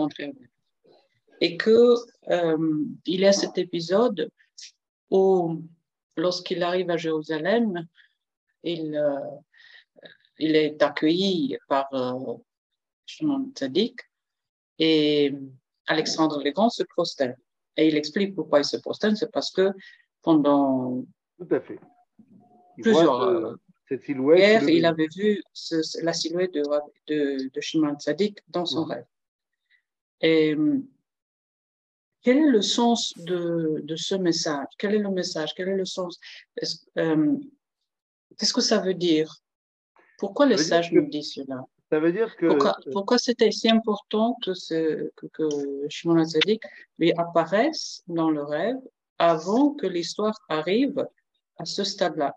Et 1.41 1.57
que 1.57 1.95
euh, 2.29 2.83
il 3.05 3.21
y 3.21 3.25
a 3.25 3.33
cet 3.33 3.57
épisode 3.57 4.29
où, 5.09 5.61
lorsqu'il 6.15 6.63
arrive 6.63 6.89
à 6.89 6.97
Jérusalem, 6.97 7.85
il, 8.63 8.95
euh, 8.95 9.19
il 10.39 10.55
est 10.55 10.81
accueilli 10.81 11.57
par 11.67 11.87
euh, 11.93 12.35
Shimon 13.05 13.51
Tzadik 13.53 13.99
et 14.79 15.33
Alexandre 15.87 16.41
le 16.43 16.51
Grand 16.51 16.69
se 16.69 16.83
prosterne. 16.83 17.35
Et 17.75 17.87
il 17.87 17.97
explique 17.97 18.35
pourquoi 18.35 18.59
il 18.59 18.65
se 18.65 18.77
prosterne, 18.77 19.15
c'est 19.15 19.31
parce 19.31 19.51
que 19.51 19.71
pendant 20.21 21.03
Tout 21.37 21.47
à 21.53 21.59
fait. 21.59 21.79
plusieurs, 22.81 23.57
cette 23.89 24.03
silhouette. 24.05 24.39
Hier, 24.39 24.61
le 24.63 24.69
il 24.71 24.85
avait 24.85 25.09
vu 25.13 25.41
ce- 25.51 26.01
la 26.03 26.13
silhouette 26.13 26.53
de, 26.53 26.63
de, 27.07 27.49
de 27.49 27.61
Shimon 27.61 27.95
Tzadik 27.95 28.39
dans 28.47 28.65
son 28.65 28.85
rêve. 28.85 29.05
Et 30.21 30.55
hum, 30.55 30.87
quel 32.23 32.37
est 32.37 32.49
le 32.49 32.61
sens 32.61 33.13
de, 33.17 33.81
de 33.83 33.95
ce 33.95 34.15
message? 34.15 34.67
Quel 34.77 34.95
est 34.95 34.99
le 34.99 35.09
message? 35.09 35.53
Quel 35.55 35.69
est 35.69 35.75
le 35.77 35.85
sens? 35.85 36.19
Euh, 36.97 37.35
Qu'est-ce 38.37 38.53
que 38.53 38.61
ça 38.61 38.79
veut 38.79 38.93
dire? 38.95 39.35
Pourquoi 40.17 40.45
les 40.47 40.57
sages 40.57 40.91
nous 40.91 41.07
disent 41.07 41.33
cela? 41.33 41.65
Ça 41.91 41.99
veut 41.99 42.11
dire 42.11 42.35
que 42.37 42.47
Pourquoi, 42.47 42.75
pourquoi 42.91 43.17
c'était 43.19 43.51
si 43.51 43.69
important 43.69 44.35
que, 44.43 44.53
ce, 44.55 45.11
que, 45.15 45.27
que 45.27 45.43
Shimon 45.89 46.23
lui 46.97 47.11
apparaisse 47.13 48.01
dans 48.07 48.31
le 48.31 48.43
rêve 48.43 48.77
avant 49.19 49.73
que 49.75 49.85
l'histoire 49.85 50.35
arrive 50.49 51.05
à 51.57 51.65
ce 51.65 51.83
stade-là? 51.83 52.35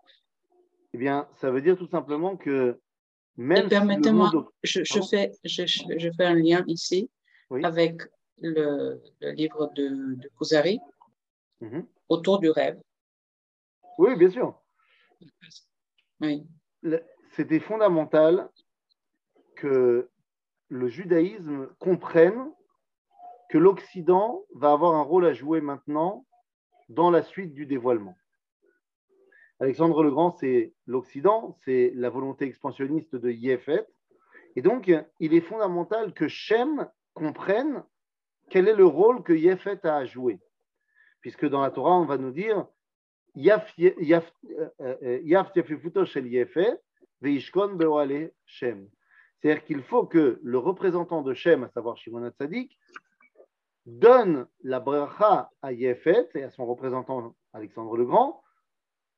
Eh 0.93 0.97
bien, 0.99 1.27
ça 1.41 1.49
veut 1.49 1.61
dire 1.61 1.75
tout 1.77 1.87
simplement 1.89 2.37
que 2.37 2.79
même 3.37 3.63
si 3.63 3.69
permettez-moi, 3.69 4.29
monde- 4.31 4.45
je, 4.63 4.81
fais, 5.09 5.31
je, 5.43 5.65
je- 5.65 5.97
je 5.97 6.09
fais 6.15 6.25
un 6.25 6.35
lien 6.35 6.63
ici 6.67 7.09
Oui. 7.49 7.61
avec 7.63 8.03
le, 8.41 9.01
le 9.21 9.31
livre 9.31 9.71
de, 9.75 10.15
de 10.15 10.29
Kuzari 10.37 10.79
Mhm. 11.59 11.87
autour 12.09 12.37
du 12.37 12.51
rêve. 12.51 12.79
Oui, 13.97 14.15
bien 14.15 14.29
sûr. 14.29 14.61
Oui. 16.21 16.45
C'était 17.31 17.59
fondamental 17.59 18.49
que 19.55 20.07
le 20.69 20.87
judaïsme 20.87 21.67
comprenne 21.79 22.51
que 23.49 23.57
l'Occident 23.57 24.45
va 24.53 24.71
avoir 24.71 24.93
un 24.93 25.01
rôle 25.01 25.25
à 25.25 25.33
jouer 25.33 25.61
maintenant 25.61 26.27
dans 26.89 27.09
la 27.09 27.23
suite 27.23 27.53
du 27.55 27.65
dévoilement. 27.65 28.15
Alexandre 29.59 30.03
le 30.03 30.11
Grand, 30.11 30.29
c'est 30.29 30.73
l'Occident, 30.85 31.57
c'est 31.65 31.91
la 31.95 32.11
volonté 32.11 32.45
expansionniste 32.45 33.15
de 33.15 33.31
Yéfet. 33.31 33.87
Et 34.55 34.61
donc, 34.61 34.91
il 35.19 35.33
est 35.33 35.41
fondamental 35.41 36.13
que 36.13 36.27
Shem 36.27 36.87
comprenne 37.15 37.83
quel 38.49 38.67
est 38.67 38.75
le 38.75 38.85
rôle 38.85 39.23
que 39.23 39.33
Yéfet 39.33 39.85
a 39.85 39.97
à 39.97 40.05
jouer? 40.05 40.39
Puisque 41.21 41.47
dans 41.47 41.61
la 41.61 41.71
Torah, 41.71 41.97
on 41.97 42.05
va 42.05 42.17
nous 42.17 42.31
dire 42.31 42.65
Yaf 43.35 43.77
Yaf- 43.77 44.31
euh, 44.49 44.69
euh, 45.01 45.19
Yafifuto 45.23 46.05
shel 46.05 46.27
Yéfet, 46.27 46.79
veishkon 47.21 47.75
beoale 47.75 48.31
Shem. 48.45 48.89
C'est-à-dire 49.39 49.63
qu'il 49.65 49.83
faut 49.83 50.05
que 50.05 50.39
le 50.41 50.57
représentant 50.57 51.21
de 51.21 51.33
Shem, 51.33 51.63
à 51.63 51.69
savoir 51.69 51.97
Shimon 51.97 52.23
HaTzadik, 52.23 52.77
donne 53.85 54.47
la 54.63 54.79
bracha 54.79 55.51
à 55.61 55.71
Yéfet 55.71 56.29
et 56.35 56.43
à 56.43 56.49
son 56.49 56.65
représentant 56.65 57.35
Alexandre 57.53 57.95
le 57.95 58.05
Grand 58.05 58.43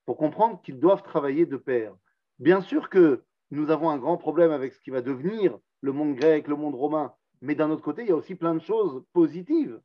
pour 0.06 0.18
comprendre 0.18 0.62
qu'ils 0.62 0.80
doivent 0.80 1.04
travailler 1.04 1.46
de 1.46 1.58
pair. 1.58 1.96
Bien 2.40 2.62
sûr 2.62 2.90
que 2.90 3.24
nous 3.52 3.72
avons 3.72 3.90
un 3.90 3.98
grand 3.98 4.18
problème 4.18 4.52
avec 4.52 4.74
ce 4.74 4.80
qui 4.80 4.90
va 4.90 5.02
devenir 5.02 5.58
le 5.82 5.92
monde 5.92 6.16
grec, 6.16 6.48
le 6.48 6.56
monde 6.56 6.76
romain, 6.76 7.14
mais 7.42 7.56
d'un 7.56 7.70
autre 7.70 7.84
côté, 7.84 8.04
il 8.04 8.10
y 8.10 8.12
a 8.12 8.16
aussi 8.16 8.36
plein 8.36 8.54
de 8.54 8.62
choses 8.62 9.04
positives. 9.14 9.82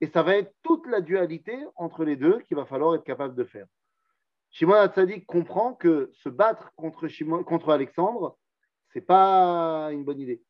Et 0.00 0.06
ça 0.06 0.22
va 0.22 0.36
être 0.36 0.54
toute 0.62 0.86
la 0.86 1.00
dualité 1.00 1.58
entre 1.76 2.04
les 2.04 2.16
deux 2.16 2.40
qu'il 2.40 2.56
va 2.56 2.64
falloir 2.64 2.94
être 2.94 3.04
capable 3.04 3.34
de 3.34 3.44
faire. 3.44 3.66
Shimon 4.50 4.74
Hatzadik 4.74 5.26
comprend 5.26 5.74
que 5.74 6.10
se 6.14 6.28
battre 6.28 6.72
contre, 6.74 7.06
contre 7.42 7.70
Alexandre, 7.70 8.36
ce 8.92 8.98
n'est 8.98 9.04
pas 9.04 9.92
une 9.92 10.04
bonne 10.04 10.20
idée. 10.20 10.42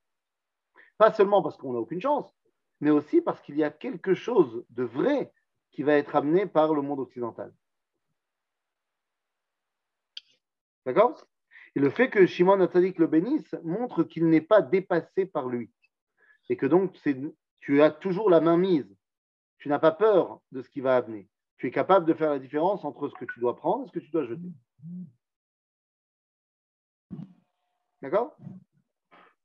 Pas 0.96 1.12
seulement 1.12 1.42
parce 1.42 1.56
qu'on 1.56 1.72
n'a 1.72 1.78
aucune 1.78 2.00
chance, 2.00 2.32
mais 2.80 2.90
aussi 2.90 3.20
parce 3.20 3.40
qu'il 3.42 3.56
y 3.56 3.64
a 3.64 3.70
quelque 3.70 4.14
chose 4.14 4.64
de 4.70 4.84
vrai 4.84 5.32
qui 5.72 5.82
va 5.82 5.94
être 5.94 6.16
amené 6.16 6.46
par 6.46 6.74
le 6.74 6.82
monde 6.82 7.00
occidental. 7.00 7.52
D'accord? 10.86 11.26
Et 11.76 11.80
le 11.80 11.90
fait 11.90 12.10
que 12.10 12.26
Shimon 12.26 12.60
Hatzadik 12.60 12.98
le 12.98 13.06
bénisse 13.06 13.54
montre 13.62 14.02
qu'il 14.02 14.28
n'est 14.28 14.40
pas 14.40 14.60
dépassé 14.62 15.26
par 15.26 15.48
lui. 15.48 15.70
Et 16.48 16.56
que 16.56 16.66
donc, 16.66 16.96
tu 17.60 17.80
as 17.82 17.90
toujours 17.92 18.28
la 18.28 18.40
main 18.40 18.56
mise. 18.56 18.92
Tu 19.58 19.68
n'as 19.68 19.78
pas 19.78 19.92
peur 19.92 20.40
de 20.50 20.62
ce 20.62 20.68
qui 20.68 20.80
va 20.80 20.96
amener. 20.96 21.28
Tu 21.58 21.68
es 21.68 21.70
capable 21.70 22.06
de 22.06 22.14
faire 22.14 22.30
la 22.30 22.38
différence 22.38 22.84
entre 22.84 23.08
ce 23.08 23.14
que 23.14 23.24
tu 23.24 23.38
dois 23.38 23.54
prendre 23.54 23.84
et 23.84 23.88
ce 23.88 23.92
que 23.92 23.98
tu 24.00 24.10
dois 24.10 24.24
jeter. 24.24 24.48
D'accord? 28.02 28.36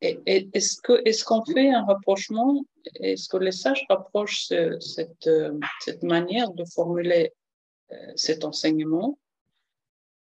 Est-ce 0.02 1.24
qu'on 1.24 1.46
fait 1.46 1.70
un 1.72 1.86
rapprochement? 1.86 2.64
Est-ce 2.96 3.28
que 3.30 3.38
les 3.38 3.52
sages 3.52 3.86
rapprochent 3.90 4.46
ce- 4.46 4.80
cette, 4.80 5.28
euh, 5.28 5.60
cette 5.80 6.04
manière 6.04 6.52
de 6.52 6.64
formuler 6.66 7.34
euh, 7.92 8.14
cet 8.16 8.46
enseignement? 8.46 9.20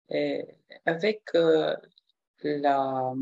Et 0.10 0.46
avec 0.86 1.22
euh, 1.36 1.76
la 2.50 3.14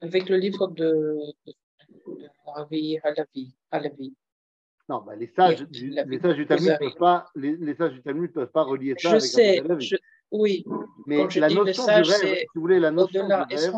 avec 0.00 0.28
le 0.28 0.36
livre 0.36 0.68
de, 0.68 1.16
de, 1.46 1.52
de. 2.46 4.12
Non, 4.88 5.02
bah, 5.02 5.16
les, 5.16 5.26
sages 5.26 5.62
du, 5.68 5.90
les 5.90 6.18
sages 6.18 6.36
du 6.36 6.42
vous 6.42 6.48
Talmud 6.48 6.68
avez- 6.70 6.78
peuvent 6.78 6.98
pas, 6.98 7.26
les, 7.34 7.56
les 7.56 7.74
sages 7.74 7.92
du 7.92 8.02
Talmud 8.02 8.32
peuvent 8.32 8.50
pas 8.50 8.62
relier 8.62 8.94
ça 8.96 9.08
Je 9.10 9.14
avec 9.16 9.22
sais, 9.22 9.62
je- 9.80 9.96
oui, 10.30 10.64
Mais 11.06 11.16
quand 11.18 11.34
la 11.36 11.48
notion 11.50 11.82
sages, 11.82 12.06
du 12.06 12.12
rêve, 12.12 12.38
si 12.38 12.46
vous 12.54 12.60
voulez, 12.60 12.78
la 12.80 12.90
notion 12.90 13.26
du 13.26 13.32
rêve, 13.54 13.74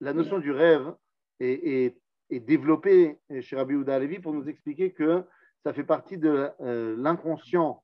la 0.00 0.12
notion 0.12 0.38
du 0.38 0.50
rêve 0.50 0.94
est, 1.40 1.46
est- 1.52 2.00
est 2.30 2.40
développée 2.40 3.18
chez 3.40 3.56
Rabbi 3.56 3.74
Houda 3.74 3.96
Alevi 3.96 4.18
pour 4.18 4.32
nous 4.32 4.48
expliquer 4.48 4.92
que 4.92 5.24
ça 5.62 5.72
fait 5.74 5.84
partie 5.84 6.16
de 6.18 6.48
euh, 6.60 6.96
l'inconscient 6.98 7.82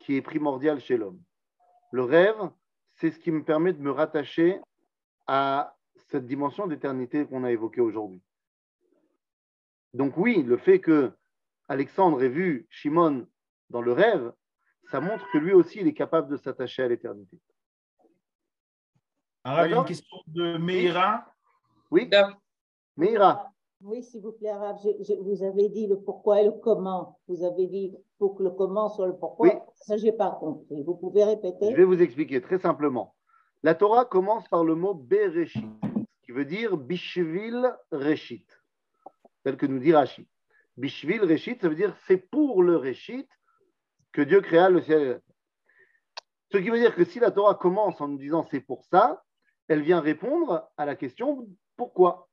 qui 0.00 0.16
est 0.16 0.22
primordial 0.22 0.80
chez 0.80 0.96
l'homme. 0.96 1.20
Le 1.90 2.04
rêve, 2.04 2.50
c'est 2.94 3.10
ce 3.10 3.18
qui 3.18 3.30
me 3.30 3.44
permet 3.44 3.72
de 3.72 3.80
me 3.80 3.90
rattacher 3.90 4.60
à 5.26 5.76
cette 5.96 6.26
dimension 6.26 6.66
d'éternité 6.66 7.26
qu'on 7.26 7.44
a 7.44 7.50
évoquée 7.50 7.80
aujourd'hui. 7.80 8.22
Donc 9.94 10.16
oui, 10.16 10.42
le 10.42 10.56
fait 10.56 10.80
que 10.80 11.12
Alexandre 11.68 12.22
ait 12.22 12.28
vu 12.28 12.66
Shimon 12.70 13.26
dans 13.70 13.82
le 13.82 13.92
rêve, 13.92 14.32
ça 14.90 15.00
montre 15.00 15.24
que 15.32 15.38
lui 15.38 15.52
aussi, 15.52 15.80
il 15.80 15.86
est 15.86 15.94
capable 15.94 16.28
de 16.28 16.36
s'attacher 16.36 16.82
à 16.82 16.88
l'éternité. 16.88 17.38
Arabe, 19.44 19.66
il 19.66 19.70
y 19.70 19.74
a 19.74 19.78
une 19.78 19.84
question 19.84 20.16
de 20.26 20.58
Meira? 20.58 21.32
Oui. 21.90 22.10
Meira. 22.96 23.52
Oui, 23.82 24.02
s'il 24.02 24.20
vous 24.20 24.32
plaît, 24.32 24.50
Arabe, 24.50 24.76
je- 24.84 25.02
je- 25.04 25.14
vous 25.18 25.42
avez 25.42 25.68
dit 25.70 25.86
le 25.86 25.98
pourquoi 26.00 26.42
et 26.42 26.44
le 26.44 26.52
comment. 26.52 27.18
Vous 27.28 27.42
avez 27.44 27.66
dit 27.66 27.96
pour 28.18 28.36
que 28.36 28.42
le 28.42 28.50
comment 28.50 28.90
soit 28.90 29.06
le 29.06 29.16
pourquoi. 29.16 29.46
Oui. 29.48 29.52
Ça, 29.76 29.96
je 29.96 30.04
n'ai 30.04 30.12
pas 30.12 30.30
compris. 30.32 30.82
Vous 30.82 30.96
pouvez 30.96 31.24
répéter? 31.24 31.70
Je 31.70 31.76
vais 31.76 31.84
vous 31.84 32.00
expliquer 32.02 32.42
très 32.42 32.58
simplement. 32.58 33.14
La 33.62 33.74
Torah 33.74 34.04
commence 34.04 34.46
par 34.48 34.64
le 34.64 34.74
mot 34.74 34.94
Bereshit, 34.94 35.64
qui 36.22 36.32
veut 36.32 36.44
dire 36.44 36.76
Bishvil 36.76 37.74
Reshit, 37.90 38.46
tel 39.44 39.56
que 39.56 39.66
nous 39.66 39.78
dit 39.78 39.92
Rashi. 39.94 40.28
Bishvil 40.76 41.22
Reshit, 41.22 41.60
ça 41.60 41.68
veut 41.68 41.74
dire 41.74 41.94
c'est 42.06 42.18
pour 42.18 42.62
le 42.62 42.76
Reshit 42.76 43.28
que 44.12 44.22
Dieu 44.22 44.40
créa 44.40 44.68
le 44.70 44.82
ciel 44.82 45.02
et 45.02 45.08
la 45.08 45.14
terre. 45.14 45.22
Ce 46.52 46.58
qui 46.58 46.68
veut 46.68 46.78
dire 46.78 46.94
que 46.94 47.04
si 47.04 47.18
la 47.20 47.30
Torah 47.30 47.54
commence 47.54 48.00
en 48.00 48.08
nous 48.08 48.18
disant 48.18 48.44
c'est 48.50 48.60
pour 48.60 48.84
ça, 48.84 49.22
elle 49.68 49.82
vient 49.82 50.00
répondre 50.00 50.68
à 50.76 50.84
la 50.84 50.96
question 50.96 51.46
pourquoi. 51.76 52.29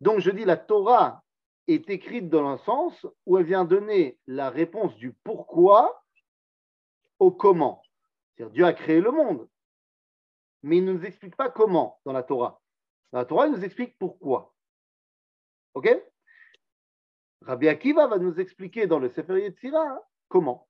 Donc 0.00 0.20
je 0.20 0.30
dis 0.30 0.44
la 0.44 0.56
Torah 0.56 1.24
est 1.66 1.90
écrite 1.90 2.28
dans 2.28 2.46
un 2.46 2.58
sens 2.58 3.06
où 3.26 3.36
elle 3.36 3.44
vient 3.44 3.64
donner 3.64 4.18
la 4.26 4.50
réponse 4.50 4.94
du 4.96 5.12
pourquoi 5.12 6.02
au 7.18 7.30
comment. 7.30 7.82
C'est-à-dire 8.36 8.52
Dieu 8.52 8.64
a 8.64 8.72
créé 8.72 9.00
le 9.00 9.10
monde, 9.10 9.48
mais 10.62 10.78
il 10.78 10.84
ne 10.84 10.92
nous 10.92 11.04
explique 11.04 11.36
pas 11.36 11.50
comment 11.50 12.00
dans 12.04 12.12
la 12.12 12.22
Torah. 12.22 12.60
Dans 13.12 13.18
la 13.18 13.24
Torah, 13.24 13.46
il 13.46 13.52
nous 13.52 13.64
explique 13.64 13.98
pourquoi. 13.98 14.54
OK? 15.74 15.88
Rabbi 17.42 17.68
Akiva 17.68 18.06
va 18.06 18.18
nous 18.18 18.38
expliquer 18.40 18.86
dans 18.86 18.98
le 18.98 19.10
Sefer 19.10 19.40
Yetzirah 19.40 20.00
comment. 20.28 20.68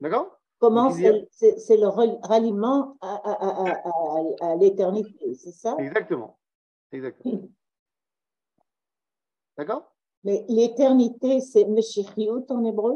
D'accord? 0.00 0.39
Comment 0.60 0.90
c'est 0.90 1.76
le 1.76 1.88
ralliement 2.26 2.96
à, 3.00 3.14
à- 3.14 3.32
à- 3.32 3.70
à- 3.70 4.46
à- 4.46 4.52
à 4.52 4.56
l'éternité, 4.56 5.34
c'est 5.34 5.52
ça? 5.52 5.74
Exactement. 5.78 6.38
Exactement. 6.92 7.48
D'accord? 9.56 9.90
Mais 10.22 10.44
l'éternité, 10.48 11.40
c'est 11.40 11.64
Meshichiout 11.64 12.44
en 12.50 12.64
hébreu? 12.64 12.94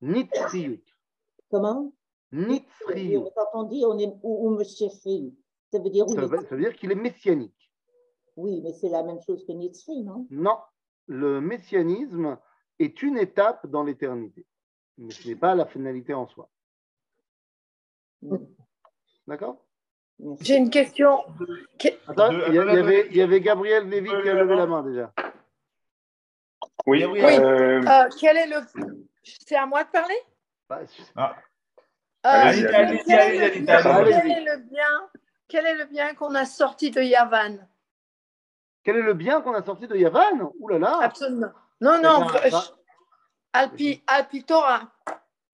Nitzriyut. 0.00 0.84
Comment? 1.50 1.92
Nitzriyut. 2.30 3.24
Quand 3.34 3.48
on 3.54 3.62
dit 3.64 3.84
on 3.84 3.98
est 3.98 4.14
ou, 4.22 4.50
ou 4.50 4.64
ça 4.64 5.78
veut 5.80 5.90
dire 5.90 6.06
où 6.06 6.14
Ça 6.14 6.26
veut, 6.26 6.38
ça 6.38 6.54
veut 6.54 6.62
dire 6.62 6.76
qu'il 6.76 6.92
est 6.92 6.96
messianique. 6.96 7.72
Oui, 8.36 8.60
mais 8.62 8.72
c'est 8.74 8.88
la 8.90 9.02
même 9.02 9.20
chose 9.22 9.44
que 9.44 9.52
Nitzri, 9.52 10.02
non? 10.04 10.26
Non, 10.30 10.58
le 11.06 11.40
messianisme 11.40 12.38
est 12.78 13.02
une 13.02 13.18
étape 13.18 13.66
dans 13.66 13.82
l'éternité, 13.82 14.46
mais 14.98 15.10
ce 15.12 15.26
n'est 15.26 15.36
pas 15.36 15.54
la 15.54 15.66
finalité 15.66 16.14
en 16.14 16.26
soi. 16.28 16.48
D'accord? 19.26 19.62
J'ai 20.40 20.56
une 20.56 20.70
question. 20.70 21.24
Que- 21.78 21.88
Attends, 22.08 22.30
il 22.32 22.38
y, 22.38 22.42
a- 22.42 22.48
il 22.48 22.54
y 22.54 22.58
attends, 22.58 22.68
avait, 22.70 23.06
il 23.10 23.16
y 23.16 23.22
avait 23.22 23.40
Gabriel 23.40 23.88
Lévy 23.88 24.08
qui 24.08 24.28
a 24.28 24.34
levé 24.34 24.56
la 24.56 24.66
main 24.66 24.82
déjà. 24.82 25.12
Oui. 26.86 27.00
Gabriel. 27.00 27.44
euh, 27.44 27.82
Euh, 27.82 28.08
quel 28.18 28.36
est 28.36 28.46
le. 28.46 28.56
C'est 29.24 29.56
à 29.56 29.66
moi 29.66 29.84
de 29.84 29.90
parler? 29.90 30.14
Bah, 30.68 30.80
Ah, 31.16 31.36
Euh, 32.24 32.52
quel 32.52 32.74
est 32.74 32.94
le 32.94 34.56
bien- 34.70 35.10
quel 35.48 35.66
est 35.66 35.74
le 35.74 36.14
qu'on 36.16 36.34
a 36.34 36.44
sorti 36.44 36.90
de 36.90 37.00
Yavan? 37.02 37.58
Quel 38.82 38.96
est 38.96 39.02
le 39.02 39.14
bien 39.14 39.42
qu'on 39.42 39.54
a 39.54 39.62
sorti 39.62 39.86
de 39.86 39.96
Yavan? 39.96 40.52
Ouh 40.58 40.68
là 40.68 40.78
là 40.78 40.98
Absolument. 41.02 41.52
Non, 41.80 42.00
non, 42.02 42.26
Eh 42.28 42.42
ben, 42.42 42.50
bah- 42.50 42.64
Alpi, 43.52 44.02
Alpi 44.06 44.44
Torah. 44.44 44.82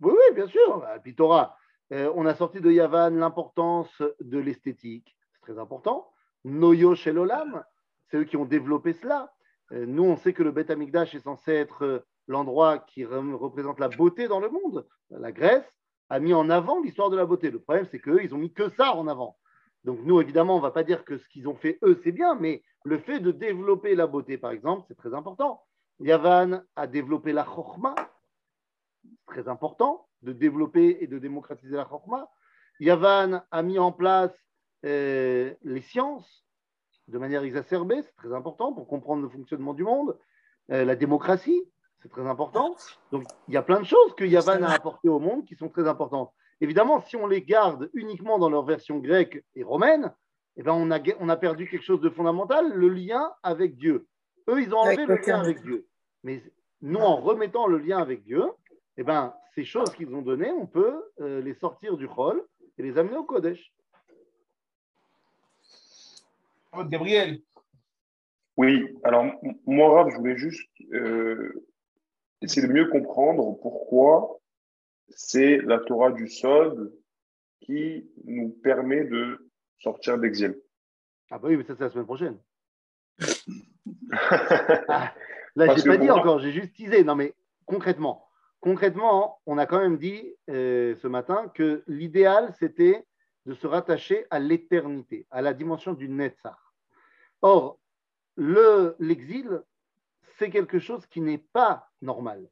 Oui, 0.00 0.12
oui, 0.12 0.34
bien 0.34 0.46
sûr. 0.46 0.84
Alpitora. 0.84 1.56
Euh, 1.92 2.10
on 2.14 2.24
a 2.24 2.34
sorti 2.34 2.60
de 2.60 2.70
Yavan 2.70 3.10
l'importance 3.10 4.02
de 4.20 4.38
l'esthétique. 4.38 5.14
C'est 5.34 5.52
très 5.52 5.58
important. 5.58 6.10
Noyo 6.44 6.94
chez 6.94 7.12
l'Olam, 7.12 7.62
c'est 8.10 8.16
eux 8.16 8.24
qui 8.24 8.38
ont 8.38 8.46
développé 8.46 8.94
cela. 8.94 9.32
Euh, 9.72 9.84
nous, 9.86 10.04
on 10.04 10.16
sait 10.16 10.32
que 10.32 10.42
le 10.42 10.52
Beth 10.52 10.70
Amikdash 10.70 11.14
est 11.14 11.20
censé 11.20 11.52
être 11.52 11.84
euh, 11.84 12.06
l'endroit 12.28 12.78
qui 12.78 13.04
représente 13.04 13.78
la 13.78 13.88
beauté 13.88 14.26
dans 14.26 14.40
le 14.40 14.48
monde. 14.48 14.86
La 15.10 15.32
Grèce 15.32 15.70
a 16.08 16.18
mis 16.18 16.32
en 16.32 16.48
avant 16.48 16.80
l'histoire 16.80 17.10
de 17.10 17.16
la 17.16 17.26
beauté. 17.26 17.50
Le 17.50 17.60
problème, 17.60 17.86
c'est 17.90 17.98
qu'eux, 17.98 18.22
ils 18.22 18.34
ont 18.34 18.38
mis 18.38 18.52
que 18.52 18.70
ça 18.70 18.94
en 18.94 19.06
avant. 19.06 19.36
Donc, 19.84 19.98
nous, 20.04 20.20
évidemment, 20.20 20.54
on 20.54 20.58
ne 20.58 20.62
va 20.62 20.70
pas 20.70 20.84
dire 20.84 21.04
que 21.04 21.18
ce 21.18 21.28
qu'ils 21.28 21.48
ont 21.48 21.56
fait, 21.56 21.78
eux, 21.82 22.00
c'est 22.04 22.12
bien, 22.12 22.36
mais 22.36 22.62
le 22.84 22.98
fait 22.98 23.20
de 23.20 23.32
développer 23.32 23.94
la 23.94 24.06
beauté, 24.06 24.38
par 24.38 24.52
exemple, 24.52 24.84
c'est 24.88 24.96
très 24.96 25.12
important. 25.12 25.62
Yavan 26.00 26.62
a 26.76 26.86
développé 26.86 27.32
la 27.32 27.44
chorma, 27.44 27.94
très 29.26 29.48
important 29.48 30.06
de 30.22 30.32
développer 30.32 30.98
et 31.00 31.06
de 31.06 31.18
démocratiser 31.18 31.76
la 31.76 31.84
chorma. 31.84 32.30
Yavan 32.80 33.42
a 33.50 33.62
mis 33.62 33.78
en 33.78 33.92
place 33.92 34.32
euh, 34.84 35.54
les 35.62 35.80
sciences 35.80 36.44
de 37.08 37.18
manière 37.18 37.42
exacerbée, 37.42 38.02
c'est 38.02 38.16
très 38.16 38.32
important 38.32 38.72
pour 38.72 38.86
comprendre 38.86 39.22
le 39.22 39.28
fonctionnement 39.28 39.74
du 39.74 39.84
monde. 39.84 40.16
Euh, 40.70 40.84
la 40.84 40.96
démocratie, 40.96 41.62
c'est 42.00 42.08
très 42.08 42.26
important. 42.26 42.74
Donc, 43.10 43.24
il 43.48 43.54
y 43.54 43.56
a 43.56 43.62
plein 43.62 43.80
de 43.80 43.86
choses 43.86 44.14
que 44.16 44.24
Yavan 44.24 44.62
a 44.62 44.70
apportées 44.70 45.08
au 45.08 45.18
monde 45.18 45.44
qui 45.44 45.54
sont 45.56 45.68
très 45.68 45.86
importantes. 45.86 46.32
Évidemment, 46.60 47.00
si 47.00 47.16
on 47.16 47.26
les 47.26 47.42
garde 47.42 47.90
uniquement 47.94 48.38
dans 48.38 48.48
leur 48.48 48.64
version 48.64 48.98
grecque 48.98 49.44
et 49.56 49.62
romaine, 49.62 50.12
eh 50.56 50.62
ben 50.62 50.72
on, 50.72 50.90
a, 50.90 51.00
on 51.18 51.28
a 51.28 51.36
perdu 51.36 51.68
quelque 51.68 51.84
chose 51.84 52.00
de 52.00 52.10
fondamental, 52.10 52.72
le 52.72 52.88
lien 52.88 53.32
avec 53.42 53.76
Dieu. 53.76 54.06
Eux, 54.48 54.62
ils 54.62 54.74
ont 54.74 54.78
enlevé 54.78 55.06
le 55.06 55.16
lien 55.16 55.40
avec 55.40 55.62
Dieu. 55.62 55.86
Mais 56.22 56.42
nous, 56.80 57.00
en 57.00 57.16
remettant 57.16 57.66
le 57.66 57.78
lien 57.78 57.98
avec 57.98 58.22
Dieu, 58.22 58.44
eh 58.96 59.02
ben, 59.02 59.34
ces 59.54 59.64
choses 59.64 59.92
qu'ils 59.94 60.14
ont 60.14 60.22
données, 60.22 60.50
on 60.50 60.66
peut 60.66 61.02
euh, 61.20 61.40
les 61.40 61.54
sortir 61.54 61.96
du 61.96 62.06
rôle 62.06 62.44
et 62.78 62.82
les 62.82 62.98
amener 62.98 63.16
au 63.16 63.24
Kodesh. 63.24 63.72
Gabriel. 66.88 67.40
Oui, 68.56 68.96
alors 69.04 69.26
moi, 69.66 69.94
Rav, 69.94 70.10
je 70.10 70.16
voulais 70.16 70.36
juste 70.38 70.70
euh, 70.92 71.66
essayer 72.40 72.66
de 72.66 72.72
mieux 72.72 72.88
comprendre 72.88 73.58
pourquoi 73.60 74.38
c'est 75.08 75.58
la 75.58 75.78
Torah 75.78 76.12
du 76.12 76.28
Sod 76.28 76.94
qui 77.60 78.10
nous 78.24 78.50
permet 78.62 79.04
de 79.04 79.50
sortir 79.78 80.18
d'exil. 80.18 80.58
Ah 81.30 81.38
bah 81.38 81.48
oui, 81.48 81.56
mais 81.56 81.64
ça, 81.64 81.74
c'est 81.76 81.84
la 81.84 81.90
semaine 81.90 82.06
prochaine. 82.06 82.38
Ah, 84.88 85.12
là, 85.56 85.74
j'ai 85.74 85.82
que 85.82 85.88
pas 85.88 85.96
dit 85.96 86.06
moi- 86.06 86.18
encore, 86.18 86.38
j'ai 86.38 86.52
juste 86.52 86.74
teasé. 86.76 87.02
Non, 87.02 87.14
mais 87.14 87.34
concrètement, 87.66 88.21
concrètement, 88.62 89.40
on 89.44 89.58
a 89.58 89.66
quand 89.66 89.80
même 89.80 89.98
dit 89.98 90.34
euh, 90.48 90.94
ce 91.02 91.08
matin 91.08 91.50
que 91.54 91.82
l'idéal, 91.86 92.54
c'était 92.58 93.04
de 93.44 93.54
se 93.54 93.66
rattacher 93.66 94.24
à 94.30 94.38
l'éternité, 94.38 95.26
à 95.30 95.42
la 95.42 95.52
dimension 95.52 95.92
du 95.92 96.08
Netzach. 96.08 96.56
Or, 97.42 97.78
le- 98.36 98.94
l'exil, 99.00 99.60
c'est 100.38 100.48
quelque 100.48 100.78
chose 100.78 101.04
qui 101.06 101.20
n'est 101.20 101.44
pas 101.52 101.88
normal, 102.00 102.48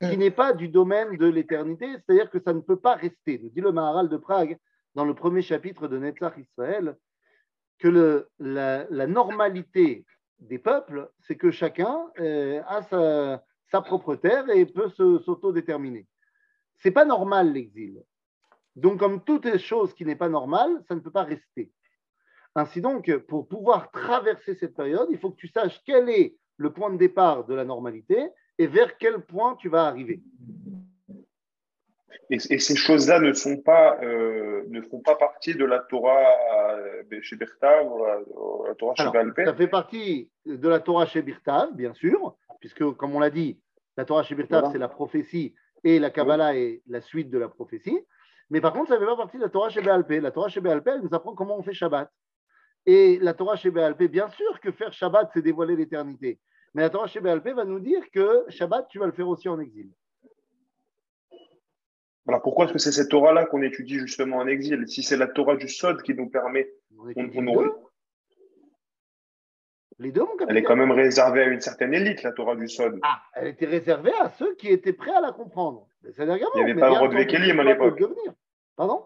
qui 0.00 0.16
n'est 0.16 0.30
pas 0.30 0.52
du 0.54 0.68
domaine 0.68 1.16
de 1.16 1.26
l'éternité, 1.26 1.86
c'est-à-dire 1.92 2.30
que 2.30 2.40
ça 2.40 2.52
ne 2.54 2.60
peut 2.60 2.80
pas 2.80 2.94
rester. 2.94 3.38
Nous 3.38 3.50
dit 3.50 3.60
le 3.60 3.72
Maharal 3.72 4.08
de 4.08 4.16
Prague 4.16 4.56
dans 4.94 5.04
le 5.04 5.14
premier 5.14 5.42
chapitre 5.42 5.86
de 5.86 5.98
Netzach 5.98 6.36
Israël 6.38 6.96
que 7.78 7.88
le- 7.88 8.28
la, 8.38 8.86
la 8.90 9.06
normalité 9.06 10.06
des 10.38 10.58
peuples, 10.58 11.10
c'est 11.20 11.36
que 11.36 11.50
chacun 11.50 12.10
euh, 12.18 12.62
a 12.66 12.80
sa, 12.82 13.44
sa 13.70 13.80
propre 13.80 14.16
terre 14.16 14.48
et 14.50 14.66
peut 14.66 14.90
s'autodéterminer. 14.90 16.06
C'est 16.78 16.90
pas 16.90 17.04
normal 17.04 17.52
l'exil. 17.52 18.02
Donc, 18.76 18.98
comme 18.98 19.22
toute 19.24 19.58
chose 19.58 19.94
qui 19.94 20.04
n'est 20.04 20.16
pas 20.16 20.28
normale, 20.28 20.82
ça 20.88 20.94
ne 20.94 21.00
peut 21.00 21.10
pas 21.10 21.24
rester. 21.24 21.72
Ainsi 22.54 22.80
donc, 22.80 23.14
pour 23.28 23.48
pouvoir 23.48 23.90
traverser 23.90 24.54
cette 24.54 24.74
période, 24.74 25.08
il 25.10 25.18
faut 25.18 25.30
que 25.30 25.36
tu 25.36 25.48
saches 25.48 25.80
quel 25.84 26.08
est 26.08 26.36
le 26.56 26.72
point 26.72 26.90
de 26.90 26.98
départ 26.98 27.44
de 27.46 27.54
la 27.54 27.64
normalité 27.64 28.28
et 28.58 28.66
vers 28.66 28.96
quel 28.98 29.20
point 29.20 29.56
tu 29.56 29.68
vas 29.68 29.86
arriver. 29.86 30.22
Et, 32.30 32.36
et 32.36 32.58
ces 32.58 32.76
choses-là 32.76 33.18
ne 33.18 33.32
sont 33.32 33.56
pas, 33.56 33.98
euh, 34.02 34.64
ne 34.68 34.80
font 34.82 35.00
pas 35.00 35.16
partie 35.16 35.54
de 35.54 35.64
la 35.64 35.80
Torah 35.80 36.36
euh, 36.78 37.02
chez 37.22 37.36
Bertha 37.36 37.82
ou 37.84 38.04
la, 38.04 38.18
la 38.68 38.74
Torah 38.74 38.94
chez 38.94 39.02
Alors, 39.02 39.34
ça 39.44 39.54
fait 39.54 39.68
partie 39.68 40.30
de 40.46 40.68
la 40.68 40.80
Torah 40.80 41.06
chez 41.06 41.22
Birtav, 41.22 41.74
bien 41.74 41.92
sûr, 41.94 42.36
puisque, 42.60 42.84
comme 42.92 43.14
on 43.14 43.20
l'a 43.20 43.30
dit, 43.30 43.60
la 43.96 44.04
Torah 44.04 44.22
chez 44.22 44.34
Voilà. 44.34 44.70
c'est 44.70 44.78
la 44.78 44.88
prophétie 44.88 45.54
et 45.84 45.98
la 45.98 46.10
Kabbalah 46.10 46.56
est 46.56 46.82
la 46.86 47.00
suite 47.00 47.30
de 47.30 47.38
la 47.38 47.48
prophétie. 47.48 47.98
Mais 48.50 48.60
par 48.60 48.72
contre, 48.72 48.88
ça 48.88 48.94
ne 48.94 49.00
fait 49.00 49.06
pas 49.06 49.16
partie 49.16 49.36
de 49.36 49.42
la 49.42 49.48
Torah 49.48 49.70
chez 49.70 49.80
Béalpé. 49.80 50.20
La 50.20 50.30
Torah 50.30 50.48
chez 50.48 50.60
Béalpé, 50.60 50.90
elle 50.94 51.02
nous 51.02 51.14
apprend 51.14 51.34
comment 51.34 51.56
on 51.58 51.62
fait 51.62 51.72
Shabbat. 51.72 52.10
Et 52.86 53.18
la 53.20 53.34
Torah 53.34 53.56
chez 53.56 53.70
Béalpé, 53.70 54.08
bien 54.08 54.28
sûr 54.30 54.60
que 54.60 54.72
faire 54.72 54.92
Shabbat, 54.92 55.30
c'est 55.32 55.42
dévoiler 55.42 55.76
l'éternité. 55.76 56.38
Mais 56.74 56.82
la 56.82 56.90
Torah 56.90 57.06
chez 57.06 57.20
Béalpé 57.20 57.52
va 57.52 57.64
nous 57.64 57.80
dire 57.80 58.02
que 58.10 58.44
Shabbat, 58.48 58.88
tu 58.88 58.98
vas 58.98 59.06
le 59.06 59.12
faire 59.12 59.28
aussi 59.28 59.48
en 59.48 59.60
exil. 59.60 59.90
Voilà, 62.24 62.40
pourquoi 62.40 62.64
est-ce 62.66 62.72
que 62.72 62.78
c'est 62.78 62.92
cette 62.92 63.08
Torah-là 63.08 63.46
qu'on 63.46 63.62
étudie 63.62 63.98
justement 63.98 64.36
en 64.38 64.46
exil 64.46 64.86
Si 64.86 65.02
c'est 65.02 65.16
la 65.16 65.26
Torah 65.26 65.56
du 65.56 65.68
Sod 65.68 66.02
qui 66.02 66.14
nous 66.14 66.28
permet, 66.28 66.70
On 66.98 67.08
on, 67.16 67.48
on 67.48 67.89
les 70.00 70.10
deux. 70.12 70.24
Elle 70.48 70.56
est 70.56 70.62
quand 70.62 70.76
même 70.76 70.90
réservée 70.90 71.42
à 71.42 71.46
une 71.46 71.60
certaine 71.60 71.94
élite, 71.94 72.22
la 72.22 72.32
Torah 72.32 72.56
du 72.56 72.68
Sod. 72.68 72.98
Ah, 73.02 73.22
elle 73.34 73.48
était 73.48 73.66
réservée 73.66 74.12
à 74.20 74.30
ceux 74.30 74.54
qui 74.56 74.68
étaient 74.68 74.92
prêts 74.92 75.14
à 75.14 75.20
la 75.20 75.32
comprendre. 75.32 75.86
Il 76.02 76.12
n'y 76.16 76.30
avait 76.62 76.74
pas 76.74 76.90
Orod 76.90 77.12
Vekelim 77.12 77.60
à 77.60 77.64
l'époque. 77.64 78.02
Pardon? 78.76 79.04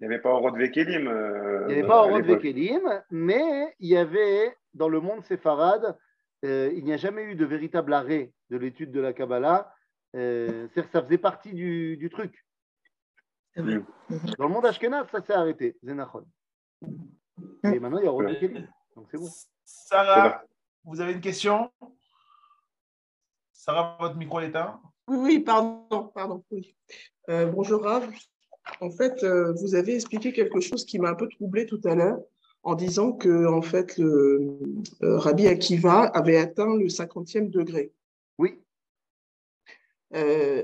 Il 0.00 0.08
n'y 0.08 0.14
avait 0.14 0.22
pas 0.22 0.30
Orod 0.30 0.56
Vekelim. 0.56 1.06
euh, 1.06 1.66
Il 1.68 1.74
n'y 1.74 1.80
avait 1.80 1.88
pas 1.88 2.02
Orod. 2.06 2.24
Vekelim, 2.24 3.02
mais 3.10 3.74
il 3.78 3.88
y 3.88 3.96
avait 3.96 4.56
dans 4.74 4.88
le 4.88 5.00
monde 5.00 5.22
séfarade, 5.24 5.96
euh, 6.44 6.72
il 6.74 6.82
n'y 6.84 6.92
a 6.92 6.96
jamais 6.96 7.24
eu 7.24 7.34
de 7.34 7.44
véritable 7.44 7.92
arrêt 7.92 8.32
de 8.50 8.56
l'étude 8.56 8.90
de 8.90 9.00
la 9.00 9.12
Kabbalah. 9.12 9.72
Euh, 10.16 10.66
C'est-à-dire 10.68 10.90
que 10.90 10.98
ça 10.98 11.02
faisait 11.04 11.18
partie 11.18 11.52
du, 11.52 11.96
du 11.98 12.08
truc. 12.10 12.44
Dans 13.56 13.64
le 13.64 14.48
monde 14.48 14.64
ashkenaz, 14.64 15.06
ça 15.10 15.20
s'est 15.22 15.34
arrêté, 15.34 15.76
Zenachon. 15.84 16.24
Et 17.64 17.78
maintenant, 17.78 17.98
il 17.98 18.04
y 18.04 18.08
a 18.08 18.10
Orod 18.12 18.26
Vekelim. 18.28 18.66
Donc 18.96 19.06
c'est 19.10 19.18
bon. 19.18 19.28
Sarah, 19.64 20.44
vous 20.84 21.00
avez 21.00 21.12
une 21.12 21.20
question? 21.20 21.70
Sarah, 23.52 23.96
votre 24.00 24.16
micro 24.16 24.40
est 24.40 24.48
éteint. 24.48 24.80
Oui, 25.08 25.16
oui, 25.20 25.38
pardon, 25.40 26.10
pardon, 26.14 26.44
oui. 26.50 26.74
Euh, 27.28 27.46
bonjour 27.46 27.82
Rav. 27.82 28.10
En 28.80 28.90
fait, 28.90 29.22
euh, 29.24 29.52
vous 29.60 29.74
avez 29.74 29.94
expliqué 29.94 30.32
quelque 30.32 30.60
chose 30.60 30.84
qui 30.84 30.98
m'a 30.98 31.10
un 31.10 31.14
peu 31.14 31.28
troublé 31.28 31.66
tout 31.66 31.80
à 31.84 31.94
l'heure 31.94 32.20
en 32.62 32.74
disant 32.74 33.12
que 33.12 33.46
en 33.46 33.62
fait, 33.62 33.98
le, 33.98 34.58
euh, 35.02 35.18
Rabbi 35.18 35.48
Akiva 35.48 36.02
avait 36.04 36.36
atteint 36.38 36.76
le 36.76 36.88
50e 36.88 37.50
degré. 37.50 37.92
Oui, 38.38 38.60
Euh, 40.14 40.62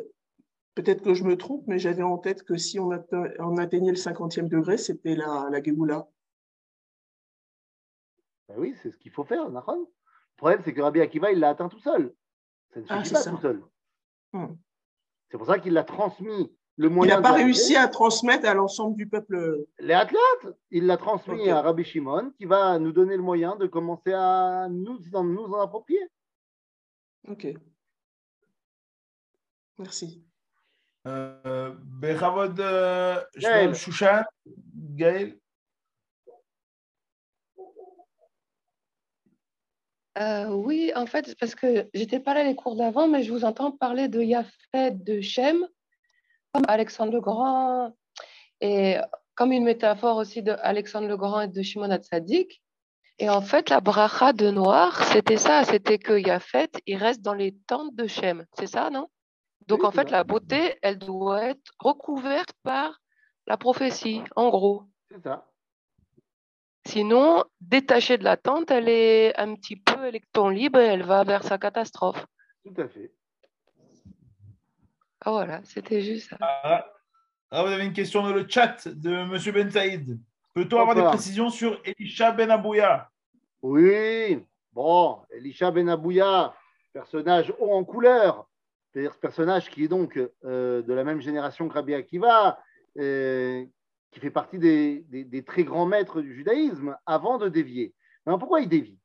Peut-être 0.74 1.02
que 1.02 1.12
je 1.12 1.24
me 1.24 1.36
trompe, 1.36 1.64
mais 1.66 1.80
j'avais 1.80 2.04
en 2.04 2.18
tête 2.18 2.44
que 2.44 2.56
si 2.56 2.78
on, 2.78 2.92
atteint- 2.92 3.32
on 3.40 3.56
atteignait 3.56 3.90
le 3.90 3.96
50e 3.96 4.46
degré, 4.48 4.78
c'était 4.78 5.16
la, 5.16 5.48
la 5.50 5.60
Géoula. 5.60 6.06
Ben 8.48 8.54
oui, 8.58 8.74
c'est 8.82 8.90
ce 8.90 8.96
qu'il 8.96 9.12
faut 9.12 9.24
faire, 9.24 9.48
Nachon. 9.50 9.80
Le 9.80 10.36
problème, 10.36 10.60
c'est 10.64 10.72
que 10.72 10.80
Rabbi 10.80 11.00
Akiva, 11.00 11.30
il 11.32 11.38
l'a 11.40 11.50
atteint 11.50 11.68
tout 11.68 11.80
seul. 11.80 12.14
Ça 12.72 12.80
ne 12.80 12.86
Ah, 12.88 12.98
suffit 13.04 13.08
c'est 13.08 13.14
pas 13.14 13.20
ça. 13.22 13.30
tout 13.30 13.40
seul. 13.40 13.62
Hmm. 14.32 14.54
C'est 15.30 15.36
pour 15.38 15.46
ça 15.46 15.58
qu'il 15.58 15.72
l'a 15.74 15.84
transmis 15.84 16.54
le 16.76 16.86
Il 16.88 16.94
moyen 16.94 17.16
n'a 17.16 17.22
pas 17.22 17.34
réussi 17.34 17.74
à 17.76 17.88
transmettre 17.88 18.48
à 18.48 18.54
l'ensemble 18.54 18.96
du 18.96 19.08
peuple. 19.08 19.66
Les 19.80 19.94
athlètes, 19.94 20.56
il 20.70 20.86
l'a 20.86 20.96
transmis 20.96 21.50
à 21.50 21.60
Rabbi 21.60 21.82
Shimon, 21.84 22.30
qui 22.38 22.44
va 22.44 22.78
nous 22.78 22.92
donner 22.92 23.16
le 23.16 23.22
moyen 23.22 23.56
de 23.56 23.66
commencer 23.66 24.12
à 24.12 24.68
nous 24.70 25.00
en, 25.12 25.24
nous 25.24 25.44
en 25.46 25.60
approprier. 25.60 26.00
Ok. 27.26 27.48
Merci. 29.78 30.24
Euh, 31.06 31.74
Bechavod 31.82 32.58
euh, 32.60 33.20
Gaël. 33.36 33.74
Shushan, 33.74 34.22
Gaël. 34.74 35.36
Euh, 40.18 40.48
oui, 40.48 40.92
en 40.96 41.06
fait, 41.06 41.36
parce 41.38 41.54
que 41.54 41.88
j'étais 41.94 42.18
pas 42.18 42.34
là 42.34 42.42
les 42.42 42.56
cours 42.56 42.76
d'avant, 42.76 43.06
mais 43.06 43.22
je 43.22 43.32
vous 43.32 43.44
entends 43.44 43.70
parler 43.70 44.08
de 44.08 44.20
Yafet, 44.20 44.92
de 44.92 45.20
Shem, 45.20 45.66
comme 46.52 46.64
Alexandre 46.66 47.12
le 47.12 47.20
Grand, 47.20 47.94
et 48.60 48.96
comme 49.36 49.52
une 49.52 49.64
métaphore 49.64 50.16
aussi 50.16 50.42
de 50.42 50.52
Alexandre 50.60 51.06
le 51.06 51.16
Grand 51.16 51.42
et 51.42 51.48
de 51.48 51.62
Shimon 51.62 51.90
HaTzadik. 51.90 52.62
Et 53.20 53.30
en 53.30 53.42
fait, 53.42 53.70
la 53.70 53.80
bracha 53.80 54.32
de 54.32 54.50
noir, 54.50 55.04
c'était 55.04 55.36
ça, 55.36 55.64
c'était 55.64 55.98
que 55.98 56.18
Yafet, 56.18 56.70
il 56.86 56.96
reste 56.96 57.22
dans 57.22 57.34
les 57.34 57.56
tentes 57.66 57.94
de 57.94 58.06
Shem. 58.06 58.44
C'est 58.54 58.66
ça, 58.66 58.90
non? 58.90 59.08
Donc 59.66 59.84
en 59.84 59.90
fait, 59.90 60.10
la 60.10 60.24
beauté, 60.24 60.76
elle 60.82 60.98
doit 60.98 61.44
être 61.44 61.72
recouverte 61.78 62.52
par 62.62 63.00
la 63.46 63.56
prophétie, 63.56 64.22
en 64.34 64.48
gros. 64.50 64.84
C'est 65.10 65.22
ça. 65.22 65.47
Sinon, 66.88 67.44
détachée 67.60 68.16
de 68.16 68.24
la 68.24 68.38
tente, 68.38 68.70
elle 68.70 68.88
est 68.88 69.38
un 69.38 69.54
petit 69.56 69.76
peu 69.76 70.06
électron 70.06 70.48
libre 70.48 70.78
et 70.78 70.86
elle 70.86 71.02
va 71.02 71.22
vers 71.22 71.44
sa 71.44 71.58
catastrophe. 71.58 72.24
Tout 72.64 72.80
à 72.80 72.88
fait. 72.88 73.12
Ah 75.20 75.32
voilà, 75.32 75.60
c'était 75.64 76.00
juste 76.00 76.30
ça. 76.30 76.38
Ah, 76.40 76.90
ah, 77.50 77.62
vous 77.62 77.72
avez 77.72 77.84
une 77.84 77.92
question 77.92 78.22
dans 78.22 78.32
le 78.32 78.48
chat 78.48 78.88
de 78.88 79.10
M. 79.10 79.52
Ben 79.52 79.70
Saïd. 79.70 80.18
Peut-on 80.54 80.80
avoir 80.80 80.96
des 80.96 81.02
précisions 81.02 81.50
sur 81.50 81.78
Elisha 81.84 82.32
Ben 82.32 82.50
Abouya? 82.50 83.10
Oui, 83.60 84.42
bon, 84.72 85.18
Elisha 85.30 85.70
Ben 85.70 85.90
Abouya, 85.90 86.54
personnage 86.94 87.52
haut 87.58 87.72
en 87.72 87.84
couleur, 87.84 88.48
c'est-à-dire 88.90 89.12
ce 89.12 89.18
personnage 89.18 89.68
qui 89.68 89.84
est 89.84 89.88
donc 89.88 90.18
euh, 90.42 90.80
de 90.80 90.94
la 90.94 91.04
même 91.04 91.20
génération 91.20 91.68
que 91.68 91.74
Rabbi 91.74 91.92
Akiva, 91.92 92.58
euh, 92.96 93.62
qui 94.10 94.20
fait 94.20 94.30
partie 94.30 94.58
des, 94.58 95.44
très 95.46 95.64
grands 95.64 95.86
maîtres 95.86 96.20
du 96.20 96.34
judaïsme, 96.34 96.96
avant 97.06 97.38
de 97.38 97.48
dévier. 97.48 97.94
Pourquoi 98.24 98.60
il 98.60 98.68
dévie? 98.68 98.98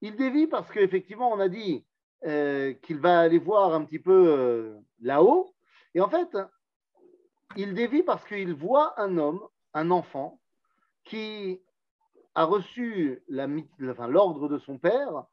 Il 0.00 0.16
dévie 0.16 0.46
parce 0.46 0.70
qu'effectivement, 0.70 1.32
on 1.32 1.40
a 1.40 1.48
dit 1.48 1.84
euh, 2.24 2.72
qu'il 2.82 2.98
va 2.98 3.20
aller 3.20 3.38
voir 3.38 3.74
un 3.74 3.84
petit 3.84 3.98
peu 3.98 4.26
euh, 4.28 4.78
là-haut, 5.00 5.54
et 5.94 6.00
en 6.00 6.08
fait, 6.08 6.36
il 7.56 7.74
dévie 7.74 8.02
parce 8.02 8.24
qu'il 8.24 8.54
voit 8.54 9.00
un 9.00 9.18
homme, 9.18 9.40
un 9.74 9.90
enfant, 9.90 10.40
qui 11.04 11.60
a 12.34 12.44
reçu 12.44 13.22
l'ordre 13.28 14.48
de 14.48 14.58
son 14.58 14.78
père 14.78 15.24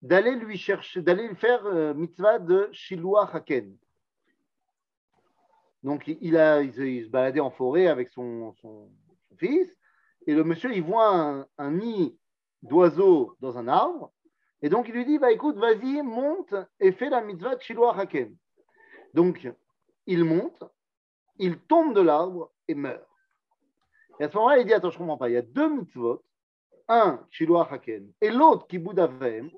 d'aller 0.00 0.34
lui 0.34 0.58
chercher, 0.58 1.00
d'aller 1.00 1.32
faire 1.36 1.64
euh, 1.66 1.94
mitzvah 1.94 2.38
de 2.38 2.68
Shiloah 2.72 3.30
Haken. 3.32 3.76
Donc 5.82 6.06
il, 6.06 6.36
a, 6.36 6.62
se, 6.62 7.08
baladait 7.08 7.40
en 7.40 7.50
forêt 7.50 7.88
avec 7.88 8.08
son, 8.10 8.54
fils, 9.38 9.68
et 10.26 10.34
le 10.34 10.44
monsieur 10.44 10.72
il 10.72 10.82
voit 10.82 11.46
un, 11.58 11.70
nid 11.70 12.16
d'oiseaux 12.62 13.36
dans 13.40 13.58
un 13.58 13.66
arbre, 13.66 14.12
et 14.62 14.68
donc 14.68 14.88
il 14.88 14.94
lui 14.94 15.04
dit 15.04 15.18
bah 15.18 15.32
écoute 15.32 15.56
vas-y 15.56 16.02
monte 16.02 16.54
et 16.78 16.92
fais 16.92 17.10
la 17.10 17.20
mitzvah 17.20 17.56
de 17.56 17.60
Shiloah 17.60 17.98
Haken. 17.98 18.36
Donc 19.14 19.48
il 20.06 20.24
monte, 20.24 20.62
il 21.38 21.58
tombe 21.58 21.94
de 21.94 22.00
l'arbre 22.00 22.52
et 22.68 22.74
meurt. 22.74 23.06
Et 24.20 24.24
à 24.24 24.30
ce 24.30 24.36
moment-là, 24.36 24.58
il 24.58 24.66
dit 24.66 24.74
Attends, 24.74 24.90
je 24.90 24.96
ne 24.96 25.00
comprends 25.00 25.16
pas. 25.16 25.28
Il 25.28 25.32
y 25.32 25.36
a 25.36 25.42
deux 25.42 25.68
mitzvot, 25.68 26.22
un 26.86 27.26
Shiloah 27.30 27.68
Haken 27.72 28.12
et 28.20 28.30
l'autre 28.30 28.68
Kibbud 28.68 28.98
Avem, 29.00 29.50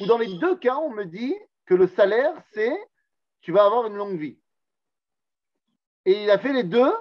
où 0.00 0.06
dans 0.06 0.18
les 0.18 0.38
deux 0.38 0.56
cas, 0.56 0.76
on 0.76 0.90
me 0.90 1.04
dit 1.04 1.36
que 1.66 1.74
le 1.74 1.86
salaire, 1.88 2.34
c'est 2.52 2.76
tu 3.42 3.52
vas 3.52 3.66
avoir 3.66 3.86
une 3.86 3.96
longue 3.96 4.18
vie. 4.18 4.38
Et 6.06 6.22
il 6.22 6.30
a 6.30 6.38
fait 6.38 6.52
les 6.52 6.62
deux 6.62 6.92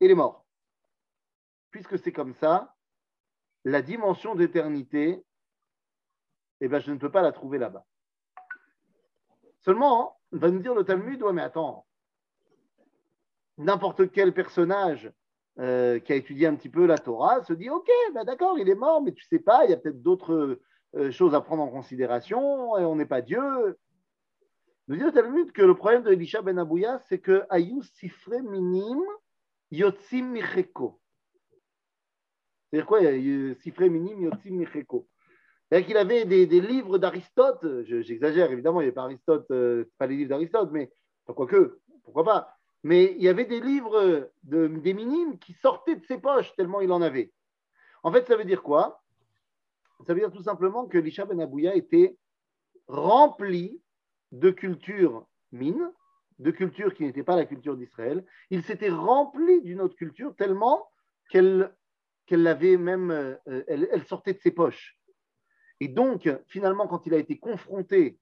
et 0.00 0.06
il 0.06 0.10
est 0.10 0.14
mort. 0.14 0.44
Puisque 1.70 1.98
c'est 1.98 2.12
comme 2.12 2.34
ça, 2.34 2.74
la 3.64 3.82
dimension 3.82 4.34
d'éternité, 4.34 5.22
eh 6.60 6.68
ben, 6.68 6.78
je 6.78 6.90
ne 6.90 6.98
peux 6.98 7.10
pas 7.10 7.20
la 7.20 7.32
trouver 7.32 7.58
là-bas. 7.58 7.84
Seulement, 9.60 10.18
va 10.32 10.50
nous 10.50 10.60
dire 10.60 10.74
le 10.74 10.84
Talmud 10.84 11.22
Ouais, 11.22 11.32
mais 11.32 11.42
attends, 11.42 11.86
n'importe 13.58 14.10
quel 14.10 14.32
personnage 14.32 15.12
euh, 15.58 15.98
qui 15.98 16.12
a 16.12 16.16
étudié 16.16 16.46
un 16.46 16.54
petit 16.54 16.68
peu 16.70 16.86
la 16.86 16.98
Torah 16.98 17.42
se 17.44 17.52
dit 17.52 17.68
Ok, 17.68 17.90
ben 18.14 18.24
d'accord, 18.24 18.58
il 18.58 18.68
est 18.68 18.74
mort, 18.74 19.02
mais 19.02 19.12
tu 19.12 19.24
sais 19.24 19.38
pas, 19.38 19.64
il 19.64 19.70
y 19.70 19.74
a 19.74 19.76
peut-être 19.76 20.02
d'autres 20.02 20.60
euh, 20.94 21.10
choses 21.10 21.34
à 21.34 21.40
prendre 21.42 21.62
en 21.62 21.68
considération, 21.68 22.78
et 22.78 22.84
on 22.84 22.96
n'est 22.96 23.06
pas 23.06 23.20
Dieu. 23.20 23.78
Nous 24.88 24.96
dit 24.96 25.02
le 25.02 25.12
Talmud 25.12 25.50
que 25.50 25.62
le 25.62 25.74
problème 25.74 26.04
de 26.04 26.12
Elisha 26.12 26.42
ben 26.42 26.58
Abouya, 26.58 27.00
c'est 27.08 27.18
que 27.18 27.42
Ayus 27.50 27.90
Sifre 27.94 28.38
Minim 28.40 29.00
Yotzim 29.72 30.30
Micheko. 30.30 31.00
C'est-à-dire 32.70 32.86
quoi 32.86 33.00
Sifre 33.62 33.84
Minim 33.86 34.22
Yotzim 34.22 34.54
Micheko? 34.54 35.08
C'est-à-dire 35.68 35.86
qu'il 35.88 35.96
avait 35.96 36.24
des, 36.24 36.60
livres 36.60 36.98
d'Aristote, 36.98 37.66
je- 37.84 38.02
j'exagère 38.02 38.52
évidemment, 38.52 38.80
il 38.80 38.84
n'y 38.84 38.88
avait 38.88 38.94
pas 38.94 39.02
Aristote, 39.02 39.50
euh, 39.50 39.90
pas 39.98 40.06
les 40.06 40.16
livres 40.16 40.30
d'Aristote, 40.30 40.70
mais 40.70 40.92
quoique, 41.26 41.80
pourquoi 42.04 42.22
pas. 42.22 42.56
Mais 42.84 43.16
il 43.18 43.24
y 43.24 43.28
avait 43.28 43.46
des 43.46 43.60
livres 43.60 44.30
de, 44.44 44.68
des 44.68 44.94
minimes 44.94 45.38
qui 45.40 45.54
sortaient 45.54 45.96
de 45.96 46.04
ses 46.04 46.18
poches 46.18 46.54
tellement 46.54 46.80
il 46.80 46.92
en 46.92 47.02
avait. 47.02 47.32
En 48.04 48.12
fait, 48.12 48.24
ça 48.28 48.36
veut 48.36 48.44
dire 48.44 48.62
quoi? 48.62 49.02
Ça 50.06 50.14
veut 50.14 50.20
dire 50.20 50.30
tout 50.30 50.42
simplement 50.42 50.86
que 50.86 50.98
l'Isha 50.98 51.24
Ben 51.24 51.40
Abouya 51.40 51.74
était 51.74 52.16
rempli 52.86 53.80
de 54.32 54.50
culture 54.50 55.26
mine, 55.52 55.92
de 56.38 56.50
culture 56.50 56.94
qui 56.94 57.04
n'était 57.04 57.22
pas 57.22 57.36
la 57.36 57.46
culture 57.46 57.76
d'Israël. 57.76 58.24
Il 58.50 58.62
s'était 58.62 58.90
rempli 58.90 59.62
d'une 59.62 59.80
autre 59.80 59.96
culture 59.96 60.34
tellement 60.36 60.88
qu'elle 61.30 61.72
qu'elle 62.26 62.42
l'avait 62.42 62.76
même, 62.76 63.10
euh, 63.12 63.36
elle, 63.68 64.04
sortait 64.06 64.34
de 64.34 64.40
ses 64.40 64.50
poches. 64.50 64.98
Et 65.78 65.88
donc, 65.88 66.28
finalement, 66.48 66.88
quand 66.88 67.06
il 67.06 67.14
a 67.14 67.18
été 67.18 67.38
confronté 67.38 68.18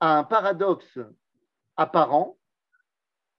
à 0.00 0.18
un 0.18 0.24
paradoxe 0.24 0.98
apparent, 1.76 2.36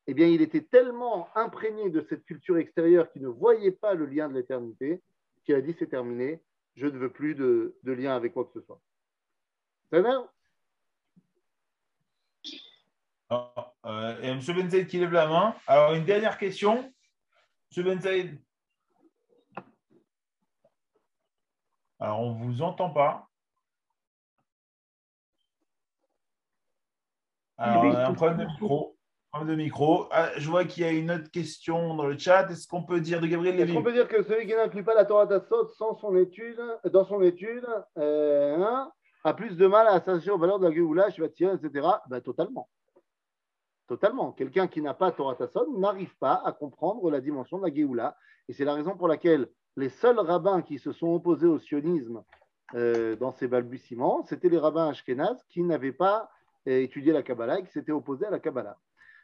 eh 0.08 0.14
bien, 0.14 0.28
il 0.28 0.42
était 0.42 0.64
tellement 0.64 1.28
imprégné 1.36 1.90
de 1.90 2.02
cette 2.10 2.24
culture 2.24 2.58
extérieure 2.58 3.12
qu'il 3.12 3.24
ne 3.24 3.28
voyait 3.28 3.72
pas 3.72 3.94
le 3.94 4.06
lien 4.06 4.30
de 4.30 4.34
l'éternité 4.34 5.02
qu'il 5.44 5.56
a 5.56 5.62
dit 5.62 5.76
c'est 5.78 5.90
terminé, 5.90 6.42
je 6.76 6.88
ne 6.88 6.98
veux 6.98 7.12
plus 7.12 7.36
de, 7.36 7.76
de 7.84 7.92
lien 7.92 8.16
avec 8.16 8.34
quoi 8.34 8.46
que 8.46 8.54
ce 8.54 8.62
soit. 8.62 8.82
Va 13.30 13.54
Ah, 13.56 13.74
euh, 13.86 14.22
Et 14.22 14.28
M. 14.28 14.40
Ben 14.48 14.70
Saïd 14.70 14.88
qui 14.88 15.00
lève 15.00 15.12
la 15.12 15.28
main. 15.28 15.56
Alors, 15.68 15.94
une 15.94 16.06
dernière 16.06 16.38
question. 16.38 16.92
M. 17.76 17.84
Ben 17.84 18.02
Saïd. 18.02 18.40
Alors, 22.00 22.22
on 22.22 22.34
ne 22.34 22.46
vous 22.46 22.62
entend 22.62 22.90
pas. 22.90 23.28
Alors, 27.58 27.84
on 27.84 27.94
a 27.94 28.08
un 28.08 28.14
problème 28.14 28.38
de 28.38 28.46
micro. 28.46 28.98
Problème 29.32 29.58
de 29.58 29.62
micro. 29.62 30.08
Ah, 30.12 30.30
je 30.38 30.50
vois 30.50 30.66
qu'il 30.66 30.84
y 30.84 30.86
a 30.88 30.92
une 30.92 31.12
autre 31.12 31.30
question 31.30 31.94
dans 31.96 32.06
le 32.06 32.18
chat. 32.18 32.50
Est-ce 32.50 32.68
qu'on 32.68 32.84
peut 32.84 33.02
dire 33.02 33.20
de 33.20 33.28
Gabriel 33.28 33.56
Est-ce 33.56 33.66
Lévy 33.66 33.78
qu'on 33.78 33.84
peut 33.84 33.94
dire 33.94 34.08
que 34.08 34.24
celui 34.24 34.48
qui 34.48 34.56
n'inclut 34.56 34.84
pas 34.84 34.96
la 34.96 35.06
Torah 35.06 35.26
d'Assot 35.26 35.68
sans 35.78 35.96
son 35.98 36.16
étude, 36.16 36.60
dans 36.86 37.06
son 37.06 37.22
étude 37.22 37.68
euh, 37.98 38.56
hein, 38.58 38.92
a 39.24 39.34
plus 39.34 39.56
de 39.58 39.68
mal 39.68 39.88
à 39.88 40.00
s'associer 40.00 40.32
aux 40.32 40.40
valeurs 40.40 40.60
de 40.60 40.68
la 40.68 40.74
Géoula, 40.74 41.10
etc. 41.10 41.88
Ben, 42.08 42.22
totalement. 42.22 42.68
Totalement. 43.90 44.32
Quelqu'un 44.34 44.68
qui 44.68 44.82
n'a 44.84 44.94
pas 44.94 45.12
Torah 45.12 45.36
Tassot 45.36 45.76
n'arrive 45.78 46.16
pas 46.20 46.42
à 46.46 46.52
comprendre 46.52 47.10
la 47.10 47.20
dimension 47.22 47.58
de 47.58 47.68
la 47.68 47.74
Géoula. 47.74 48.16
Et 48.48 48.54
c'est 48.54 48.64
la 48.64 48.76
raison 48.76 48.96
pour 48.96 49.08
laquelle 49.08 49.50
les 49.78 49.90
seuls 49.90 50.20
rabbins 50.20 50.62
qui 50.62 50.78
se 50.78 50.92
sont 50.92 51.08
opposés 51.08 51.48
au 51.48 51.58
sionisme 51.58 52.24
euh, 52.76 53.16
dans 53.16 53.32
ces 53.32 53.48
balbutiements, 53.48 54.24
c'était 54.28 54.50
les 54.50 54.60
rabbins 54.60 54.90
ashkénazes 54.90 55.44
qui 55.50 55.64
n'avaient 55.64 55.92
pas 55.92 56.30
euh, 56.68 56.82
étudié 56.82 57.12
la 57.14 57.24
Kabbalah 57.24 57.60
et 57.60 57.64
qui 57.64 57.72
s'étaient 57.72 57.92
opposés 57.92 58.28
à 58.28 58.30
la 58.30 58.40
Kabbalah. 58.40 58.78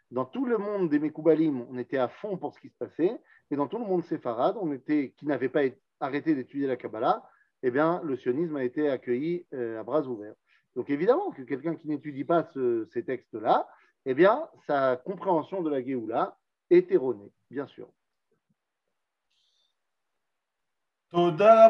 Dans 0.09 0.25
tout 0.25 0.45
le 0.45 0.57
monde 0.57 0.89
des 0.89 0.97
Mekoubalim, 0.97 1.65
on 1.69 1.77
était 1.77 1.97
à 1.97 2.07
fond 2.07 2.37
pour 2.37 2.53
ce 2.53 2.59
qui 2.59 2.69
se 2.69 2.77
passait, 2.77 3.19
et 3.51 3.55
dans 3.55 3.67
tout 3.67 3.77
le 3.77 3.85
monde 3.85 4.03
séfarade, 4.03 4.55
on 4.59 4.71
était, 4.71 5.13
qui 5.17 5.27
n'avait 5.27 5.49
pas 5.49 5.61
arrêté 5.99 6.33
d'étudier 6.33 6.67
la 6.67 6.75
Kabbalah, 6.75 7.23
eh 7.61 7.69
bien, 7.69 8.01
le 8.03 8.15
sionisme 8.15 8.55
a 8.55 8.63
été 8.63 8.89
accueilli 8.89 9.45
euh, 9.53 9.79
à 9.79 9.83
bras 9.83 10.01
ouverts. 10.07 10.35
Donc 10.75 10.89
évidemment 10.89 11.29
que 11.31 11.43
quelqu'un 11.43 11.75
qui 11.75 11.87
n'étudie 11.87 12.23
pas 12.23 12.43
ce- 12.53 12.85
ces 12.93 13.03
textes-là, 13.03 13.67
eh 14.05 14.13
bien, 14.13 14.47
sa 14.67 14.97
compréhension 14.97 15.61
de 15.61 15.69
la 15.69 15.83
Géoula 15.83 16.37
est 16.69 16.91
erronée, 16.91 17.31
bien 17.49 17.67
sûr. 17.67 17.87
Toda 21.09 21.69